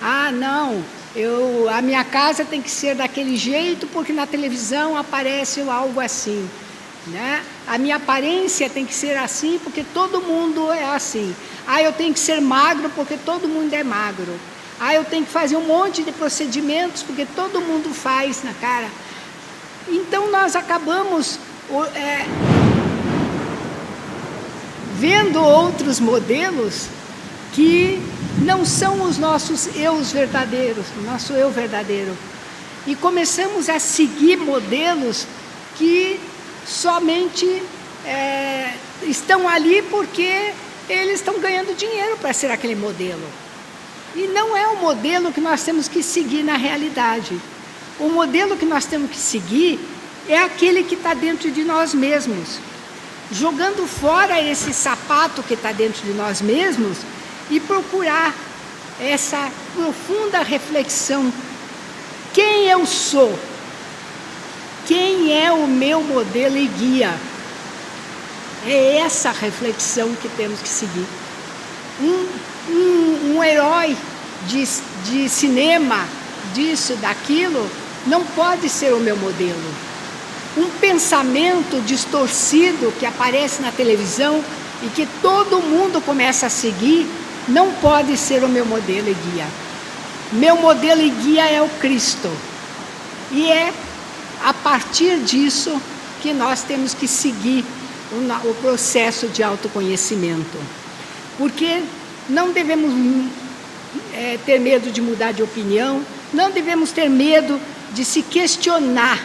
ah, 0.00 0.30
não, 0.30 0.82
eu, 1.14 1.68
a 1.68 1.82
minha 1.82 2.04
casa 2.04 2.44
tem 2.44 2.62
que 2.62 2.70
ser 2.70 2.94
daquele 2.94 3.36
jeito 3.36 3.86
porque 3.88 4.12
na 4.12 4.26
televisão 4.26 4.96
aparece 4.96 5.60
algo 5.62 5.98
assim. 6.00 6.48
Né? 7.06 7.42
A 7.66 7.78
minha 7.78 7.96
aparência 7.96 8.68
tem 8.68 8.84
que 8.84 8.94
ser 8.94 9.16
assim 9.16 9.58
porque 9.62 9.84
todo 9.94 10.20
mundo 10.20 10.70
é 10.70 10.84
assim. 10.84 11.34
Ah, 11.66 11.82
eu 11.82 11.92
tenho 11.92 12.12
que 12.12 12.20
ser 12.20 12.40
magro 12.40 12.90
porque 12.94 13.16
todo 13.16 13.48
mundo 13.48 13.72
é 13.72 13.82
magro. 13.82 14.38
Ah, 14.78 14.94
eu 14.94 15.04
tenho 15.04 15.24
que 15.24 15.32
fazer 15.32 15.56
um 15.56 15.66
monte 15.66 16.02
de 16.02 16.12
procedimentos 16.12 17.02
porque 17.02 17.26
todo 17.34 17.60
mundo 17.60 17.92
faz 17.92 18.42
na 18.42 18.52
cara. 18.54 18.88
Então 19.88 20.30
nós 20.30 20.54
acabamos 20.54 21.38
é, 21.94 22.26
vendo 24.98 25.40
outros 25.40 26.00
modelos 26.00 26.86
que 27.52 28.00
não 28.42 28.64
são 28.64 29.02
os 29.02 29.18
nossos 29.18 29.68
eus 29.76 30.12
verdadeiros, 30.12 30.86
o 30.98 31.02
nosso 31.02 31.32
eu 31.32 31.50
verdadeiro. 31.50 32.16
E 32.86 32.94
começamos 32.94 33.68
a 33.68 33.78
seguir 33.78 34.36
modelos 34.36 35.26
que 35.76 36.18
somente 36.66 37.62
é, 38.04 38.74
estão 39.02 39.48
ali 39.48 39.82
porque 39.82 40.52
eles 40.88 41.16
estão 41.16 41.38
ganhando 41.38 41.76
dinheiro 41.76 42.16
para 42.16 42.32
ser 42.32 42.50
aquele 42.50 42.74
modelo. 42.74 43.26
E 44.14 44.26
não 44.28 44.56
é 44.56 44.66
o 44.66 44.76
modelo 44.76 45.32
que 45.32 45.40
nós 45.40 45.62
temos 45.62 45.86
que 45.86 46.02
seguir 46.02 46.42
na 46.42 46.56
realidade. 46.56 47.40
O 47.98 48.08
modelo 48.08 48.56
que 48.56 48.66
nós 48.66 48.86
temos 48.86 49.10
que 49.10 49.16
seguir 49.16 49.78
é 50.28 50.38
aquele 50.38 50.84
que 50.84 50.94
está 50.94 51.14
dentro 51.14 51.50
de 51.50 51.64
nós 51.64 51.94
mesmos. 51.94 52.58
Jogando 53.32 53.86
fora 53.86 54.40
esse 54.40 54.72
sapato 54.72 55.42
que 55.42 55.54
está 55.54 55.72
dentro 55.72 56.02
de 56.02 56.12
nós 56.12 56.40
mesmos 56.40 56.98
e 57.50 57.60
procurar 57.60 58.34
essa 59.00 59.50
profunda 59.74 60.42
reflexão. 60.42 61.32
Quem 62.34 62.66
eu 62.66 62.84
sou? 62.86 63.38
Quem 64.86 65.32
é 65.32 65.52
o 65.52 65.66
meu 65.66 66.02
modelo 66.02 66.56
e 66.56 66.66
guia? 66.66 67.14
É 68.66 68.98
essa 68.98 69.30
reflexão 69.30 70.14
que 70.16 70.28
temos 70.30 70.60
que 70.60 70.68
seguir. 70.68 71.06
Um, 72.00 72.26
um, 72.68 73.36
um 73.36 73.44
herói 73.44 73.96
de, 74.46 74.64
de 75.04 75.28
cinema, 75.28 76.06
disso, 76.54 76.94
daquilo, 76.96 77.70
não 78.06 78.24
pode 78.24 78.68
ser 78.68 78.92
o 78.92 79.00
meu 79.00 79.16
modelo. 79.16 79.89
Um 80.56 80.68
pensamento 80.80 81.80
distorcido 81.82 82.92
que 82.98 83.06
aparece 83.06 83.62
na 83.62 83.70
televisão 83.70 84.42
e 84.82 84.88
que 84.88 85.06
todo 85.22 85.60
mundo 85.60 86.00
começa 86.00 86.46
a 86.46 86.50
seguir 86.50 87.06
não 87.48 87.72
pode 87.74 88.16
ser 88.16 88.42
o 88.44 88.48
meu 88.48 88.64
modelo 88.66 89.08
e 89.08 89.14
guia. 89.14 89.46
Meu 90.32 90.56
modelo 90.56 91.00
e 91.00 91.10
guia 91.10 91.44
é 91.48 91.60
o 91.60 91.68
Cristo. 91.68 92.30
E 93.32 93.50
é 93.50 93.72
a 94.44 94.52
partir 94.52 95.18
disso 95.20 95.80
que 96.20 96.32
nós 96.32 96.62
temos 96.62 96.94
que 96.94 97.06
seguir 97.06 97.64
o, 98.12 98.54
processo 98.54 99.28
de 99.28 99.42
autoconhecimento. 99.42 100.58
Porque 101.38 101.82
não 102.28 102.52
devemos 102.52 102.92
é, 104.12 104.38
ter 104.44 104.58
medo 104.58 104.90
de 104.90 105.00
mudar 105.00 105.32
de 105.32 105.42
opinião, 105.42 106.04
não 106.32 106.50
devemos 106.50 106.90
ter 106.92 107.08
medo 107.08 107.60
de 107.92 108.04
se 108.04 108.22
questionar. 108.22 109.18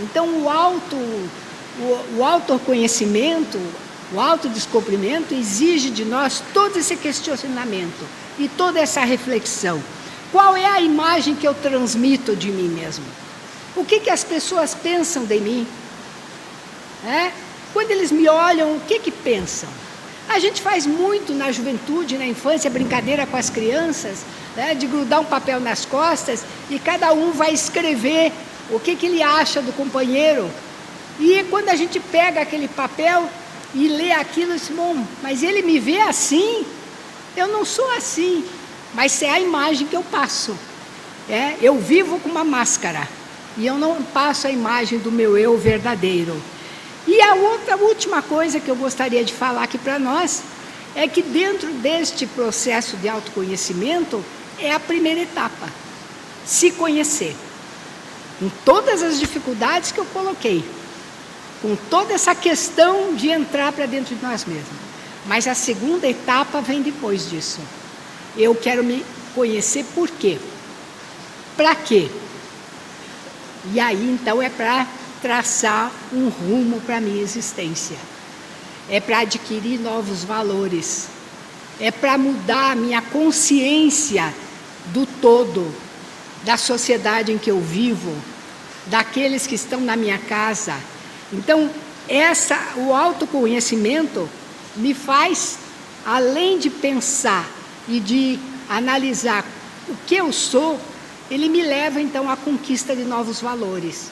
Então, 0.00 0.26
o, 0.42 0.50
auto, 0.50 0.96
o, 0.96 2.16
o 2.18 2.24
autoconhecimento, 2.24 3.58
o 4.12 4.20
autodescobrimento 4.20 5.34
exige 5.34 5.90
de 5.90 6.04
nós 6.04 6.42
todo 6.52 6.78
esse 6.78 6.96
questionamento 6.96 8.04
e 8.38 8.48
toda 8.48 8.80
essa 8.80 9.04
reflexão. 9.04 9.82
Qual 10.32 10.56
é 10.56 10.66
a 10.66 10.80
imagem 10.80 11.34
que 11.34 11.46
eu 11.46 11.54
transmito 11.54 12.34
de 12.34 12.50
mim 12.50 12.68
mesmo? 12.68 13.04
O 13.76 13.84
que, 13.84 14.00
que 14.00 14.10
as 14.10 14.24
pessoas 14.24 14.74
pensam 14.74 15.24
de 15.24 15.38
mim? 15.40 15.66
É? 17.06 17.30
Quando 17.72 17.90
eles 17.90 18.10
me 18.10 18.28
olham, 18.28 18.76
o 18.76 18.80
que, 18.80 18.98
que 18.98 19.10
pensam? 19.10 19.68
A 20.28 20.38
gente 20.38 20.62
faz 20.62 20.86
muito 20.86 21.32
na 21.34 21.52
juventude, 21.52 22.16
na 22.16 22.26
infância, 22.26 22.70
brincadeira 22.70 23.26
com 23.26 23.36
as 23.36 23.50
crianças, 23.50 24.24
né, 24.56 24.74
de 24.74 24.86
grudar 24.86 25.20
um 25.20 25.24
papel 25.24 25.60
nas 25.60 25.84
costas 25.84 26.44
e 26.70 26.78
cada 26.78 27.12
um 27.12 27.32
vai 27.32 27.52
escrever 27.52 28.32
o 28.70 28.80
que, 28.80 28.96
que 28.96 29.06
ele 29.06 29.22
acha 29.22 29.60
do 29.60 29.72
companheiro. 29.72 30.50
E 31.20 31.44
quando 31.50 31.68
a 31.68 31.76
gente 31.76 32.00
pega 32.00 32.40
aquele 32.40 32.68
papel, 32.68 33.28
e 33.74 33.88
lê 33.88 34.12
aquilo 34.12 34.54
diz, 34.54 34.68
bom, 34.68 35.04
mas 35.22 35.42
ele 35.42 35.62
me 35.62 35.80
vê 35.80 36.00
assim, 36.00 36.64
eu 37.36 37.48
não 37.48 37.64
sou 37.64 37.90
assim, 37.96 38.44
mas 38.94 39.20
é 39.20 39.30
a 39.30 39.40
imagem 39.40 39.86
que 39.86 39.96
eu 39.96 40.02
passo. 40.02 40.56
É, 41.28 41.56
eu 41.60 41.78
vivo 41.78 42.20
com 42.20 42.28
uma 42.28 42.44
máscara 42.44 43.08
e 43.56 43.66
eu 43.66 43.76
não 43.76 44.02
passo 44.02 44.46
a 44.46 44.50
imagem 44.50 44.98
do 44.98 45.10
meu 45.10 45.36
eu 45.36 45.58
verdadeiro. 45.58 46.40
E 47.06 47.20
a 47.20 47.34
outra 47.34 47.76
última 47.76 48.22
coisa 48.22 48.60
que 48.60 48.68
eu 48.68 48.76
gostaria 48.76 49.24
de 49.24 49.32
falar 49.32 49.64
aqui 49.64 49.76
para 49.76 49.98
nós 49.98 50.42
é 50.94 51.08
que 51.08 51.22
dentro 51.22 51.70
deste 51.72 52.26
processo 52.26 52.96
de 52.96 53.08
autoconhecimento 53.08 54.24
é 54.58 54.70
a 54.72 54.78
primeira 54.78 55.20
etapa, 55.20 55.68
se 56.46 56.70
conhecer. 56.70 57.34
Com 58.38 58.50
todas 58.64 59.02
as 59.02 59.18
dificuldades 59.18 59.92
que 59.92 60.00
eu 60.00 60.04
coloquei, 60.06 60.64
com 61.62 61.76
toda 61.88 62.12
essa 62.12 62.34
questão 62.34 63.14
de 63.14 63.30
entrar 63.30 63.72
para 63.72 63.86
dentro 63.86 64.14
de 64.14 64.22
nós 64.22 64.44
mesmos. 64.44 64.84
Mas 65.26 65.46
a 65.46 65.54
segunda 65.54 66.06
etapa 66.06 66.60
vem 66.60 66.82
depois 66.82 67.30
disso. 67.30 67.60
Eu 68.36 68.54
quero 68.54 68.84
me 68.84 69.04
conhecer 69.34 69.84
por 69.94 70.10
quê? 70.10 70.38
Para 71.56 71.74
quê? 71.74 72.10
E 73.72 73.80
aí 73.80 74.10
então 74.10 74.42
é 74.42 74.50
para 74.50 74.86
traçar 75.22 75.90
um 76.12 76.28
rumo 76.28 76.80
para 76.82 76.98
a 76.98 77.00
minha 77.00 77.22
existência. 77.22 77.96
É 78.90 79.00
para 79.00 79.20
adquirir 79.20 79.80
novos 79.80 80.22
valores. 80.24 81.08
É 81.80 81.90
para 81.90 82.18
mudar 82.18 82.72
a 82.72 82.76
minha 82.76 83.00
consciência 83.00 84.34
do 84.92 85.06
todo, 85.06 85.74
da 86.44 86.56
sociedade 86.56 87.32
em 87.32 87.38
que 87.38 87.50
eu 87.50 87.60
vivo, 87.60 88.14
daqueles 88.86 89.46
que 89.46 89.54
estão 89.54 89.80
na 89.80 89.96
minha 89.96 90.18
casa. 90.18 90.74
Então, 91.32 91.70
essa, 92.08 92.58
o 92.76 92.92
autoconhecimento 92.92 94.28
me 94.76 94.92
faz, 94.92 95.58
além 96.04 96.58
de 96.58 96.68
pensar 96.68 97.48
e 97.88 97.98
de 97.98 98.38
analisar 98.68 99.44
o 99.88 99.96
que 100.06 100.16
eu 100.16 100.32
sou, 100.32 100.78
ele 101.30 101.48
me 101.48 101.62
leva 101.62 102.00
então 102.00 102.30
à 102.30 102.36
conquista 102.36 102.94
de 102.94 103.04
novos 103.04 103.40
valores. 103.40 104.10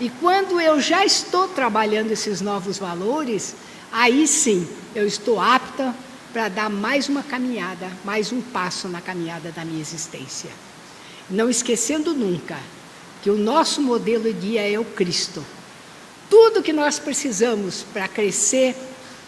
E 0.00 0.10
quando 0.20 0.60
eu 0.60 0.80
já 0.80 1.04
estou 1.04 1.48
trabalhando 1.48 2.10
esses 2.12 2.40
novos 2.40 2.78
valores, 2.78 3.54
aí 3.92 4.26
sim 4.26 4.68
eu 4.94 5.06
estou 5.06 5.40
apta 5.40 5.94
para 6.32 6.48
dar 6.48 6.70
mais 6.70 7.08
uma 7.08 7.22
caminhada, 7.22 7.90
mais 8.04 8.32
um 8.32 8.40
passo 8.40 8.88
na 8.88 9.00
caminhada 9.00 9.50
da 9.50 9.64
minha 9.64 9.80
existência. 9.80 10.50
Não 11.30 11.50
esquecendo 11.50 12.14
nunca 12.14 12.56
que 13.22 13.30
o 13.30 13.36
nosso 13.36 13.82
modelo 13.82 14.24
de 14.24 14.32
guia 14.32 14.70
é 14.70 14.78
o 14.78 14.84
Cristo. 14.84 15.44
Tudo 16.30 16.62
que 16.62 16.72
nós 16.72 16.98
precisamos 16.98 17.84
para 17.92 18.08
crescer, 18.08 18.74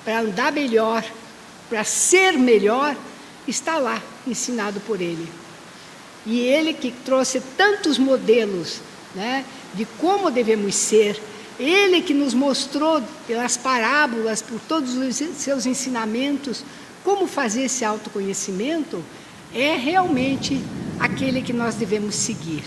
para 0.05 0.21
andar 0.21 0.53
melhor, 0.53 1.05
para 1.69 1.85
ser 1.85 2.39
melhor, 2.39 2.97
está 3.47 3.79
lá, 3.79 4.03
ensinado 4.27 4.81
por 4.81 5.01
Ele. 5.01 5.29
E 6.27 6.41
Ele 6.41 6.73
que 6.73 6.91
trouxe 6.91 7.41
tantos 7.57 7.99
modelos 7.99 8.81
né, 9.15 9.45
de 9.75 9.85
como 9.99 10.31
devemos 10.31 10.75
ser, 10.75 11.21
Ele 11.59 12.01
que 12.01 12.15
nos 12.15 12.35
mostrou 12.35 13.03
pelas 13.27 13.57
parábolas, 13.57 14.41
por 14.43 14.61
todos 14.61 14.97
os 14.97 15.17
seus 15.37 15.67
ensinamentos, 15.67 16.65
como 17.05 17.27
fazer 17.27 17.65
esse 17.65 17.85
autoconhecimento, 17.85 19.03
é 19.55 19.75
realmente 19.75 20.63
aquele 21.01 21.41
que 21.41 21.53
nós 21.53 21.75
devemos 21.75 22.15
seguir. 22.15 22.63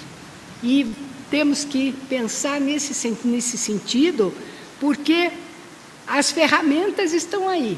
E 0.63 0.91
temos 1.29 1.63
que 1.63 1.93
pensar 2.09 2.59
nesse, 2.59 3.17
nesse 3.23 3.57
sentido, 3.57 4.33
porque 4.79 5.31
as 6.07 6.31
ferramentas 6.31 7.13
estão 7.13 7.47
aí. 7.47 7.77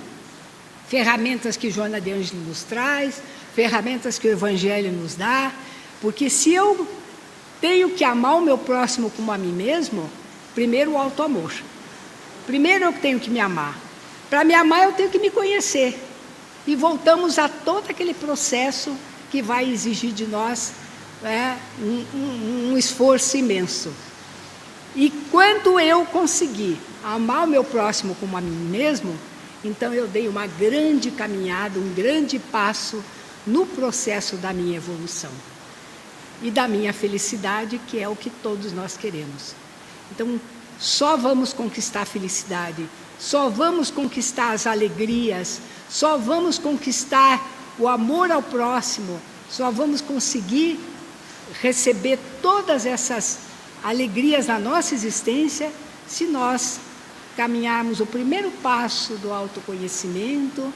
Ferramentas 0.88 1.58
que 1.58 1.70
Joana 1.70 2.00
de 2.00 2.12
Ângelo 2.12 2.42
nos 2.48 2.64
traz, 2.64 3.22
ferramentas 3.54 4.18
que 4.18 4.28
o 4.28 4.32
Evangelho 4.32 4.92
nos 4.92 5.16
dá, 5.16 5.52
porque 6.02 6.30
se 6.30 6.54
eu 6.54 6.88
tenho 7.60 7.90
que 7.92 8.04
amar 8.04 8.36
o 8.36 8.42
meu 8.42 8.58
próximo 8.58 9.10
como 9.10 9.32
a 9.32 9.38
mim 9.38 9.52
mesmo, 9.52 10.10
primeiro 10.54 10.92
o 10.92 10.98
auto-amor. 10.98 11.54
Primeiro 12.46 12.86
eu 12.86 12.94
tenho 12.94 13.20
que 13.20 13.30
me 13.30 13.40
amar. 13.40 13.78
Para 14.30 14.44
me 14.44 14.54
amar, 14.54 14.84
eu 14.84 14.92
tenho 14.94 15.10
que 15.10 15.20
me 15.20 15.30
conhecer. 15.30 16.00
E 16.68 16.76
voltamos 16.76 17.40
a 17.40 17.48
todo 17.48 17.90
aquele 17.90 18.14
processo 18.14 18.96
que 19.32 19.42
vai 19.42 19.70
exigir 19.70 20.12
de 20.12 20.26
nós 20.26 20.74
é, 21.24 21.58
um, 21.82 22.06
um, 22.14 22.72
um 22.72 22.78
esforço 22.78 23.38
imenso. 23.38 23.92
E 24.96 25.10
quando 25.32 25.80
eu 25.80 26.06
conseguir 26.06 26.78
amar 27.04 27.46
o 27.46 27.50
meu 27.50 27.64
próximo 27.64 28.16
como 28.16 28.38
a 28.38 28.42
mim 28.42 28.70
mesmo, 28.70 29.16
então 29.64 29.94
eu 29.94 30.08
dei 30.08 30.28
uma 30.28 30.48
grande 30.48 31.12
caminhada, 31.12 31.80
um 31.80 31.94
grande 31.94 32.40
passo 32.40 33.04
no 33.46 33.66
processo 33.66 34.38
da 34.38 34.54
minha 34.54 34.78
evolução 34.78 35.32
e 36.42 36.50
da 36.50 36.68
minha 36.68 36.94
felicidade, 36.94 37.80
que 37.88 38.00
é 38.00 38.08
o 38.08 38.16
que 38.16 38.30
todos 38.30 38.72
nós 38.72 38.98
queremos. 38.98 39.54
Então, 40.12 40.40
só 40.80 41.16
vamos 41.16 41.54
conquistar 41.54 42.02
a 42.02 42.06
felicidade, 42.06 42.88
só 43.18 43.50
vamos 43.50 43.90
conquistar 43.90 44.52
as 44.52 44.68
alegrias, 44.68 45.62
só 45.90 46.18
vamos 46.18 46.58
conquistar 46.58 47.42
o 47.78 47.88
amor 47.88 48.32
ao 48.32 48.42
próximo, 48.42 49.20
só 49.50 49.70
vamos 49.70 50.02
conseguir 50.02 50.80
receber 51.62 52.20
todas 52.42 52.86
essas 52.86 53.40
alegrias 53.84 54.48
na 54.48 54.58
nossa 54.58 54.96
existência 54.96 55.72
se 56.08 56.26
nós 56.26 56.80
caminharmos 57.36 58.00
o 58.00 58.06
primeiro 58.06 58.50
passo 58.64 59.16
do 59.16 59.32
autoconhecimento, 59.32 60.74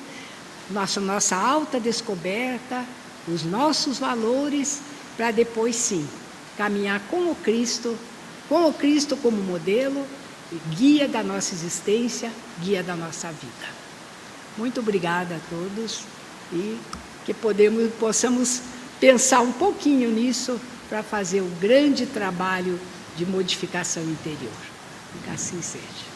nossa, 0.70 1.00
nossa 1.00 1.36
alta 1.36 1.80
descoberta, 1.80 2.86
os 3.28 3.44
nossos 3.44 3.98
valores, 3.98 4.82
para 5.16 5.32
depois 5.32 5.76
sim 5.76 6.08
caminhar 6.58 7.00
com 7.10 7.32
o 7.32 7.36
Cristo, 7.36 7.98
com 8.48 8.68
o 8.68 8.74
Cristo 8.74 9.16
como 9.18 9.42
modelo, 9.42 10.06
guia 10.72 11.08
da 11.08 11.24
nossa 11.24 11.54
existência, 11.54 12.32
guia 12.60 12.84
da 12.84 12.96
nossa 12.96 13.30
vida. 13.30 13.80
Muito 14.58 14.82
obrigada 14.82 15.36
a 15.36 15.40
todos 15.50 16.04
e 16.52 16.78
que 17.26 17.34
podemos, 17.34 17.92
possamos 17.96 18.62
pensar 19.00 19.42
um 19.42 19.52
pouquinho 19.52 20.10
nisso 20.10 20.60
para 20.90 21.04
fazer 21.04 21.42
o 21.42 21.50
grande 21.62 22.06
trabalho 22.06 22.80
de 23.16 23.26
modificação 23.26 24.04
interior. 24.04 24.52
Que 25.24 25.30
assim 25.32 25.62
seja. 25.62 26.10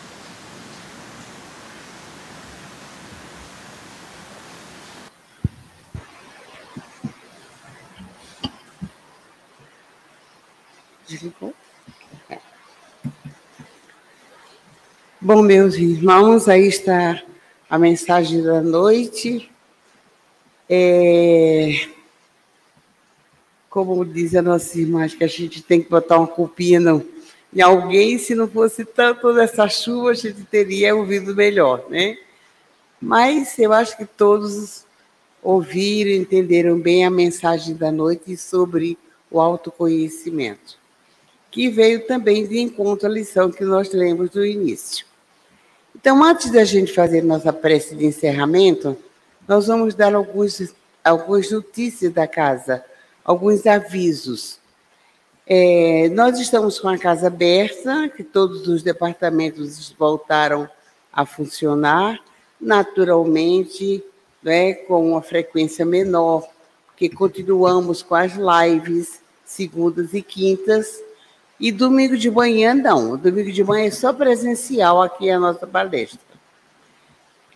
É. 12.29 12.39
Bom, 15.21 15.41
meus 15.41 15.75
irmãos, 15.75 16.49
aí 16.49 16.67
está 16.67 17.21
a 17.69 17.77
mensagem 17.77 18.41
da 18.41 18.61
noite. 18.61 19.52
É, 20.75 21.87
como 23.69 24.03
diz 24.03 24.33
a 24.35 24.41
nossa 24.41 24.79
irmã, 24.79 25.07
que 25.07 25.23
a 25.23 25.27
gente 25.27 25.61
tem 25.61 25.81
que 25.83 25.89
botar 25.89 26.17
uma 26.17 26.27
culpinha 26.27 26.79
em 27.55 27.61
alguém, 27.61 28.17
se 28.17 28.33
não 28.33 28.47
fosse 28.47 28.83
tanto 28.83 29.33
dessa 29.33 29.67
chuva, 29.67 30.11
a 30.11 30.13
gente 30.15 30.43
teria 30.45 30.95
ouvido 30.95 31.35
melhor, 31.35 31.85
né? 31.89 32.17
Mas 32.99 33.59
eu 33.59 33.71
acho 33.71 33.95
que 33.95 34.05
todos 34.05 34.85
ouviram, 35.43 36.11
entenderam 36.11 36.79
bem 36.79 37.05
a 37.05 37.11
mensagem 37.11 37.75
da 37.75 37.91
noite 37.91 38.35
sobre 38.35 38.97
o 39.29 39.39
autoconhecimento 39.39 40.81
que 41.53 41.69
veio 41.69 42.07
também 42.07 42.47
de 42.47 42.59
encontro 42.59 43.07
à 43.07 43.11
lição 43.11 43.51
que 43.51 43.63
nós 43.63 43.93
lemos 43.93 44.31
do 44.31 44.43
início. 44.43 45.05
Então, 45.95 46.23
antes 46.23 46.49
da 46.49 46.63
gente 46.63 46.91
fazer 46.91 47.23
nossa 47.23 47.53
prece 47.53 47.95
de 47.95 48.07
encerramento, 48.07 48.97
nós 49.47 49.67
vamos 49.67 49.93
dar 49.95 50.15
alguns, 50.15 50.73
algumas 51.03 51.51
notícias 51.51 52.13
da 52.13 52.27
casa, 52.27 52.83
alguns 53.23 53.65
avisos. 53.65 54.59
É, 55.45 56.09
nós 56.09 56.39
estamos 56.39 56.79
com 56.79 56.87
a 56.87 56.97
casa 56.97 57.27
aberta, 57.27 58.09
que 58.09 58.23
todos 58.23 58.67
os 58.67 58.81
departamentos 58.81 59.93
voltaram 59.97 60.69
a 61.11 61.25
funcionar, 61.25 62.19
naturalmente, 62.59 64.03
né, 64.41 64.73
com 64.73 65.11
uma 65.11 65.21
frequência 65.21 65.85
menor, 65.85 66.47
porque 66.87 67.09
continuamos 67.09 68.01
com 68.01 68.15
as 68.15 68.33
lives 68.33 69.21
segundas 69.43 70.13
e 70.13 70.21
quintas, 70.21 71.01
e 71.59 71.71
domingo 71.71 72.17
de 72.17 72.31
manhã, 72.31 72.73
não. 72.73 73.15
Domingo 73.15 73.51
de 73.51 73.63
manhã 73.63 73.87
é 73.87 73.91
só 73.91 74.11
presencial 74.11 75.01
aqui 75.01 75.29
a 75.29 75.39
nossa 75.39 75.67
palestra. 75.67 76.32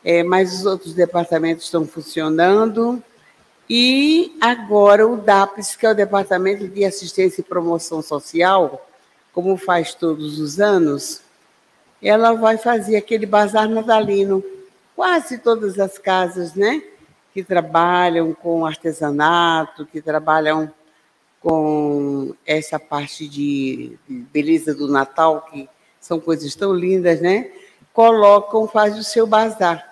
É, 0.10 0.24
mas 0.24 0.53
os 0.53 0.66
outros 0.66 0.93
departamentos 0.93 1.66
estão 1.66 1.86
funcionando. 1.86 3.03
E 3.70 4.38
agora 4.39 5.05
o 5.05 5.18
DAPS, 5.18 5.76
que 5.76 5.86
é 5.86 5.91
o 5.91 5.93
Departamento 5.93 6.66
de 6.66 6.86
Assistência 6.86 7.41
e 7.41 7.43
Promoção 7.43 8.01
Social, 8.01 8.88
como 9.34 9.58
faz 9.58 9.93
todos 9.93 10.39
os 10.39 10.62
anos, 10.62 11.22
ela 12.01 12.32
vai 12.36 12.58
fazer 12.58 12.95
aquele 12.95 13.26
bazar 13.26 13.68
natalino. 13.68 14.41
Quase 14.95 15.39
todas 15.39 15.78
as 15.78 15.97
casas, 15.97 16.53
né? 16.53 16.82
Que 17.34 17.43
trabalham 17.43 18.34
com 18.34 18.66
artesanato, 18.66 19.86
que 19.86 20.01
trabalham 20.01 20.72
com 21.41 22.34
essa 22.45 22.80
parte 22.80 23.28
de 23.28 23.99
beleza 24.08 24.74
do 24.74 24.88
Natal, 24.88 25.45
que 25.51 25.68
são 25.99 26.18
coisas 26.18 26.55
tão 26.55 26.74
lindas, 26.74 27.20
né? 27.20 27.51
Colocam, 27.91 28.70
faz 28.70 28.97
o 28.97 29.03
seu 29.03 29.28
bazar. 29.28 29.86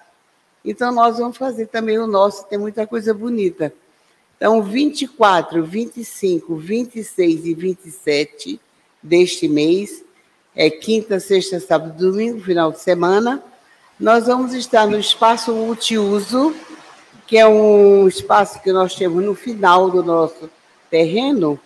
Então, 0.65 0.91
nós 0.91 1.19
vamos 1.19 1.37
fazer 1.37 1.67
também 1.67 1.99
o 1.99 2.07
nosso, 2.07 2.45
tem 2.47 2.57
muita 2.57 2.87
coisa 2.87 3.13
bonita. 3.13 3.71
Então, 4.35 4.63
24, 4.63 5.63
25, 5.63 6.55
26 6.55 7.45
e 7.45 7.53
27 7.53 8.59
deste 9.01 9.47
mês, 9.47 10.03
é 10.55 10.69
quinta, 10.69 11.19
sexta, 11.19 11.59
sábado, 11.59 11.97
domingo, 11.97 12.41
final 12.41 12.71
de 12.71 12.79
semana, 12.79 13.43
nós 13.99 14.25
vamos 14.25 14.53
estar 14.53 14.87
no 14.87 14.97
espaço 14.99 15.53
multiuso, 15.53 16.53
que 17.27 17.37
é 17.37 17.47
um 17.47 18.07
espaço 18.07 18.61
que 18.61 18.71
nós 18.71 18.95
temos 18.95 19.23
no 19.23 19.35
final 19.35 19.89
do 19.89 20.03
nosso 20.03 20.49
terreno, 20.89 21.59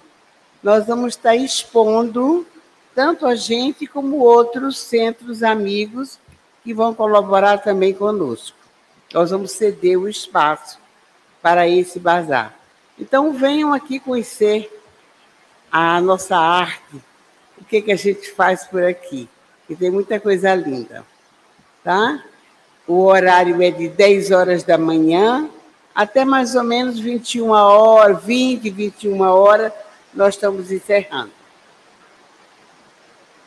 nós 0.62 0.86
vamos 0.86 1.16
estar 1.16 1.36
expondo 1.36 2.46
tanto 2.94 3.26
a 3.26 3.34
gente 3.34 3.88
como 3.88 4.18
outros 4.18 4.78
centros 4.78 5.42
amigos 5.42 6.20
que 6.64 6.74
vão 6.74 6.94
colaborar 6.94 7.60
também 7.60 7.94
conosco. 7.94 8.59
Nós 9.14 9.32
vamos 9.32 9.52
ceder 9.52 9.98
o 9.98 10.08
espaço 10.08 10.80
para 11.42 11.68
esse 11.68 12.00
bazar. 12.00 12.56
Então 12.98 13.34
venham 13.34 13.74
aqui 13.74 14.00
conhecer 14.00 14.70
a 15.72 16.00
nossa 16.02 16.36
arte, 16.36 16.96
o 17.58 17.64
que, 17.64 17.82
que 17.82 17.92
a 17.92 17.96
gente 17.96 18.32
faz 18.32 18.66
por 18.66 18.84
aqui, 18.84 19.30
que 19.68 19.76
tem 19.76 19.92
muita 19.92 20.20
coisa 20.20 20.54
linda, 20.56 21.06
tá? 21.84 22.24
O 22.88 23.04
horário 23.06 23.62
é 23.62 23.70
de 23.70 23.88
10 23.88 24.32
horas 24.32 24.64
da 24.64 24.78
manhã 24.78 25.50
até 25.94 26.24
mais 26.24 26.56
ou 26.56 26.64
menos 26.64 27.00
21 27.00 27.50
horas, 27.50 28.24
20, 28.24 28.70
21 28.70 29.22
horas, 29.22 29.74
nós 30.14 30.36
estamos 30.36 30.72
encerrando. 30.72 31.32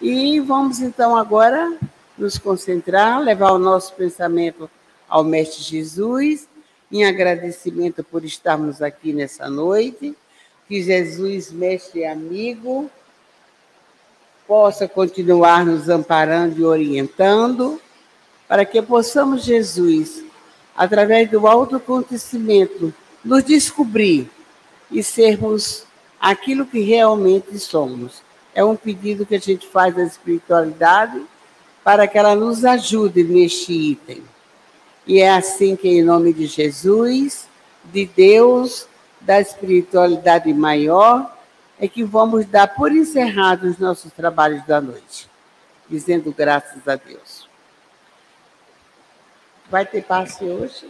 E 0.00 0.38
vamos 0.40 0.80
então 0.80 1.16
agora 1.16 1.78
nos 2.18 2.36
concentrar, 2.36 3.20
levar 3.20 3.52
o 3.52 3.58
nosso 3.58 3.94
pensamento 3.94 4.70
ao 5.12 5.22
Mestre 5.22 5.62
Jesus, 5.62 6.48
em 6.90 7.04
agradecimento 7.04 8.02
por 8.02 8.24
estarmos 8.24 8.80
aqui 8.80 9.12
nessa 9.12 9.50
noite. 9.50 10.16
Que 10.66 10.82
Jesus, 10.82 11.52
Mestre 11.52 12.00
e 12.00 12.06
amigo, 12.06 12.90
possa 14.46 14.88
continuar 14.88 15.66
nos 15.66 15.90
amparando 15.90 16.58
e 16.58 16.64
orientando, 16.64 17.78
para 18.48 18.64
que 18.64 18.80
possamos, 18.80 19.44
Jesus, 19.44 20.24
através 20.74 21.30
do 21.30 21.46
autoconhecimento, 21.46 22.94
nos 23.22 23.44
descobrir 23.44 24.30
e 24.90 25.02
sermos 25.02 25.84
aquilo 26.18 26.64
que 26.64 26.80
realmente 26.80 27.58
somos 27.58 28.22
é 28.54 28.64
um 28.64 28.76
pedido 28.76 29.26
que 29.26 29.34
a 29.34 29.40
gente 29.40 29.66
faz 29.66 29.96
à 29.98 30.02
espiritualidade 30.02 31.22
para 31.82 32.06
que 32.06 32.18
ela 32.18 32.34
nos 32.34 32.64
ajude 32.64 33.24
neste 33.24 33.72
item. 33.72 34.22
E 35.06 35.20
é 35.20 35.30
assim 35.30 35.74
que, 35.74 35.88
em 35.88 36.02
nome 36.02 36.32
de 36.32 36.46
Jesus, 36.46 37.48
de 37.84 38.06
Deus, 38.06 38.86
da 39.20 39.40
espiritualidade 39.40 40.52
maior, 40.52 41.36
é 41.78 41.88
que 41.88 42.04
vamos 42.04 42.46
dar 42.46 42.68
por 42.68 42.92
encerrados 42.92 43.72
os 43.72 43.78
nossos 43.78 44.12
trabalhos 44.12 44.64
da 44.66 44.80
noite, 44.80 45.28
dizendo 45.88 46.32
graças 46.32 46.86
a 46.86 46.94
Deus. 46.94 47.48
Vai 49.68 49.84
ter 49.84 50.04
passe 50.04 50.44
hoje? 50.44 50.86